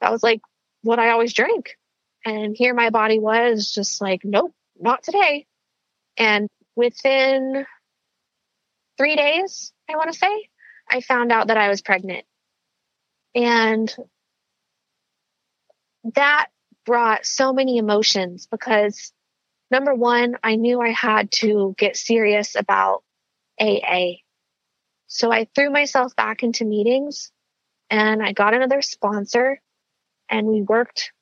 That 0.00 0.12
was 0.12 0.22
like 0.22 0.40
what 0.82 0.98
I 0.98 1.10
always 1.10 1.34
drink. 1.34 1.76
And 2.24 2.56
here 2.56 2.74
my 2.74 2.90
body 2.90 3.18
was 3.18 3.72
just 3.72 4.00
like, 4.00 4.22
nope, 4.24 4.54
not 4.80 5.02
today. 5.02 5.46
And 6.16 6.48
within 6.74 7.66
three 8.96 9.16
days, 9.16 9.72
I 9.90 9.96
want 9.96 10.12
to 10.12 10.18
say, 10.18 10.48
I 10.88 11.00
found 11.00 11.32
out 11.32 11.48
that 11.48 11.56
I 11.56 11.68
was 11.68 11.82
pregnant. 11.82 12.24
And 13.36 13.94
that 16.14 16.46
brought 16.86 17.26
so 17.26 17.52
many 17.52 17.76
emotions 17.76 18.48
because 18.50 19.12
number 19.70 19.94
one, 19.94 20.36
I 20.42 20.56
knew 20.56 20.80
I 20.80 20.90
had 20.90 21.30
to 21.32 21.74
get 21.76 21.98
serious 21.98 22.56
about 22.56 23.04
AA. 23.60 24.22
So 25.06 25.30
I 25.30 25.48
threw 25.54 25.70
myself 25.70 26.16
back 26.16 26.42
into 26.42 26.64
meetings 26.64 27.30
and 27.90 28.22
I 28.22 28.32
got 28.32 28.54
another 28.54 28.80
sponsor 28.80 29.60
and 30.30 30.46
we 30.46 30.62
worked 30.62 31.12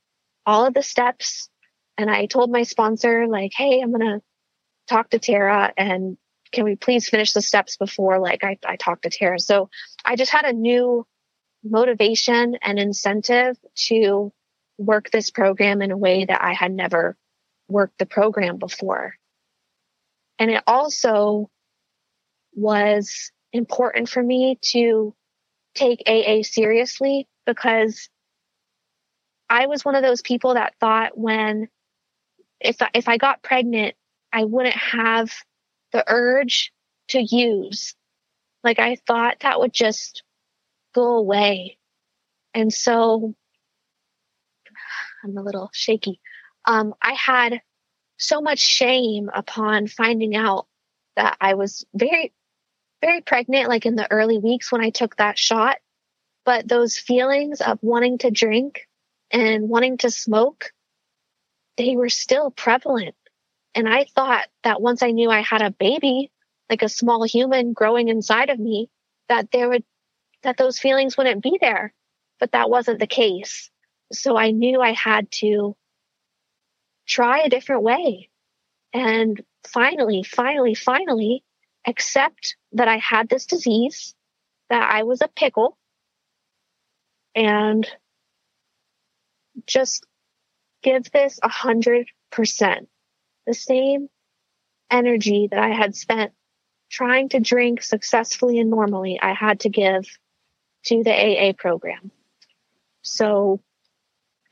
all 0.46 0.66
of 0.66 0.74
the 0.74 0.82
steps. 0.82 1.50
And 1.98 2.08
I 2.10 2.26
told 2.26 2.50
my 2.50 2.62
sponsor, 2.62 3.26
like, 3.26 3.52
hey, 3.56 3.80
I'm 3.80 3.92
going 3.92 4.18
to 4.18 4.22
talk 4.88 5.10
to 5.10 5.18
Tara 5.18 5.72
and 5.76 6.16
can 6.52 6.64
we 6.64 6.76
please 6.76 7.08
finish 7.08 7.32
the 7.32 7.42
steps 7.42 7.76
before 7.76 8.20
like 8.20 8.44
I, 8.44 8.58
I 8.64 8.76
talk 8.76 9.02
to 9.02 9.10
Tara? 9.10 9.40
So 9.40 9.68
I 10.04 10.14
just 10.14 10.30
had 10.30 10.44
a 10.44 10.52
new 10.52 11.04
motivation 11.64 12.56
and 12.62 12.78
incentive 12.78 13.56
to 13.74 14.32
work 14.78 15.10
this 15.10 15.30
program 15.30 15.82
in 15.82 15.90
a 15.90 15.96
way 15.96 16.24
that 16.24 16.42
I 16.42 16.52
had 16.52 16.72
never 16.72 17.16
worked 17.68 17.98
the 17.98 18.06
program 18.06 18.58
before. 18.58 19.14
And 20.38 20.50
it 20.50 20.62
also 20.66 21.50
was 22.54 23.30
important 23.52 24.08
for 24.08 24.22
me 24.22 24.58
to 24.60 25.14
take 25.74 26.02
AA 26.06 26.42
seriously 26.42 27.26
because 27.46 28.08
I 29.48 29.66
was 29.66 29.84
one 29.84 29.94
of 29.94 30.02
those 30.02 30.22
people 30.22 30.54
that 30.54 30.74
thought 30.80 31.16
when 31.16 31.68
if 32.60 32.76
if 32.94 33.08
I 33.08 33.18
got 33.18 33.42
pregnant, 33.42 33.94
I 34.32 34.44
wouldn't 34.44 34.76
have 34.76 35.32
the 35.92 36.04
urge 36.06 36.72
to 37.08 37.20
use. 37.20 37.94
Like 38.62 38.78
I 38.78 38.96
thought 39.06 39.36
that 39.40 39.60
would 39.60 39.72
just 39.72 40.22
go 40.94 41.16
away. 41.16 41.78
And 42.54 42.72
so 42.72 43.34
I'm 45.22 45.36
a 45.36 45.42
little 45.42 45.70
shaky. 45.72 46.20
Um, 46.64 46.94
I 47.02 47.12
had 47.12 47.60
so 48.16 48.40
much 48.40 48.60
shame 48.60 49.30
upon 49.34 49.86
finding 49.86 50.36
out 50.36 50.66
that 51.16 51.36
I 51.40 51.54
was 51.54 51.84
very, 51.94 52.32
very 53.02 53.20
pregnant, 53.20 53.68
like 53.68 53.86
in 53.86 53.96
the 53.96 54.10
early 54.10 54.38
weeks 54.38 54.70
when 54.72 54.80
I 54.80 54.90
took 54.90 55.16
that 55.16 55.38
shot. 55.38 55.78
But 56.44 56.68
those 56.68 56.98
feelings 56.98 57.60
of 57.60 57.78
wanting 57.82 58.18
to 58.18 58.30
drink 58.30 58.88
and 59.30 59.68
wanting 59.68 59.98
to 59.98 60.10
smoke, 60.10 60.72
they 61.76 61.96
were 61.96 62.10
still 62.10 62.50
prevalent. 62.50 63.14
And 63.74 63.88
I 63.88 64.04
thought 64.04 64.46
that 64.62 64.80
once 64.80 65.02
I 65.02 65.10
knew 65.10 65.30
I 65.30 65.40
had 65.40 65.62
a 65.62 65.70
baby, 65.70 66.30
like 66.70 66.82
a 66.82 66.88
small 66.88 67.24
human 67.24 67.72
growing 67.72 68.08
inside 68.08 68.50
of 68.50 68.58
me, 68.58 68.88
that 69.28 69.50
there 69.50 69.68
would, 69.68 69.84
that 70.44 70.56
those 70.56 70.78
feelings 70.78 71.16
wouldn't 71.16 71.42
be 71.42 71.58
there. 71.60 71.92
But 72.40 72.52
that 72.52 72.70
wasn't 72.70 73.00
the 73.00 73.06
case. 73.06 73.70
So 74.12 74.36
I 74.36 74.50
knew 74.50 74.80
I 74.80 74.92
had 74.92 75.30
to 75.32 75.76
try 77.06 77.40
a 77.40 77.50
different 77.50 77.82
way. 77.82 78.30
And 78.92 79.42
finally, 79.66 80.22
finally, 80.22 80.74
finally 80.74 81.44
accept 81.86 82.56
that 82.72 82.88
I 82.88 82.98
had 82.98 83.28
this 83.28 83.46
disease, 83.46 84.14
that 84.70 84.88
I 84.90 85.02
was 85.02 85.20
a 85.20 85.28
pickle, 85.28 85.76
and 87.34 87.86
just 89.66 90.06
give 90.82 91.10
this 91.10 91.38
a 91.42 91.48
hundred 91.48 92.06
percent. 92.30 92.88
The 93.46 93.54
same 93.54 94.08
energy 94.90 95.48
that 95.50 95.58
I 95.58 95.70
had 95.70 95.94
spent 95.94 96.32
trying 96.90 97.30
to 97.30 97.40
drink 97.40 97.82
successfully 97.82 98.60
and 98.60 98.70
normally, 98.70 99.18
I 99.20 99.32
had 99.32 99.60
to 99.60 99.68
give 99.68 100.06
to 100.84 101.02
the 101.02 101.12
AA 101.12 101.52
program. 101.52 102.10
So 103.02 103.60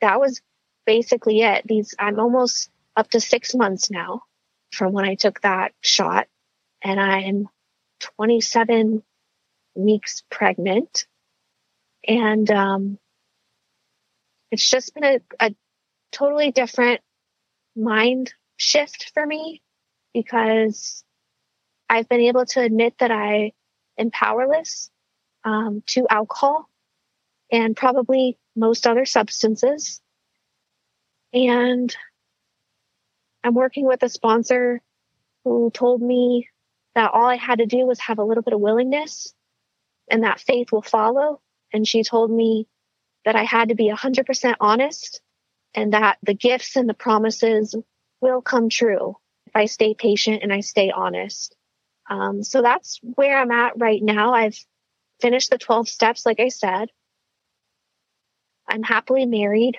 that 0.01 0.19
was 0.19 0.41
basically 0.85 1.41
it. 1.41 1.63
These, 1.65 1.95
I'm 1.97 2.19
almost 2.19 2.69
up 2.95 3.09
to 3.11 3.19
six 3.19 3.55
months 3.55 3.89
now 3.89 4.21
from 4.71 4.93
when 4.93 5.05
I 5.05 5.15
took 5.15 5.41
that 5.41 5.73
shot 5.81 6.27
and 6.83 6.99
I'm 6.99 7.47
27 7.99 9.03
weeks 9.75 10.23
pregnant. 10.29 11.05
And, 12.07 12.49
um, 12.51 12.97
it's 14.51 14.69
just 14.69 14.93
been 14.93 15.03
a, 15.03 15.19
a 15.39 15.55
totally 16.11 16.51
different 16.51 17.01
mind 17.75 18.33
shift 18.57 19.11
for 19.13 19.25
me 19.25 19.61
because 20.13 21.03
I've 21.89 22.07
been 22.07 22.21
able 22.21 22.45
to 22.47 22.61
admit 22.61 22.95
that 22.99 23.09
I 23.11 23.53
am 23.97 24.11
powerless 24.11 24.91
um, 25.43 25.83
to 25.87 26.07
alcohol 26.09 26.69
and 27.51 27.75
probably 27.75 28.37
most 28.55 28.87
other 28.87 29.05
substances. 29.05 30.01
And 31.33 31.95
I'm 33.43 33.53
working 33.53 33.85
with 33.85 34.03
a 34.03 34.09
sponsor 34.09 34.81
who 35.43 35.71
told 35.71 36.01
me 36.01 36.49
that 36.95 37.11
all 37.11 37.25
I 37.25 37.35
had 37.35 37.59
to 37.59 37.65
do 37.65 37.85
was 37.85 37.99
have 38.01 38.19
a 38.19 38.23
little 38.23 38.43
bit 38.43 38.53
of 38.53 38.61
willingness 38.61 39.33
and 40.09 40.23
that 40.23 40.39
faith 40.39 40.71
will 40.71 40.81
follow. 40.81 41.41
And 41.71 41.87
she 41.87 42.03
told 42.03 42.31
me 42.31 42.67
that 43.25 43.35
I 43.35 43.43
had 43.43 43.69
to 43.69 43.75
be 43.75 43.91
100% 43.91 44.55
honest 44.59 45.21
and 45.73 45.93
that 45.93 46.17
the 46.21 46.33
gifts 46.33 46.75
and 46.75 46.87
the 46.87 46.93
promises 46.93 47.75
will 48.21 48.41
come 48.41 48.69
true 48.69 49.17
if 49.47 49.55
I 49.55 49.65
stay 49.65 49.93
patient 49.93 50.43
and 50.43 50.53
I 50.53 50.59
stay 50.59 50.91
honest. 50.91 51.55
Um, 52.09 52.43
so 52.43 52.61
that's 52.61 52.99
where 53.01 53.37
I'm 53.37 53.51
at 53.51 53.73
right 53.77 54.01
now. 54.01 54.33
I've 54.33 54.59
finished 55.23 55.49
the 55.49 55.57
12 55.57 55.87
steps, 55.87 56.25
like 56.25 56.41
I 56.41 56.49
said. 56.49 56.89
I'm 58.67 58.83
happily 58.83 59.25
married 59.25 59.77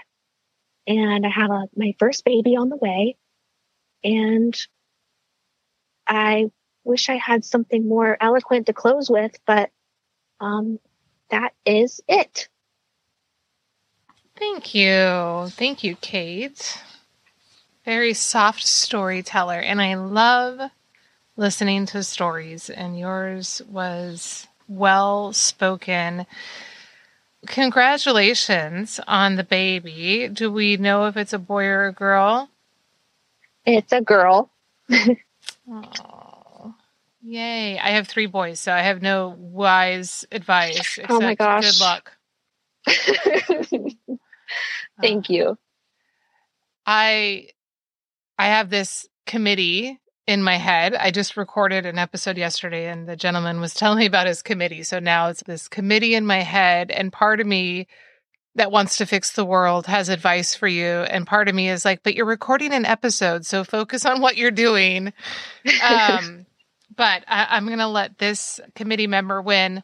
and 0.86 1.26
I 1.26 1.28
have 1.28 1.50
a, 1.50 1.64
my 1.76 1.94
first 1.98 2.24
baby 2.24 2.56
on 2.56 2.70
the 2.70 2.76
way. 2.76 3.16
And 4.02 4.58
I 6.08 6.46
wish 6.82 7.10
I 7.10 7.16
had 7.16 7.44
something 7.44 7.86
more 7.86 8.16
eloquent 8.18 8.66
to 8.66 8.72
close 8.72 9.10
with, 9.10 9.38
but 9.46 9.70
um, 10.40 10.78
that 11.30 11.52
is 11.66 12.00
it. 12.08 12.48
Thank 14.36 14.74
you. 14.74 15.48
Thank 15.50 15.84
you, 15.84 15.96
Kate. 15.96 16.82
Very 17.84 18.14
soft 18.14 18.66
storyteller. 18.66 19.58
And 19.58 19.80
I 19.80 19.94
love 19.94 20.70
listening 21.36 21.84
to 21.86 22.02
stories, 22.02 22.70
and 22.70 22.98
yours 22.98 23.60
was 23.68 24.46
well 24.68 25.32
spoken. 25.32 26.26
Congratulations 27.46 29.00
on 29.06 29.36
the 29.36 29.44
baby. 29.44 30.28
Do 30.32 30.50
we 30.50 30.76
know 30.76 31.06
if 31.06 31.16
it's 31.16 31.32
a 31.32 31.38
boy 31.38 31.64
or 31.66 31.86
a 31.86 31.92
girl? 31.92 32.48
It's 33.66 33.92
a 33.92 34.00
girl. 34.00 34.50
oh, 35.70 36.74
yay. 37.22 37.78
I 37.78 37.90
have 37.90 38.08
three 38.08 38.26
boys, 38.26 38.60
so 38.60 38.72
I 38.72 38.80
have 38.80 39.02
no 39.02 39.34
wise 39.38 40.24
advice. 40.32 40.98
oh 41.08 41.20
my 41.20 41.34
gosh. 41.34 41.64
Good 41.64 41.80
luck. 41.80 42.12
Thank 45.00 45.30
you. 45.30 45.50
Uh, 45.50 45.54
I 46.86 47.48
I 48.38 48.46
have 48.46 48.70
this 48.70 49.08
committee 49.26 50.00
in 50.26 50.42
my 50.42 50.56
head. 50.56 50.94
I 50.94 51.10
just 51.10 51.36
recorded 51.36 51.86
an 51.86 51.98
episode 51.98 52.38
yesterday 52.38 52.88
and 52.88 53.08
the 53.08 53.16
gentleman 53.16 53.60
was 53.60 53.74
telling 53.74 53.98
me 53.98 54.06
about 54.06 54.26
his 54.26 54.42
committee. 54.42 54.82
So 54.82 54.98
now 54.98 55.28
it's 55.28 55.42
this 55.42 55.68
committee 55.68 56.14
in 56.14 56.26
my 56.26 56.40
head 56.40 56.90
and 56.90 57.12
part 57.12 57.40
of 57.40 57.46
me 57.46 57.86
that 58.56 58.70
wants 58.70 58.98
to 58.98 59.06
fix 59.06 59.32
the 59.32 59.44
world 59.44 59.86
has 59.86 60.08
advice 60.08 60.54
for 60.54 60.68
you 60.68 60.86
and 60.86 61.26
part 61.26 61.48
of 61.48 61.54
me 61.54 61.68
is 61.68 61.84
like, 61.84 62.02
but 62.02 62.14
you're 62.14 62.24
recording 62.24 62.72
an 62.72 62.86
episode, 62.86 63.44
so 63.44 63.64
focus 63.64 64.06
on 64.06 64.20
what 64.20 64.36
you're 64.36 64.50
doing. 64.50 65.12
Um 65.82 66.46
but 66.96 67.24
I, 67.26 67.46
I'm 67.50 67.66
going 67.66 67.78
to 67.78 67.86
let 67.86 68.18
this 68.18 68.60
committee 68.74 69.06
member 69.06 69.40
win. 69.40 69.82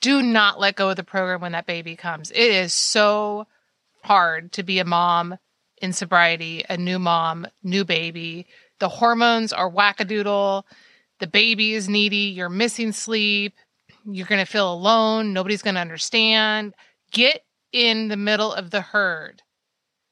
Do 0.00 0.22
not 0.22 0.60
let 0.60 0.76
go 0.76 0.90
of 0.90 0.96
the 0.96 1.04
program 1.04 1.40
when 1.40 1.52
that 1.52 1.66
baby 1.66 1.96
comes. 1.96 2.30
It 2.30 2.38
is 2.38 2.72
so 2.72 3.46
hard 4.02 4.52
to 4.52 4.62
be 4.62 4.78
a 4.78 4.84
mom 4.84 5.38
in 5.80 5.92
sobriety, 5.92 6.64
a 6.68 6.76
new 6.76 6.98
mom, 6.98 7.46
new 7.62 7.84
baby. 7.84 8.46
The 8.78 8.88
hormones 8.88 9.52
are 9.52 9.70
wackadoodle. 9.70 10.64
The 11.18 11.26
baby 11.26 11.74
is 11.74 11.88
needy. 11.88 12.32
You're 12.34 12.48
missing 12.48 12.92
sleep. 12.92 13.54
You're 14.04 14.26
going 14.26 14.44
to 14.44 14.50
feel 14.50 14.72
alone. 14.72 15.32
Nobody's 15.32 15.62
going 15.62 15.74
to 15.74 15.80
understand. 15.80 16.74
Get 17.10 17.42
in 17.72 18.08
the 18.08 18.16
middle 18.16 18.52
of 18.52 18.70
the 18.70 18.80
herd. 18.80 19.42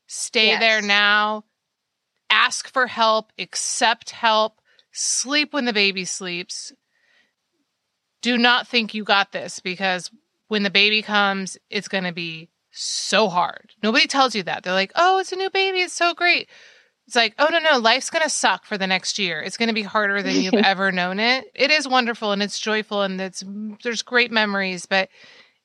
Stay 0.07 0.49
yes. 0.49 0.61
there 0.61 0.83
now. 0.83 1.45
Ask 2.31 2.69
for 2.69 2.87
help. 2.87 3.33
Accept 3.39 4.11
help. 4.11 4.61
Sleep 4.93 5.53
when 5.53 5.65
the 5.65 5.73
baby 5.73 6.05
sleeps. 6.05 6.73
Do 8.23 8.39
not 8.39 8.67
think 8.67 8.95
you 8.95 9.05
got 9.05 9.33
this 9.33 9.61
because 9.61 10.11
when 10.49 10.63
the 10.63 10.71
baby 10.71 11.03
comes, 11.03 11.59
it's 11.69 11.89
going 11.89 12.05
to 12.05 12.13
be 12.13 12.49
so 12.71 13.29
hard. 13.29 13.73
Nobody 13.83 14.07
tells 14.07 14.35
you 14.35 14.43
that. 14.45 14.63
They're 14.63 14.73
like, 14.73 14.93
oh, 14.95 15.19
it's 15.19 15.33
a 15.33 15.37
new 15.37 15.51
baby. 15.51 15.81
It's 15.81 15.93
so 15.93 16.15
great. 16.15 16.49
It's 17.07 17.17
like, 17.17 17.35
oh, 17.39 17.49
no, 17.51 17.59
no, 17.59 17.79
life's 17.79 18.11
going 18.11 18.23
to 18.23 18.31
suck 18.31 18.65
for 18.65 18.79
the 18.79 18.87
next 18.87 19.19
year. 19.19 19.41
It's 19.43 19.59
going 19.59 19.69
to 19.69 19.75
be 19.75 19.83
harder 19.83 20.23
than 20.23 20.37
you've 20.37 20.55
ever 20.65 20.91
known 20.91 21.21
it. 21.21 21.51
It 21.55 21.71
is 21.71 21.87
wonderful 21.87 22.33
and 22.33 22.43
it's 22.43 22.59
joyful 22.59 23.03
and 23.03 23.21
it's, 23.21 23.45
there's 23.83 24.03
great 24.03 24.31
memories. 24.31 24.87
But 24.87 25.11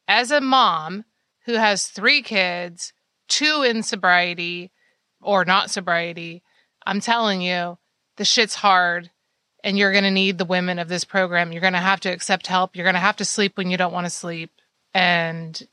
as 0.08 0.32
a 0.32 0.42
mom 0.42 1.06
who 1.46 1.54
has 1.54 1.88
three 1.88 2.22
kids, 2.22 2.92
two 3.30 3.64
in 3.64 3.84
sobriety 3.84 4.72
or 5.22 5.46
not 5.46 5.70
sobriety, 5.70 6.44
I'm 6.86 7.00
telling 7.00 7.42
you, 7.42 7.78
the 8.18 8.26
shit's 8.26 8.56
hard 8.56 9.10
and 9.64 9.78
you're 9.78 9.92
going 9.92 10.04
to 10.04 10.12
need 10.12 10.38
the 10.38 10.46
women 10.46 10.80
of 10.80 10.88
this 10.88 11.04
program. 11.04 11.52
You're 11.52 11.62
going 11.62 11.74
to 11.74 11.80
have 11.80 12.00
to 12.02 12.10
accept 12.10 12.48
help. 12.48 12.76
You're 12.76 12.86
going 12.86 12.96
to 12.96 13.00
have 13.00 13.18
to 13.18 13.26
sleep 13.26 13.58
when 13.58 13.70
you 13.70 13.78
don't 13.78 13.94
want 13.94 14.06
to 14.06 14.12
sleep. 14.12 14.52
And 14.94 15.68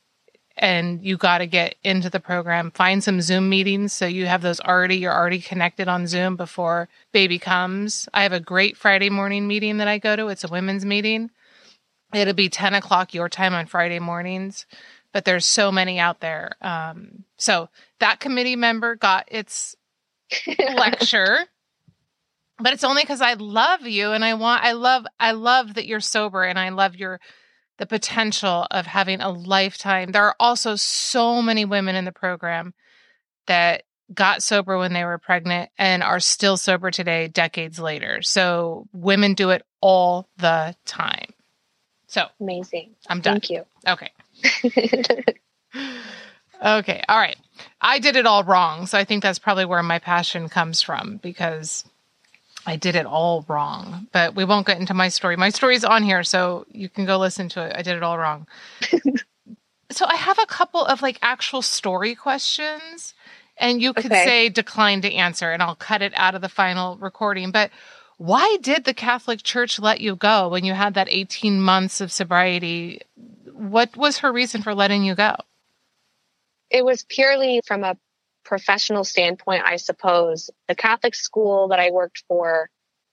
and 0.56 1.04
you 1.04 1.16
got 1.16 1.38
to 1.38 1.46
get 1.46 1.74
into 1.84 2.08
the 2.08 2.20
program. 2.20 2.70
Find 2.70 3.04
some 3.04 3.20
Zoom 3.20 3.48
meetings 3.48 3.92
so 3.92 4.06
you 4.06 4.26
have 4.26 4.42
those 4.42 4.60
already, 4.60 4.96
you're 4.96 5.14
already 5.14 5.40
connected 5.40 5.88
on 5.88 6.06
Zoom 6.06 6.36
before 6.36 6.88
baby 7.12 7.38
comes. 7.38 8.08
I 8.14 8.22
have 8.22 8.32
a 8.32 8.40
great 8.40 8.76
Friday 8.76 9.10
morning 9.10 9.46
meeting 9.46 9.78
that 9.78 9.88
I 9.88 9.98
go 9.98 10.16
to. 10.16 10.28
It's 10.28 10.44
a 10.44 10.48
women's 10.48 10.84
meeting. 10.84 11.30
It'll 12.14 12.34
be 12.34 12.48
10 12.48 12.74
o'clock 12.74 13.12
your 13.12 13.28
time 13.28 13.52
on 13.52 13.66
Friday 13.66 13.98
mornings, 13.98 14.64
but 15.12 15.24
there's 15.24 15.44
so 15.44 15.70
many 15.70 15.98
out 15.98 16.20
there. 16.20 16.52
Um, 16.62 17.24
so 17.36 17.68
that 18.00 18.20
committee 18.20 18.56
member 18.56 18.96
got 18.96 19.26
its 19.28 19.76
lecture. 20.58 21.40
But 22.58 22.72
it's 22.72 22.84
only 22.84 23.02
because 23.02 23.20
I 23.20 23.34
love 23.34 23.82
you 23.82 24.12
and 24.12 24.24
I 24.24 24.32
want 24.32 24.64
I 24.64 24.72
love 24.72 25.06
I 25.20 25.32
love 25.32 25.74
that 25.74 25.86
you're 25.86 26.00
sober 26.00 26.42
and 26.42 26.58
I 26.58 26.70
love 26.70 26.96
your 26.96 27.20
the 27.78 27.86
potential 27.86 28.66
of 28.70 28.86
having 28.86 29.20
a 29.20 29.30
lifetime. 29.30 30.12
There 30.12 30.24
are 30.24 30.36
also 30.40 30.76
so 30.76 31.42
many 31.42 31.64
women 31.64 31.96
in 31.96 32.04
the 32.04 32.12
program 32.12 32.74
that 33.46 33.84
got 34.12 34.42
sober 34.42 34.78
when 34.78 34.92
they 34.92 35.04
were 35.04 35.18
pregnant 35.18 35.70
and 35.78 36.02
are 36.02 36.20
still 36.20 36.56
sober 36.56 36.90
today, 36.90 37.28
decades 37.28 37.78
later. 37.78 38.22
So 38.22 38.86
women 38.92 39.34
do 39.34 39.50
it 39.50 39.62
all 39.80 40.28
the 40.38 40.74
time. 40.84 41.32
So 42.06 42.26
amazing. 42.40 42.94
I'm 43.08 43.20
done. 43.20 43.40
Thank 43.40 43.50
you. 43.50 43.64
Okay. 43.86 44.10
okay. 46.64 47.02
All 47.08 47.18
right. 47.18 47.36
I 47.80 47.98
did 47.98 48.16
it 48.16 48.26
all 48.26 48.44
wrong. 48.44 48.86
So 48.86 48.96
I 48.96 49.04
think 49.04 49.22
that's 49.22 49.38
probably 49.38 49.64
where 49.64 49.82
my 49.82 49.98
passion 49.98 50.48
comes 50.48 50.82
from 50.82 51.16
because 51.18 51.84
I 52.66 52.76
did 52.76 52.96
it 52.96 53.06
all 53.06 53.44
wrong, 53.48 54.08
but 54.12 54.34
we 54.34 54.44
won't 54.44 54.66
get 54.66 54.80
into 54.80 54.92
my 54.92 55.08
story. 55.08 55.36
My 55.36 55.50
story's 55.50 55.84
on 55.84 56.02
here, 56.02 56.24
so 56.24 56.66
you 56.70 56.88
can 56.88 57.06
go 57.06 57.16
listen 57.16 57.48
to 57.50 57.64
it. 57.64 57.72
I 57.76 57.82
did 57.82 57.96
it 57.96 58.02
all 58.02 58.18
wrong. 58.18 58.48
so 59.90 60.04
I 60.04 60.16
have 60.16 60.38
a 60.40 60.46
couple 60.46 60.84
of 60.84 61.00
like 61.00 61.18
actual 61.22 61.62
story 61.62 62.16
questions, 62.16 63.14
and 63.56 63.80
you 63.80 63.92
could 63.94 64.06
okay. 64.06 64.24
say 64.24 64.48
decline 64.48 65.00
to 65.02 65.14
answer, 65.14 65.52
and 65.52 65.62
I'll 65.62 65.76
cut 65.76 66.02
it 66.02 66.12
out 66.16 66.34
of 66.34 66.42
the 66.42 66.48
final 66.48 66.96
recording. 66.96 67.52
But 67.52 67.70
why 68.18 68.56
did 68.60 68.84
the 68.84 68.94
Catholic 68.94 69.44
Church 69.44 69.78
let 69.78 70.00
you 70.00 70.16
go 70.16 70.48
when 70.48 70.64
you 70.64 70.72
had 70.72 70.94
that 70.94 71.08
18 71.08 71.60
months 71.60 72.00
of 72.00 72.10
sobriety? 72.10 73.00
What 73.52 73.96
was 73.96 74.18
her 74.18 74.32
reason 74.32 74.62
for 74.62 74.74
letting 74.74 75.04
you 75.04 75.14
go? 75.14 75.36
It 76.68 76.84
was 76.84 77.04
purely 77.04 77.60
from 77.64 77.84
a 77.84 77.96
professional 78.46 79.04
standpoint, 79.04 79.62
I 79.66 79.76
suppose, 79.76 80.48
the 80.68 80.74
Catholic 80.74 81.14
school 81.14 81.68
that 81.68 81.80
I 81.80 81.90
worked 81.90 82.22
for, 82.28 82.70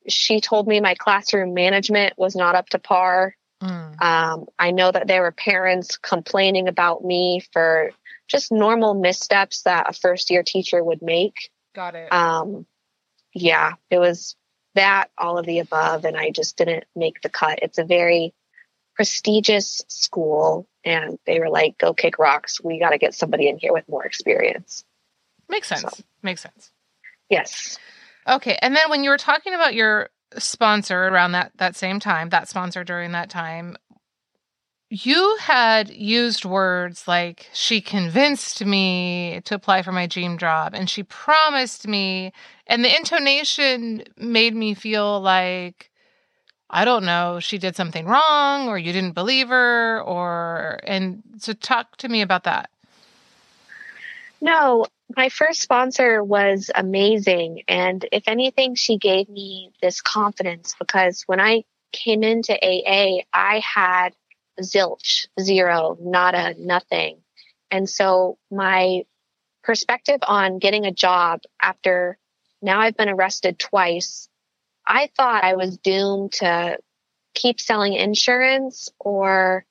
she 0.08 0.40
told 0.40 0.68
me 0.68 0.80
my 0.80 0.96
classroom 0.96 1.54
management 1.54 2.14
was 2.18 2.36
not 2.36 2.56
up 2.56 2.70
to 2.70 2.80
par. 2.80 3.36
Mm. 3.62 4.02
Um, 4.02 4.46
I 4.60 4.72
know 4.72 4.92
that 4.92 5.08
there 5.08 5.24
were 5.24 5.32
parents 5.32 5.98
complaining 5.98 6.68
about 6.68 7.04
me 7.04 7.42
for 7.52 7.92
just 8.28 8.52
normal 8.52 8.94
missteps 8.94 9.64
that 9.64 9.90
a 9.90 9.94
first 9.94 10.30
year 10.30 10.44
teacher 10.44 10.84
would 10.84 11.02
make. 11.02 11.50
Got 11.74 11.96
it. 11.96 12.14
Um, 12.14 12.66
yeah, 13.34 13.74
it 13.90 13.98
was 13.98 14.36
that, 14.76 15.10
all 15.18 15.38
of 15.38 15.46
the 15.46 15.60
above, 15.60 16.06
and 16.06 16.16
I 16.16 16.30
just 16.30 16.58
didn't 16.58 16.86
make 16.96 17.22
the 17.22 17.30
cut. 17.30 17.60
It's 17.62 17.78
a 17.78 17.84
very 17.84 18.34
prestigious 18.96 19.82
school, 19.88 20.68
and 20.86 21.18
they 21.26 21.40
were 21.40 21.50
like, 21.50 21.78
go 21.78 21.94
kick 21.94 22.20
rocks. 22.20 22.62
We 22.64 22.80
got 22.80 22.92
to 22.92 22.98
get 22.98 23.16
somebody 23.16 23.48
in 23.48 23.58
here 23.58 23.74
with 23.74 23.90
more 23.90 24.06
experience. 24.06 24.84
Makes 25.50 25.68
sense. 25.68 25.82
So, 25.82 26.04
Makes 26.22 26.42
sense. 26.42 26.72
Yes. 27.30 27.78
Okay. 28.28 28.58
And 28.62 28.76
then 28.76 28.90
when 28.90 29.04
you 29.04 29.10
were 29.10 29.18
talking 29.18 29.54
about 29.54 29.74
your 29.74 30.10
sponsor 30.38 31.08
around 31.08 31.34
that 31.34 31.52
that 31.58 31.76
same 31.76 32.00
time, 32.00 32.30
that 32.30 32.48
sponsor 32.48 32.84
during 32.84 33.12
that 33.12 33.30
time, 33.30 33.78
you 34.90 35.38
had 35.40 35.90
used 35.90 36.46
words 36.46 37.08
like 37.08 37.50
she 37.52 37.82
convinced 37.82 38.64
me 38.64 39.42
to 39.44 39.56
apply 39.56 39.82
for 39.82 39.92
my 39.92 40.06
dream 40.06 40.38
job 40.38 40.76
and 40.76 40.88
she 40.88 41.02
promised 41.02 41.88
me 41.88 42.32
and 42.68 42.86
the 42.86 42.96
intonation 42.96 44.04
made 44.18 44.56
me 44.56 44.76
feel 44.76 45.20
like 45.20 45.90
I 46.70 46.86
don't 46.86 47.06
know, 47.06 47.40
she 47.40 47.58
did 47.58 47.76
something 47.76 48.06
wrong 48.06 48.68
or 48.68 48.78
you 48.78 48.94
didn't 48.94 49.14
believe 49.14 49.50
her 49.50 50.00
or 50.02 50.80
and 50.84 51.24
so 51.40 51.54
talk 51.54 51.98
to 51.98 52.08
me 52.08 52.22
about 52.22 52.44
that. 52.44 52.70
No, 54.42 54.86
my 55.16 55.30
first 55.30 55.62
sponsor 55.62 56.24
was 56.24 56.72
amazing. 56.74 57.64
And 57.68 58.06
if 58.12 58.24
anything, 58.28 58.76
she 58.76 58.98
gave 58.98 59.30
me 59.30 59.72
this 59.82 60.02
confidence 60.02 60.76
because 60.80 61.24
when 61.26 61.40
I 61.40 61.64
came 61.92 62.24
into 62.24 62.54
AA, 62.54 63.24
I 63.32 63.60
had 63.60 64.10
zilch, 64.62 65.28
zero, 65.40 65.98
nada, 66.00 66.56
nothing. 66.58 67.22
And 67.70 67.90
so 67.90 68.38
my 68.52 69.04
perspective 69.64 70.20
on 70.28 70.60
getting 70.60 70.86
a 70.86 70.92
job 70.92 71.42
after 71.62 72.18
now 72.62 72.80
I've 72.80 72.98
been 72.98 73.10
arrested 73.10 73.60
twice, 73.60 74.30
I 74.86 75.10
thought 75.16 75.44
I 75.44 75.56
was 75.56 75.78
doomed 75.78 76.34
to 76.34 76.78
keep 77.34 77.60
selling 77.60 77.94
insurance 77.94 78.90
or 79.00 79.66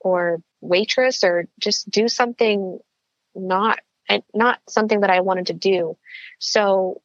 or 0.00 0.42
waitress 0.60 1.24
or 1.24 1.46
just 1.58 1.88
do 1.90 2.08
something 2.08 2.78
not 3.34 3.80
not 4.34 4.58
something 4.68 5.00
that 5.00 5.10
I 5.10 5.20
wanted 5.20 5.46
to 5.46 5.54
do. 5.54 5.96
So 6.38 7.02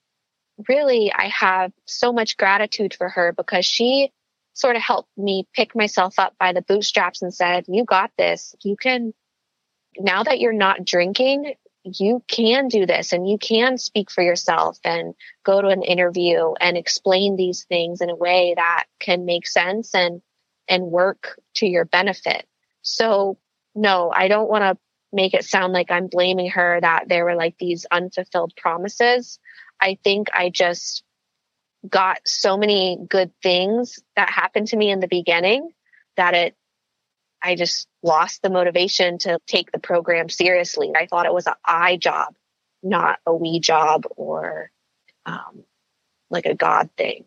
really 0.68 1.12
I 1.14 1.28
have 1.28 1.72
so 1.86 2.12
much 2.12 2.38
gratitude 2.38 2.94
for 2.94 3.10
her 3.10 3.32
because 3.32 3.66
she 3.66 4.12
sort 4.54 4.76
of 4.76 4.82
helped 4.82 5.16
me 5.18 5.48
pick 5.54 5.76
myself 5.76 6.18
up 6.18 6.34
by 6.40 6.54
the 6.54 6.64
bootstraps 6.64 7.22
and 7.22 7.34
said, 7.34 7.66
you 7.68 7.86
got 7.86 8.12
this. 8.18 8.56
You 8.64 8.76
can 8.76 9.14
now 10.00 10.24
that 10.24 10.40
you're 10.40 10.54
not 10.54 10.86
drinking, 10.86 11.54
you 11.84 12.24
can 12.28 12.68
do 12.68 12.86
this 12.86 13.14
and 13.14 13.28
you 13.28 13.38
can 13.38 13.78
speak 13.78 14.12
for 14.12 14.24
yourself 14.24 14.78
and 14.84 15.14
go 15.44 15.62
to 15.62 15.68
an 15.68 15.84
interview 15.84 16.54
and 16.60 16.78
explain 16.78 17.36
these 17.36 17.64
things 17.66 18.02
in 18.02 18.10
a 18.10 18.16
way 18.16 18.54
that 18.56 18.86
can 19.00 19.26
make 19.26 19.48
sense 19.48 19.94
and 19.96 20.22
and 20.68 20.84
work 20.84 21.40
to 21.56 21.66
your 21.66 21.86
benefit. 21.86 22.46
So 22.82 23.38
no, 23.74 24.12
I 24.14 24.28
don't 24.28 24.50
want 24.50 24.64
to 24.64 24.78
make 25.12 25.34
it 25.34 25.46
sound 25.46 25.74
like 25.74 25.92
I'm 25.92 26.08
blaming 26.08 26.52
her 26.52 26.80
that 26.82 27.08
there 27.08 27.26
were 27.26 27.36
like 27.36 27.56
these 27.58 27.86
unfulfilled 27.90 28.54
promises. 28.56 29.40
I 29.80 29.98
think 30.04 30.28
I 30.34 30.50
just 30.50 31.04
got 31.88 32.20
so 32.26 32.58
many 32.58 32.98
good 33.10 33.32
things 33.42 34.00
that 34.16 34.30
happened 34.30 34.68
to 34.68 34.78
me 34.78 34.90
in 34.90 35.00
the 35.00 35.08
beginning 35.08 35.70
that 36.16 36.34
it 36.34 36.56
I 37.42 37.56
just 37.56 37.88
lost 38.02 38.42
the 38.42 38.50
motivation 38.50 39.20
to 39.20 39.40
take 39.46 39.72
the 39.72 39.80
program 39.80 40.28
seriously. 40.28 40.92
I 40.96 41.06
thought 41.06 41.28
it 41.28 41.34
was 41.34 41.46
an 41.46 41.54
I 41.64 41.98
job, 41.98 42.36
not 42.82 43.20
a 43.26 43.34
we 43.34 43.60
job 43.60 44.06
or 44.16 44.72
um, 45.26 45.64
like 46.30 46.46
a 46.48 46.56
God 46.56 46.90
thing. 46.98 47.26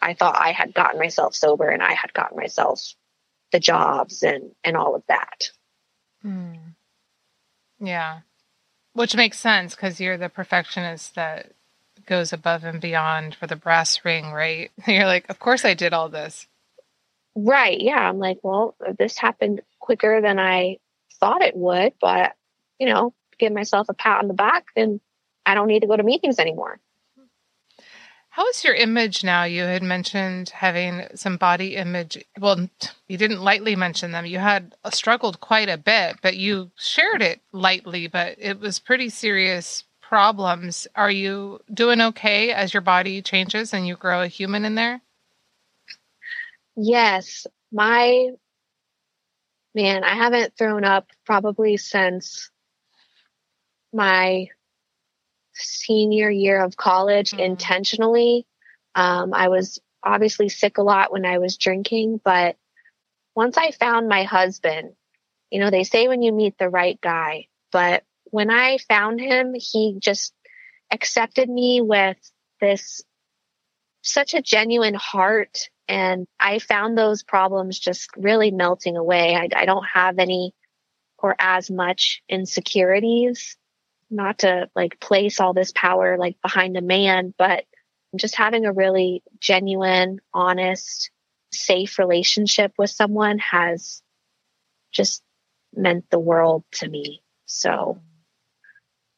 I 0.00 0.14
thought 0.14 0.36
I 0.36 0.52
had 0.52 0.74
gotten 0.74 1.00
myself 1.00 1.34
sober 1.34 1.68
and 1.68 1.82
I 1.82 1.94
had 1.94 2.12
gotten 2.12 2.36
myself 2.36 2.94
the 3.50 3.60
jobs 3.60 4.22
and 4.22 4.52
and 4.62 4.76
all 4.76 4.94
of 4.94 5.02
that. 5.08 5.50
Hmm. 6.26 6.54
Yeah, 7.78 8.20
which 8.94 9.14
makes 9.14 9.38
sense 9.38 9.76
because 9.76 10.00
you're 10.00 10.16
the 10.16 10.28
perfectionist 10.28 11.14
that 11.14 11.52
goes 12.06 12.32
above 12.32 12.64
and 12.64 12.80
beyond 12.80 13.36
for 13.36 13.46
the 13.46 13.54
brass 13.54 14.04
ring, 14.04 14.32
right? 14.32 14.70
You're 14.86 15.06
like, 15.06 15.28
of 15.28 15.38
course 15.38 15.64
I 15.64 15.74
did 15.74 15.92
all 15.92 16.08
this. 16.08 16.46
Right. 17.34 17.80
Yeah. 17.80 18.08
I'm 18.08 18.18
like, 18.18 18.38
well, 18.42 18.74
this 18.98 19.18
happened 19.18 19.60
quicker 19.78 20.20
than 20.20 20.38
I 20.38 20.78
thought 21.20 21.42
it 21.42 21.56
would, 21.56 21.92
but, 22.00 22.32
you 22.78 22.86
know, 22.86 23.12
give 23.38 23.52
myself 23.52 23.88
a 23.88 23.94
pat 23.94 24.22
on 24.22 24.28
the 24.28 24.34
back 24.34 24.66
and 24.76 25.00
I 25.44 25.54
don't 25.54 25.68
need 25.68 25.80
to 25.80 25.86
go 25.86 25.96
to 25.96 26.02
meetings 26.02 26.38
anymore. 26.38 26.80
How 28.36 28.46
is 28.48 28.64
your 28.64 28.74
image 28.74 29.24
now? 29.24 29.44
You 29.44 29.62
had 29.62 29.82
mentioned 29.82 30.50
having 30.50 31.06
some 31.14 31.38
body 31.38 31.74
image. 31.74 32.22
Well, 32.38 32.68
you 33.08 33.16
didn't 33.16 33.40
lightly 33.40 33.74
mention 33.76 34.12
them. 34.12 34.26
You 34.26 34.40
had 34.40 34.74
uh, 34.84 34.90
struggled 34.90 35.40
quite 35.40 35.70
a 35.70 35.78
bit, 35.78 36.16
but 36.20 36.36
you 36.36 36.70
shared 36.76 37.22
it 37.22 37.40
lightly, 37.52 38.08
but 38.08 38.34
it 38.36 38.60
was 38.60 38.78
pretty 38.78 39.08
serious 39.08 39.84
problems. 40.02 40.86
Are 40.94 41.10
you 41.10 41.60
doing 41.72 42.02
okay 42.02 42.52
as 42.52 42.74
your 42.74 42.82
body 42.82 43.22
changes 43.22 43.72
and 43.72 43.86
you 43.86 43.96
grow 43.96 44.20
a 44.20 44.28
human 44.28 44.66
in 44.66 44.74
there? 44.74 45.00
Yes, 46.76 47.46
my 47.72 48.32
man, 49.74 50.04
I 50.04 50.14
haven't 50.14 50.58
thrown 50.58 50.84
up 50.84 51.08
probably 51.24 51.78
since 51.78 52.50
my 53.94 54.48
senior 55.56 56.30
year 56.30 56.62
of 56.62 56.76
college 56.76 57.30
mm-hmm. 57.30 57.40
intentionally. 57.40 58.46
Um, 58.94 59.34
I 59.34 59.48
was 59.48 59.78
obviously 60.02 60.48
sick 60.48 60.78
a 60.78 60.82
lot 60.82 61.12
when 61.12 61.26
I 61.26 61.38
was 61.38 61.56
drinking, 61.56 62.20
but 62.24 62.56
once 63.34 63.56
I 63.56 63.70
found 63.70 64.08
my 64.08 64.22
husband, 64.22 64.92
you 65.50 65.60
know, 65.60 65.70
they 65.70 65.84
say 65.84 66.08
when 66.08 66.22
you 66.22 66.32
meet 66.32 66.56
the 66.58 66.68
right 66.68 66.98
guy, 67.00 67.48
but 67.72 68.04
when 68.24 68.50
I 68.50 68.78
found 68.78 69.20
him, 69.20 69.54
he 69.54 69.96
just 69.98 70.32
accepted 70.90 71.48
me 71.48 71.80
with 71.80 72.16
this 72.60 73.02
such 74.02 74.34
a 74.34 74.42
genuine 74.42 74.94
heart 74.94 75.68
and 75.88 76.26
I 76.38 76.58
found 76.58 76.96
those 76.96 77.22
problems 77.22 77.78
just 77.78 78.10
really 78.16 78.50
melting 78.50 78.96
away. 78.96 79.34
I, 79.34 79.48
I 79.54 79.64
don't 79.66 79.86
have 79.86 80.18
any 80.18 80.54
or 81.18 81.34
as 81.38 81.70
much 81.70 82.22
insecurities, 82.28 83.56
not 84.10 84.40
to 84.40 84.68
like 84.74 85.00
place 85.00 85.40
all 85.40 85.52
this 85.52 85.72
power 85.72 86.16
like 86.18 86.40
behind 86.42 86.76
a 86.76 86.82
man, 86.82 87.34
but 87.36 87.64
just 88.14 88.36
having 88.36 88.64
a 88.64 88.72
really 88.72 89.22
genuine, 89.40 90.20
honest, 90.32 91.10
safe 91.52 91.98
relationship 91.98 92.72
with 92.78 92.90
someone 92.90 93.38
has 93.38 94.02
just 94.92 95.22
meant 95.74 96.08
the 96.10 96.18
world 96.18 96.64
to 96.72 96.88
me. 96.88 97.22
So, 97.46 98.00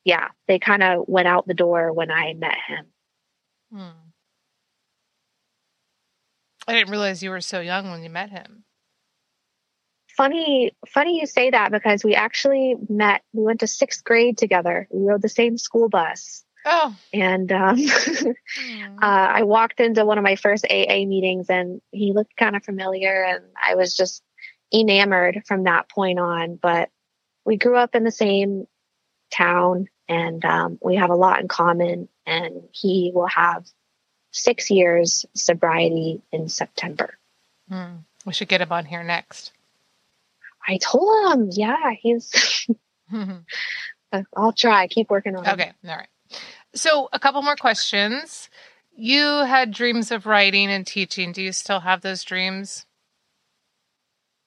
yeah, 0.04 0.28
they 0.46 0.58
kind 0.58 0.82
of 0.82 1.04
went 1.06 1.28
out 1.28 1.46
the 1.46 1.54
door 1.54 1.92
when 1.92 2.10
I 2.10 2.34
met 2.34 2.56
him. 2.66 2.86
Hmm. 3.72 4.08
I 6.66 6.72
didn't 6.72 6.90
realize 6.90 7.22
you 7.22 7.30
were 7.30 7.40
so 7.40 7.60
young 7.60 7.90
when 7.90 8.02
you 8.02 8.10
met 8.10 8.30
him. 8.30 8.64
Funny, 10.18 10.72
funny 10.88 11.20
you 11.20 11.26
say 11.26 11.50
that 11.50 11.70
because 11.70 12.02
we 12.02 12.16
actually 12.16 12.74
met. 12.88 13.22
We 13.32 13.44
went 13.44 13.60
to 13.60 13.68
sixth 13.68 14.02
grade 14.02 14.36
together. 14.36 14.88
We 14.90 15.06
rode 15.06 15.22
the 15.22 15.28
same 15.28 15.56
school 15.56 15.88
bus. 15.88 16.44
Oh, 16.66 16.96
and 17.12 17.52
um, 17.52 17.76
mm. 17.76 18.34
uh, 18.96 18.96
I 19.00 19.44
walked 19.44 19.78
into 19.78 20.04
one 20.04 20.18
of 20.18 20.24
my 20.24 20.34
first 20.34 20.66
AA 20.68 21.04
meetings, 21.06 21.48
and 21.48 21.80
he 21.92 22.12
looked 22.12 22.36
kind 22.36 22.56
of 22.56 22.64
familiar, 22.64 23.22
and 23.22 23.44
I 23.62 23.76
was 23.76 23.94
just 23.94 24.24
enamored 24.74 25.44
from 25.46 25.62
that 25.64 25.88
point 25.88 26.18
on. 26.18 26.56
But 26.56 26.90
we 27.44 27.56
grew 27.56 27.76
up 27.76 27.94
in 27.94 28.02
the 28.02 28.10
same 28.10 28.66
town, 29.30 29.86
and 30.08 30.44
um, 30.44 30.80
we 30.82 30.96
have 30.96 31.10
a 31.10 31.14
lot 31.14 31.40
in 31.40 31.46
common. 31.46 32.08
And 32.26 32.64
he 32.72 33.12
will 33.14 33.28
have 33.28 33.68
six 34.32 34.68
years 34.68 35.26
sobriety 35.36 36.22
in 36.32 36.48
September. 36.48 37.16
Hmm. 37.70 37.98
We 38.26 38.32
should 38.32 38.48
get 38.48 38.60
him 38.60 38.72
on 38.72 38.86
here 38.86 39.04
next. 39.04 39.52
I 40.68 40.78
told 40.78 41.32
him, 41.32 41.50
yeah, 41.52 41.92
he's. 42.00 42.66
Mm-hmm. 43.10 43.38
Uh, 44.12 44.22
I'll 44.36 44.52
try. 44.52 44.86
Keep 44.86 45.08
working 45.08 45.34
on 45.34 45.46
it. 45.46 45.52
Okay, 45.54 45.72
all 45.82 45.96
right. 45.96 46.08
So, 46.74 47.08
a 47.10 47.18
couple 47.18 47.40
more 47.40 47.56
questions. 47.56 48.50
You 48.94 49.44
had 49.44 49.70
dreams 49.70 50.10
of 50.10 50.26
writing 50.26 50.70
and 50.70 50.86
teaching. 50.86 51.32
Do 51.32 51.40
you 51.40 51.52
still 51.52 51.80
have 51.80 52.02
those 52.02 52.22
dreams? 52.22 52.84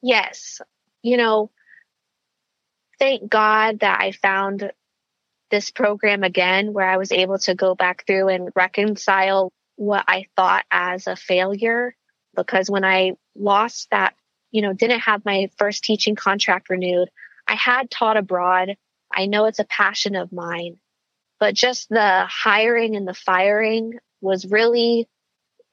Yes. 0.03 0.61
You 1.01 1.17
know, 1.17 1.49
thank 2.99 3.27
God 3.27 3.79
that 3.79 3.99
I 3.99 4.11
found 4.11 4.71
this 5.49 5.71
program 5.71 6.23
again 6.23 6.71
where 6.71 6.87
I 6.87 6.97
was 6.97 7.11
able 7.11 7.39
to 7.39 7.55
go 7.55 7.73
back 7.73 8.05
through 8.05 8.29
and 8.29 8.49
reconcile 8.55 9.51
what 9.75 10.05
I 10.07 10.25
thought 10.35 10.65
as 10.69 11.07
a 11.07 11.15
failure 11.15 11.95
because 12.35 12.69
when 12.69 12.85
I 12.85 13.13
lost 13.35 13.89
that, 13.91 14.13
you 14.51 14.61
know, 14.61 14.73
didn't 14.73 15.01
have 15.01 15.25
my 15.25 15.49
first 15.57 15.83
teaching 15.83 16.15
contract 16.15 16.69
renewed, 16.69 17.09
I 17.47 17.55
had 17.55 17.89
taught 17.89 18.17
abroad. 18.17 18.75
I 19.13 19.25
know 19.25 19.45
it's 19.45 19.59
a 19.59 19.65
passion 19.65 20.15
of 20.15 20.31
mine, 20.31 20.77
but 21.39 21.55
just 21.55 21.89
the 21.89 22.25
hiring 22.29 22.95
and 22.95 23.07
the 23.07 23.13
firing 23.13 23.93
was 24.21 24.45
really, 24.45 25.07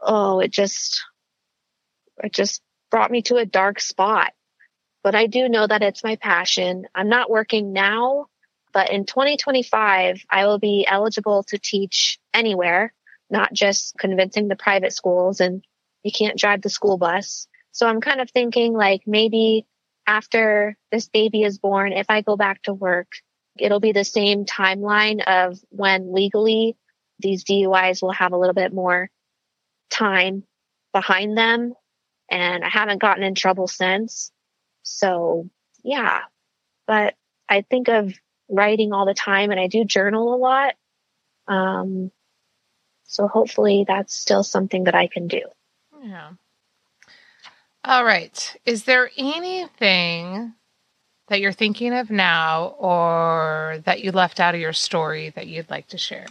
oh, 0.00 0.40
it 0.40 0.50
just, 0.50 1.04
it 2.22 2.32
just 2.32 2.62
brought 2.90 3.10
me 3.10 3.22
to 3.22 3.36
a 3.36 3.46
dark 3.46 3.80
spot. 3.80 4.32
But 5.02 5.14
I 5.14 5.26
do 5.26 5.48
know 5.48 5.66
that 5.66 5.82
it's 5.82 6.02
my 6.02 6.16
passion. 6.16 6.86
I'm 6.94 7.08
not 7.08 7.30
working 7.30 7.72
now, 7.72 8.26
but 8.72 8.90
in 8.90 9.06
2025, 9.06 10.24
I 10.28 10.46
will 10.46 10.58
be 10.58 10.86
eligible 10.88 11.44
to 11.44 11.58
teach 11.58 12.18
anywhere 12.34 12.92
not 13.30 13.52
just 13.52 13.96
convincing 13.98 14.48
the 14.48 14.56
private 14.56 14.92
schools 14.92 15.40
and 15.40 15.64
you 16.02 16.12
can't 16.12 16.38
drive 16.38 16.62
the 16.62 16.70
school 16.70 16.96
bus. 16.96 17.46
So 17.78 17.86
I'm 17.86 18.00
kind 18.00 18.20
of 18.20 18.28
thinking 18.28 18.72
like 18.72 19.02
maybe 19.06 19.64
after 20.04 20.76
this 20.90 21.08
baby 21.08 21.44
is 21.44 21.60
born, 21.60 21.92
if 21.92 22.06
I 22.08 22.22
go 22.22 22.36
back 22.36 22.60
to 22.64 22.74
work, 22.74 23.06
it'll 23.56 23.78
be 23.78 23.92
the 23.92 24.02
same 24.02 24.46
timeline 24.46 25.22
of 25.24 25.60
when 25.68 26.12
legally 26.12 26.76
these 27.20 27.44
DUIs 27.44 28.02
will 28.02 28.10
have 28.10 28.32
a 28.32 28.36
little 28.36 28.52
bit 28.52 28.72
more 28.72 29.10
time 29.90 30.42
behind 30.92 31.38
them. 31.38 31.72
And 32.28 32.64
I 32.64 32.68
haven't 32.68 33.00
gotten 33.00 33.22
in 33.22 33.36
trouble 33.36 33.68
since. 33.68 34.32
So 34.82 35.48
yeah, 35.84 36.22
but 36.88 37.14
I 37.48 37.62
think 37.62 37.86
of 37.88 38.12
writing 38.48 38.92
all 38.92 39.06
the 39.06 39.14
time 39.14 39.52
and 39.52 39.60
I 39.60 39.68
do 39.68 39.84
journal 39.84 40.34
a 40.34 40.36
lot. 40.36 40.74
Um, 41.46 42.10
so 43.04 43.28
hopefully 43.28 43.84
that's 43.86 44.14
still 44.14 44.42
something 44.42 44.82
that 44.84 44.96
I 44.96 45.06
can 45.06 45.28
do. 45.28 45.42
Yeah. 46.02 46.30
All 47.84 48.04
right. 48.04 48.56
Is 48.66 48.84
there 48.84 49.10
anything 49.16 50.54
that 51.28 51.40
you're 51.40 51.52
thinking 51.52 51.92
of 51.94 52.10
now 52.10 52.74
or 52.78 53.80
that 53.84 54.02
you 54.02 54.12
left 54.12 54.40
out 54.40 54.54
of 54.54 54.60
your 54.60 54.72
story 54.72 55.30
that 55.30 55.46
you'd 55.46 55.70
like 55.70 55.88
to 55.88 55.98
share? 55.98 56.26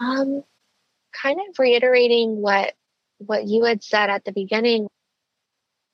Um 0.00 0.44
kind 1.12 1.38
of 1.48 1.58
reiterating 1.58 2.40
what 2.40 2.74
what 3.18 3.46
you 3.46 3.64
had 3.64 3.82
said 3.82 4.10
at 4.10 4.24
the 4.24 4.32
beginning 4.32 4.88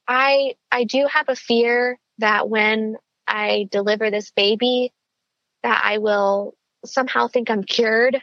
I 0.07 0.55
I 0.71 0.85
do 0.85 1.07
have 1.11 1.29
a 1.29 1.37
fear 1.37 1.99
that 2.19 2.49
when 2.49 2.97
I 3.27 3.69
deliver 3.71 4.11
this 4.11 4.31
baby 4.31 4.93
that 5.63 5.81
I 5.83 5.99
will 5.99 6.55
somehow 6.85 7.29
think 7.29 7.51
I'm 7.51 7.65
cured 7.65 8.21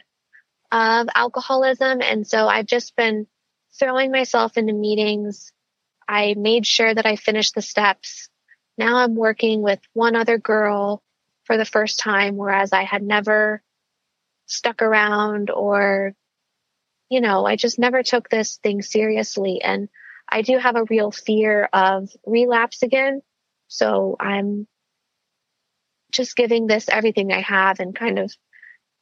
of 0.70 1.08
alcoholism 1.14 2.00
and 2.00 2.26
so 2.26 2.46
I've 2.46 2.66
just 2.66 2.94
been 2.96 3.26
throwing 3.78 4.12
myself 4.12 4.56
into 4.56 4.72
meetings. 4.72 5.52
I 6.08 6.34
made 6.36 6.66
sure 6.66 6.92
that 6.94 7.06
I 7.06 7.16
finished 7.16 7.54
the 7.54 7.62
steps. 7.62 8.28
Now 8.78 8.96
I'm 8.96 9.14
working 9.14 9.62
with 9.62 9.80
one 9.92 10.16
other 10.16 10.38
girl 10.38 11.02
for 11.44 11.56
the 11.56 11.64
first 11.64 11.98
time 11.98 12.36
whereas 12.36 12.72
I 12.72 12.84
had 12.84 13.02
never 13.02 13.62
stuck 14.46 14.82
around 14.82 15.50
or 15.50 16.14
you 17.08 17.20
know, 17.20 17.44
I 17.44 17.56
just 17.56 17.78
never 17.78 18.02
took 18.02 18.30
this 18.30 18.56
thing 18.56 18.80
seriously 18.80 19.60
and 19.62 19.90
I 20.26 20.40
do 20.40 20.56
have 20.56 20.76
a 20.76 20.84
real 20.88 21.10
fear 21.10 21.68
of 21.70 22.08
relapse 22.24 22.82
again. 22.82 23.20
So 23.68 24.16
I'm 24.18 24.66
just 26.10 26.36
giving 26.36 26.66
this 26.66 26.88
everything 26.88 27.30
I 27.32 27.42
have 27.42 27.80
and 27.80 27.94
kind 27.94 28.18
of 28.18 28.34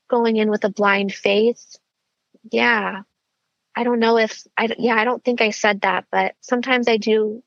going 0.09 0.36
in 0.36 0.51
with 0.51 0.64
a 0.64 0.70
blind 0.70 1.14
faith. 1.14 1.76
Yeah. 2.51 3.03
I 3.80 3.82
don't 3.82 3.98
know 3.98 4.18
if 4.18 4.46
I, 4.58 4.68
yeah, 4.78 4.94
I 4.94 5.04
don't 5.04 5.24
think 5.24 5.40
I 5.40 5.52
said 5.52 5.80
that, 5.80 6.04
but 6.12 6.34
sometimes 6.42 6.86
I 6.86 6.98
do 6.98 7.42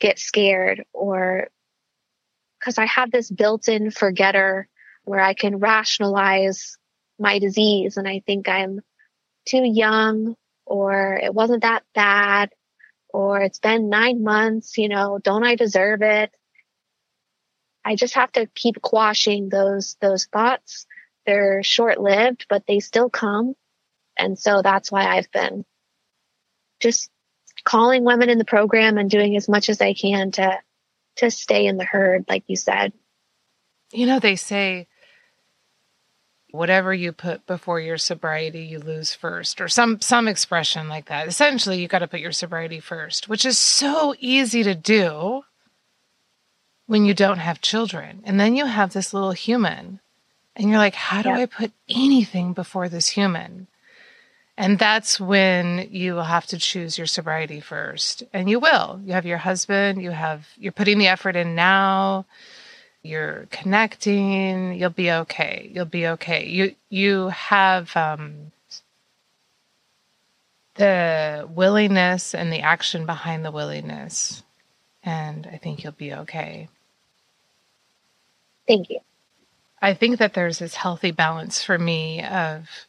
get 0.00 0.18
scared 0.18 0.84
or 0.94 1.48
because 2.58 2.78
I 2.78 2.86
have 2.86 3.10
this 3.10 3.30
built 3.30 3.68
in 3.68 3.90
forgetter 3.90 4.70
where 5.04 5.20
I 5.20 5.34
can 5.34 5.58
rationalize 5.58 6.78
my 7.18 7.38
disease 7.40 7.98
and 7.98 8.08
I 8.08 8.22
think 8.24 8.48
I'm 8.48 8.80
too 9.46 9.64
young 9.64 10.34
or 10.64 11.20
it 11.22 11.34
wasn't 11.34 11.60
that 11.60 11.82
bad 11.94 12.54
or 13.10 13.42
it's 13.42 13.58
been 13.58 13.90
nine 13.90 14.22
months, 14.22 14.78
you 14.78 14.88
know, 14.88 15.18
don't 15.22 15.44
I 15.44 15.56
deserve 15.56 16.00
it? 16.00 16.34
I 17.84 17.96
just 17.96 18.14
have 18.14 18.32
to 18.32 18.46
keep 18.46 18.80
quashing 18.80 19.50
those, 19.50 19.98
those 20.00 20.24
thoughts. 20.24 20.86
They're 21.26 21.62
short 21.62 22.00
lived, 22.00 22.46
but 22.48 22.66
they 22.66 22.80
still 22.80 23.10
come. 23.10 23.54
And 24.16 24.38
so 24.38 24.62
that's 24.62 24.90
why 24.90 25.04
I've 25.04 25.30
been 25.30 25.64
just 26.80 27.10
calling 27.64 28.04
women 28.04 28.30
in 28.30 28.38
the 28.38 28.44
program 28.44 28.98
and 28.98 29.10
doing 29.10 29.36
as 29.36 29.48
much 29.48 29.68
as 29.68 29.80
I 29.80 29.94
can 29.94 30.30
to, 30.32 30.58
to 31.16 31.30
stay 31.30 31.66
in 31.66 31.76
the 31.76 31.84
herd, 31.84 32.24
like 32.28 32.44
you 32.46 32.56
said. 32.56 32.92
You 33.92 34.06
know, 34.06 34.18
they 34.18 34.36
say 34.36 34.88
whatever 36.56 36.92
you 36.92 37.12
put 37.12 37.46
before 37.46 37.80
your 37.80 37.98
sobriety 37.98 38.62
you 38.62 38.78
lose 38.78 39.14
first 39.14 39.60
or 39.60 39.68
some 39.68 40.00
some 40.00 40.26
expression 40.28 40.88
like 40.88 41.06
that 41.06 41.28
essentially 41.28 41.80
you 41.80 41.88
got 41.88 41.98
to 41.98 42.08
put 42.08 42.20
your 42.20 42.32
sobriety 42.32 42.80
first 42.80 43.28
which 43.28 43.44
is 43.44 43.58
so 43.58 44.14
easy 44.18 44.62
to 44.62 44.74
do 44.74 45.42
when 46.86 47.04
you 47.04 47.12
don't 47.12 47.38
have 47.38 47.60
children 47.60 48.22
and 48.24 48.38
then 48.40 48.56
you 48.56 48.64
have 48.64 48.92
this 48.92 49.12
little 49.12 49.32
human 49.32 50.00
and 50.54 50.68
you're 50.68 50.78
like 50.78 50.94
how 50.94 51.20
do 51.20 51.28
yep. 51.28 51.38
i 51.38 51.46
put 51.46 51.72
anything 51.88 52.52
before 52.52 52.88
this 52.88 53.08
human 53.08 53.66
and 54.56 54.78
that's 54.78 55.20
when 55.20 55.88
you 55.90 56.14
will 56.14 56.24
have 56.24 56.46
to 56.46 56.58
choose 56.58 56.96
your 56.96 57.06
sobriety 57.06 57.60
first. 57.60 58.22
And 58.32 58.48
you 58.48 58.58
will. 58.58 59.00
You 59.04 59.12
have 59.12 59.26
your 59.26 59.38
husband 59.38 60.02
you 60.02 60.10
have 60.10 60.46
you're 60.58 60.72
putting 60.72 60.98
the 60.98 61.08
effort 61.08 61.36
in 61.36 61.54
now. 61.54 62.24
You're 63.02 63.46
connecting. 63.50 64.74
You'll 64.74 64.90
be 64.90 65.12
okay. 65.12 65.70
You'll 65.72 65.84
be 65.84 66.08
okay. 66.08 66.46
You 66.46 66.74
you 66.88 67.28
have 67.28 67.96
um, 67.96 68.52
the 70.74 71.48
willingness 71.54 72.34
and 72.34 72.52
the 72.52 72.60
action 72.60 73.06
behind 73.06 73.44
the 73.44 73.52
willingness. 73.52 74.42
And 75.02 75.48
i 75.52 75.56
think 75.56 75.84
you'll 75.84 75.92
be 75.92 76.12
okay. 76.12 76.68
Thank 78.66 78.90
you. 78.90 79.00
I 79.80 79.94
think 79.94 80.18
that 80.18 80.34
there's 80.34 80.58
this 80.58 80.74
healthy 80.74 81.12
balance 81.12 81.62
for 81.62 81.78
me 81.78 82.22
of 82.24 82.85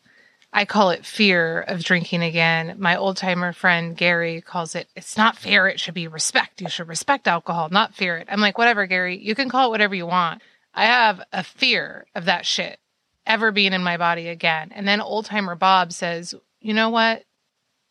I 0.57 0.65
call 0.65 0.89
it 0.89 1.05
fear 1.05 1.61
of 1.61 1.83
drinking 1.83 2.23
again. 2.23 2.77
My 2.79 2.97
old 2.97 3.15
timer 3.15 3.53
friend 3.53 3.95
Gary 3.95 4.41
calls 4.41 4.73
it, 4.73 4.87
it's 4.95 5.15
not 5.15 5.37
fear, 5.37 5.67
it 5.67 5.79
should 5.79 5.93
be 5.93 6.07
respect. 6.07 6.61
You 6.61 6.67
should 6.67 6.87
respect 6.87 7.27
alcohol, 7.27 7.69
not 7.69 7.93
fear 7.93 8.17
it. 8.17 8.27
I'm 8.27 8.41
like, 8.41 8.57
whatever, 8.57 8.87
Gary, 8.87 9.19
you 9.19 9.35
can 9.35 9.49
call 9.49 9.67
it 9.67 9.69
whatever 9.69 9.93
you 9.93 10.07
want. 10.07 10.41
I 10.73 10.85
have 10.85 11.21
a 11.31 11.43
fear 11.43 12.07
of 12.15 12.25
that 12.25 12.43
shit 12.43 12.79
ever 13.27 13.51
being 13.51 13.71
in 13.71 13.83
my 13.83 13.97
body 13.97 14.29
again. 14.29 14.71
And 14.73 14.87
then 14.87 14.99
old 14.99 15.25
timer 15.25 15.53
Bob 15.53 15.93
says, 15.93 16.33
you 16.59 16.73
know 16.73 16.89
what, 16.89 17.23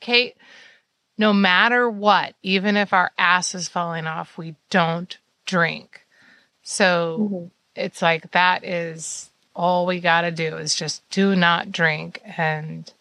Kate, 0.00 0.36
no 1.16 1.32
matter 1.32 1.88
what, 1.88 2.34
even 2.42 2.76
if 2.76 2.92
our 2.92 3.12
ass 3.16 3.54
is 3.54 3.68
falling 3.68 4.08
off, 4.08 4.36
we 4.36 4.56
don't 4.70 5.16
drink. 5.44 6.04
So 6.64 7.18
mm-hmm. 7.20 7.46
it's 7.76 8.02
like 8.02 8.32
that 8.32 8.64
is 8.64 9.30
all 9.56 9.86
we 9.86 10.00
got 10.00 10.20
to 10.20 10.30
do 10.30 10.56
is 10.56 10.74
just 10.74 11.08
do 11.10 11.34
not 11.34 11.72
drink 11.72 12.20
and 12.36 12.92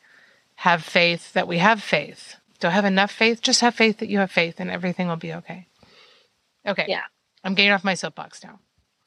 have 0.56 0.84
faith 0.84 1.34
that 1.34 1.47
we 1.47 1.58
have 1.58 1.84
faith. 1.84 2.36
Don't 2.60 2.72
have 2.72 2.86
enough 2.86 3.12
faith, 3.12 3.41
just 3.41 3.62
have 3.62 3.76
faith 3.76 3.97
that 3.99 4.10
you 4.10 4.20
have 4.20 4.32
faith 4.32 4.60
and 4.60 4.72
everything 4.72 5.08
will 5.08 5.18
be 5.18 5.34
okay. 5.34 5.68
Okay. 6.66 6.86
Yeah. 6.88 7.03
I'm 7.43 7.53
getting 7.53 7.72
off 7.72 7.84
my 7.84 7.93
soapbox 7.93 8.41
now. 8.43 8.60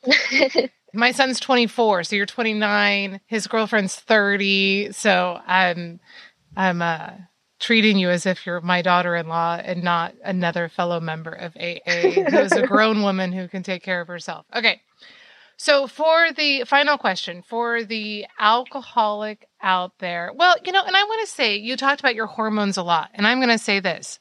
my 0.95 1.11
son's 1.11 1.41
24, 1.41 2.05
so 2.05 2.17
you're 2.17 2.27
29. 2.27 3.21
His 3.27 3.47
girlfriend's 3.47 3.97
30, 3.97 4.93
so 4.93 5.41
I'm 5.47 6.01
I'm 6.57 6.83
uh 6.83 7.11
treating 7.59 7.99
you 7.99 8.11
as 8.11 8.27
if 8.27 8.47
you're 8.47 8.61
my 8.61 8.83
daughter-in-law 8.83 9.61
and 9.65 9.83
not 9.83 10.15
another 10.23 10.69
fellow 10.69 11.01
member 11.01 11.33
of 11.33 11.57
AA 11.57 12.11
who 12.11 12.39
is 12.39 12.53
a 12.53 12.67
grown 12.67 13.03
woman 13.03 13.33
who 13.33 13.49
can 13.49 13.65
take 13.65 13.83
care 13.83 14.01
of 14.01 14.07
herself. 14.07 14.47
Okay. 14.55 14.81
So, 15.61 15.89
for 15.89 16.31
the 16.33 16.63
final 16.67 16.97
question, 16.97 17.43
for 17.43 17.83
the 17.83 18.27
alcoholic 18.39 19.49
out 19.61 19.99
there, 19.99 20.31
well, 20.33 20.55
you 20.65 20.71
know, 20.71 20.85
and 20.85 20.95
I 20.95 21.03
want 21.03 21.27
to 21.27 21.35
say 21.35 21.57
you 21.57 21.77
talked 21.77 21.99
about 21.99 22.15
your 22.15 22.27
hormones 22.27 22.77
a 22.77 22.85
lot, 22.85 23.11
and 23.13 23.27
I'm 23.27 23.39
going 23.39 23.49
to 23.49 23.59
say 23.59 23.81
this. 23.81 24.21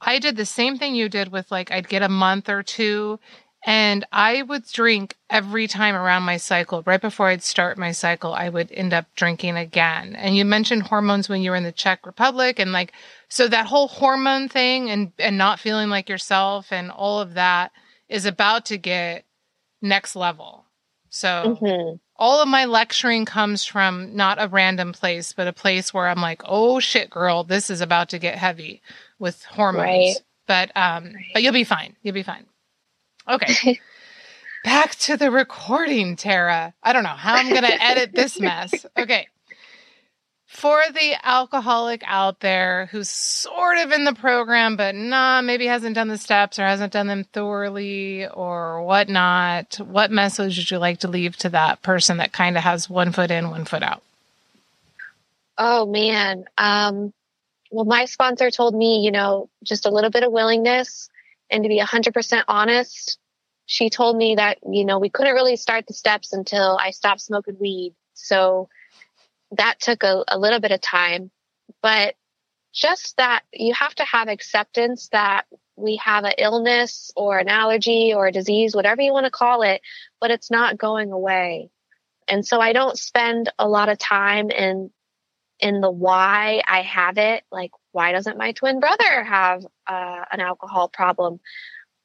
I 0.00 0.18
did 0.18 0.36
the 0.36 0.44
same 0.44 0.76
thing 0.76 0.96
you 0.96 1.08
did 1.08 1.30
with 1.30 1.52
like, 1.52 1.70
I'd 1.70 1.88
get 1.88 2.02
a 2.02 2.08
month 2.08 2.48
or 2.48 2.64
two, 2.64 3.20
and 3.64 4.04
I 4.10 4.42
would 4.42 4.64
drink 4.66 5.14
every 5.28 5.68
time 5.68 5.94
around 5.94 6.24
my 6.24 6.36
cycle. 6.36 6.82
Right 6.84 7.00
before 7.00 7.28
I'd 7.28 7.44
start 7.44 7.78
my 7.78 7.92
cycle, 7.92 8.34
I 8.34 8.48
would 8.48 8.72
end 8.72 8.92
up 8.92 9.06
drinking 9.14 9.56
again. 9.56 10.16
And 10.16 10.36
you 10.36 10.44
mentioned 10.44 10.82
hormones 10.82 11.28
when 11.28 11.42
you 11.42 11.52
were 11.52 11.56
in 11.56 11.62
the 11.62 11.70
Czech 11.70 12.04
Republic, 12.04 12.58
and 12.58 12.72
like, 12.72 12.92
so 13.28 13.46
that 13.46 13.66
whole 13.66 13.86
hormone 13.86 14.48
thing 14.48 14.90
and, 14.90 15.12
and 15.16 15.38
not 15.38 15.60
feeling 15.60 15.90
like 15.90 16.08
yourself 16.08 16.72
and 16.72 16.90
all 16.90 17.20
of 17.20 17.34
that 17.34 17.70
is 18.08 18.26
about 18.26 18.64
to 18.66 18.78
get 18.78 19.24
next 19.80 20.16
level. 20.16 20.64
So 21.08 21.56
mm-hmm. 21.60 21.96
all 22.16 22.40
of 22.40 22.48
my 22.48 22.66
lecturing 22.66 23.24
comes 23.24 23.64
from 23.64 24.14
not 24.14 24.40
a 24.40 24.48
random 24.48 24.92
place, 24.92 25.32
but 25.32 25.48
a 25.48 25.52
place 25.52 25.92
where 25.92 26.08
I'm 26.08 26.20
like, 26.20 26.42
oh 26.44 26.80
shit, 26.80 27.10
girl, 27.10 27.44
this 27.44 27.70
is 27.70 27.80
about 27.80 28.10
to 28.10 28.18
get 28.18 28.36
heavy 28.38 28.82
with 29.18 29.42
hormones. 29.44 29.84
Right. 29.84 30.16
But 30.46 30.76
um, 30.76 31.12
right. 31.14 31.26
but 31.32 31.42
you'll 31.42 31.52
be 31.52 31.64
fine. 31.64 31.96
You'll 32.02 32.14
be 32.14 32.22
fine. 32.22 32.46
Okay. 33.28 33.80
Back 34.64 34.94
to 34.96 35.16
the 35.16 35.30
recording, 35.30 36.16
Tara. 36.16 36.74
I 36.82 36.92
don't 36.92 37.02
know 37.02 37.08
how 37.08 37.34
I'm 37.34 37.52
gonna 37.52 37.68
edit 37.68 38.14
this 38.14 38.38
mess. 38.38 38.86
Okay 38.96 39.26
for 40.50 40.82
the 40.92 41.14
alcoholic 41.22 42.02
out 42.04 42.40
there 42.40 42.88
who's 42.90 43.08
sort 43.08 43.78
of 43.78 43.92
in 43.92 44.02
the 44.02 44.12
program, 44.12 44.76
but 44.76 44.96
nah, 44.96 45.40
maybe 45.40 45.66
hasn't 45.66 45.94
done 45.94 46.08
the 46.08 46.18
steps 46.18 46.58
or 46.58 46.66
hasn't 46.66 46.92
done 46.92 47.06
them 47.06 47.22
thoroughly 47.22 48.26
or 48.26 48.82
whatnot, 48.82 49.76
what 49.76 50.10
message 50.10 50.58
would 50.58 50.70
you 50.70 50.78
like 50.78 50.98
to 50.98 51.08
leave 51.08 51.36
to 51.36 51.50
that 51.50 51.80
person 51.82 52.16
that 52.16 52.32
kind 52.32 52.58
of 52.58 52.64
has 52.64 52.90
one 52.90 53.12
foot 53.12 53.30
in, 53.30 53.48
one 53.48 53.64
foot 53.64 53.84
out? 53.84 54.02
Oh 55.56 55.86
man. 55.86 56.44
Um, 56.58 57.12
well, 57.70 57.84
my 57.84 58.06
sponsor 58.06 58.50
told 58.50 58.74
me, 58.74 59.02
you 59.04 59.12
know, 59.12 59.48
just 59.62 59.86
a 59.86 59.90
little 59.90 60.10
bit 60.10 60.24
of 60.24 60.32
willingness 60.32 61.08
and 61.48 61.62
to 61.62 61.68
be 61.68 61.80
100% 61.80 62.42
honest. 62.48 63.18
She 63.66 63.88
told 63.88 64.16
me 64.16 64.34
that, 64.34 64.58
you 64.68 64.84
know, 64.84 64.98
we 64.98 65.10
couldn't 65.10 65.34
really 65.34 65.56
start 65.56 65.86
the 65.86 65.94
steps 65.94 66.32
until 66.32 66.76
I 66.76 66.90
stopped 66.90 67.20
smoking 67.20 67.56
weed. 67.60 67.94
So, 68.14 68.68
that 69.52 69.80
took 69.80 70.02
a, 70.02 70.24
a 70.28 70.38
little 70.38 70.60
bit 70.60 70.72
of 70.72 70.80
time, 70.80 71.30
but 71.82 72.14
just 72.72 73.16
that 73.16 73.42
you 73.52 73.74
have 73.74 73.94
to 73.96 74.04
have 74.04 74.28
acceptance 74.28 75.08
that 75.12 75.46
we 75.76 75.96
have 75.96 76.24
an 76.24 76.34
illness 76.38 77.10
or 77.16 77.38
an 77.38 77.48
allergy 77.48 78.12
or 78.14 78.26
a 78.26 78.32
disease, 78.32 78.74
whatever 78.74 79.02
you 79.02 79.12
want 79.12 79.24
to 79.24 79.30
call 79.30 79.62
it, 79.62 79.80
but 80.20 80.30
it's 80.30 80.50
not 80.50 80.78
going 80.78 81.10
away. 81.10 81.70
And 82.28 82.46
so 82.46 82.60
I 82.60 82.72
don't 82.72 82.98
spend 82.98 83.50
a 83.58 83.68
lot 83.68 83.88
of 83.88 83.98
time 83.98 84.50
in 84.50 84.90
in 85.58 85.80
the 85.80 85.90
why 85.90 86.62
I 86.66 86.82
have 86.82 87.18
it. 87.18 87.44
Like, 87.52 87.72
why 87.92 88.12
doesn't 88.12 88.38
my 88.38 88.52
twin 88.52 88.80
brother 88.80 89.24
have 89.24 89.66
uh, 89.86 90.24
an 90.32 90.40
alcohol 90.40 90.88
problem? 90.88 91.40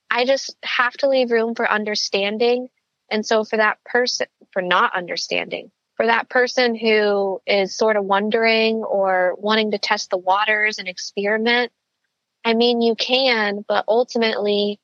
I 0.10 0.26
just 0.26 0.56
have 0.64 0.94
to 0.98 1.10
leave 1.10 1.32
room 1.32 1.56
for 1.56 1.70
understanding. 1.70 2.68
And 3.10 3.26
so 3.26 3.44
for 3.44 3.58
that 3.58 3.78
person, 3.86 4.28
for 4.52 4.62
not 4.62 4.96
understanding, 4.96 5.72
for 5.96 6.06
that 6.06 6.30
person 6.30 6.76
who 6.76 7.42
is 7.48 7.76
sort 7.76 7.96
of 7.98 8.06
wondering 8.06 8.78
or 8.78 9.36
wanting 9.38 9.72
to 9.72 9.78
test 9.78 10.10
the 10.10 10.18
waters 10.18 10.80
and 10.80 10.88
experiment, 10.88 11.72
I 12.44 12.54
mean, 12.54 12.82
you 12.82 12.96
can, 12.96 13.64
but 13.68 13.86
ultimately, 13.88 14.80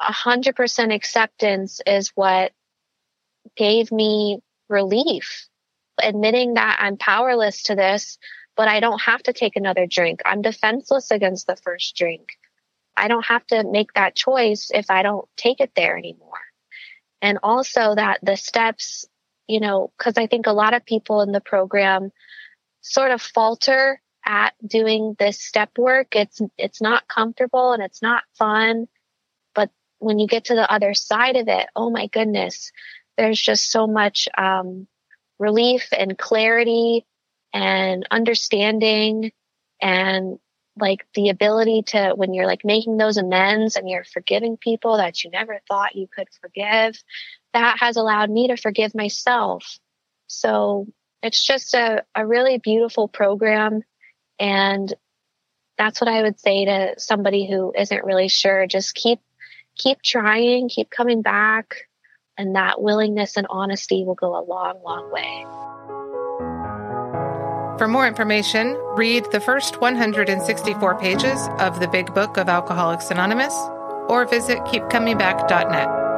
100% 0.00 0.94
acceptance 0.94 1.80
is 1.86 2.10
what 2.14 2.52
gave 3.56 3.92
me 3.92 4.40
relief. 4.68 5.48
Admitting 6.02 6.54
that 6.54 6.78
I'm 6.80 6.96
powerless 6.96 7.64
to 7.64 7.74
this, 7.74 8.18
but 8.56 8.68
I 8.68 8.80
don't 8.80 9.00
have 9.02 9.22
to 9.24 9.32
take 9.32 9.56
another 9.56 9.86
drink. 9.86 10.22
I'm 10.24 10.42
defenseless 10.42 11.10
against 11.10 11.46
the 11.46 11.56
first 11.56 11.96
drink. 11.96 12.38
I 12.96 13.08
don't 13.08 13.26
have 13.26 13.46
to 13.48 13.64
make 13.64 13.92
that 13.94 14.14
choice 14.14 14.70
if 14.72 14.90
I 14.90 15.02
don't 15.02 15.28
take 15.36 15.60
it 15.60 15.72
there 15.74 15.96
anymore. 15.96 16.40
And 17.22 17.38
also 17.42 17.94
that 17.94 18.20
the 18.22 18.36
steps, 18.36 19.06
you 19.50 19.60
know, 19.60 19.92
because 19.98 20.14
I 20.16 20.26
think 20.26 20.46
a 20.46 20.52
lot 20.52 20.74
of 20.74 20.84
people 20.84 21.22
in 21.22 21.32
the 21.32 21.40
program 21.40 22.12
sort 22.80 23.10
of 23.10 23.20
falter 23.20 24.00
at 24.24 24.54
doing 24.64 25.16
this 25.18 25.40
step 25.40 25.70
work. 25.78 26.14
It's 26.14 26.40
it's 26.56 26.80
not 26.80 27.08
comfortable 27.08 27.72
and 27.72 27.82
it's 27.82 28.02
not 28.02 28.22
fun. 28.38 28.86
But 29.54 29.70
when 29.98 30.18
you 30.18 30.26
get 30.26 30.46
to 30.46 30.54
the 30.54 30.70
other 30.70 30.94
side 30.94 31.36
of 31.36 31.48
it, 31.48 31.68
oh 31.74 31.90
my 31.90 32.06
goodness, 32.06 32.70
there's 33.16 33.40
just 33.40 33.70
so 33.70 33.86
much 33.86 34.28
um, 34.38 34.86
relief 35.38 35.88
and 35.96 36.16
clarity 36.16 37.06
and 37.52 38.06
understanding 38.10 39.32
and 39.82 40.38
like 40.78 41.04
the 41.14 41.28
ability 41.28 41.82
to 41.82 42.12
when 42.14 42.32
you're 42.32 42.46
like 42.46 42.64
making 42.64 42.96
those 42.96 43.16
amends 43.16 43.76
and 43.76 43.88
you're 43.88 44.04
forgiving 44.04 44.56
people 44.56 44.98
that 44.98 45.24
you 45.24 45.30
never 45.30 45.60
thought 45.66 45.96
you 45.96 46.06
could 46.06 46.28
forgive 46.40 47.02
that 47.52 47.78
has 47.80 47.96
allowed 47.96 48.30
me 48.30 48.48
to 48.48 48.56
forgive 48.56 48.94
myself. 48.94 49.78
So 50.26 50.86
it's 51.22 51.44
just 51.44 51.74
a, 51.74 52.04
a 52.14 52.26
really 52.26 52.58
beautiful 52.58 53.08
program. 53.08 53.82
And 54.38 54.92
that's 55.76 56.00
what 56.00 56.08
i 56.08 56.20
would 56.20 56.38
say 56.38 56.66
to 56.66 56.94
somebody 56.98 57.48
who 57.48 57.72
isn't 57.76 58.04
really 58.04 58.28
sure. 58.28 58.66
Just 58.66 58.94
keep 58.94 59.20
keep 59.76 60.02
trying 60.02 60.68
keep 60.68 60.90
coming 60.90 61.22
back 61.22 61.88
and 62.36 62.54
that 62.54 62.82
willingness 62.82 63.36
and 63.36 63.46
honesty 63.48 64.04
will 64.04 64.14
go 64.14 64.38
a 64.38 64.44
long 64.44 64.80
long 64.84 65.10
way. 65.10 65.46
For 67.78 67.88
more 67.88 68.06
information, 68.06 68.76
read 68.94 69.24
the 69.32 69.40
first 69.40 69.80
164 69.80 70.98
pages 70.98 71.48
of 71.58 71.80
the 71.80 71.88
Big 71.88 72.12
Book 72.12 72.36
of 72.36 72.46
Alcoholics 72.46 73.10
Anonymous 73.10 73.54
or 74.10 74.26
visit 74.26 74.58
keepcomingback.net. 74.64 76.09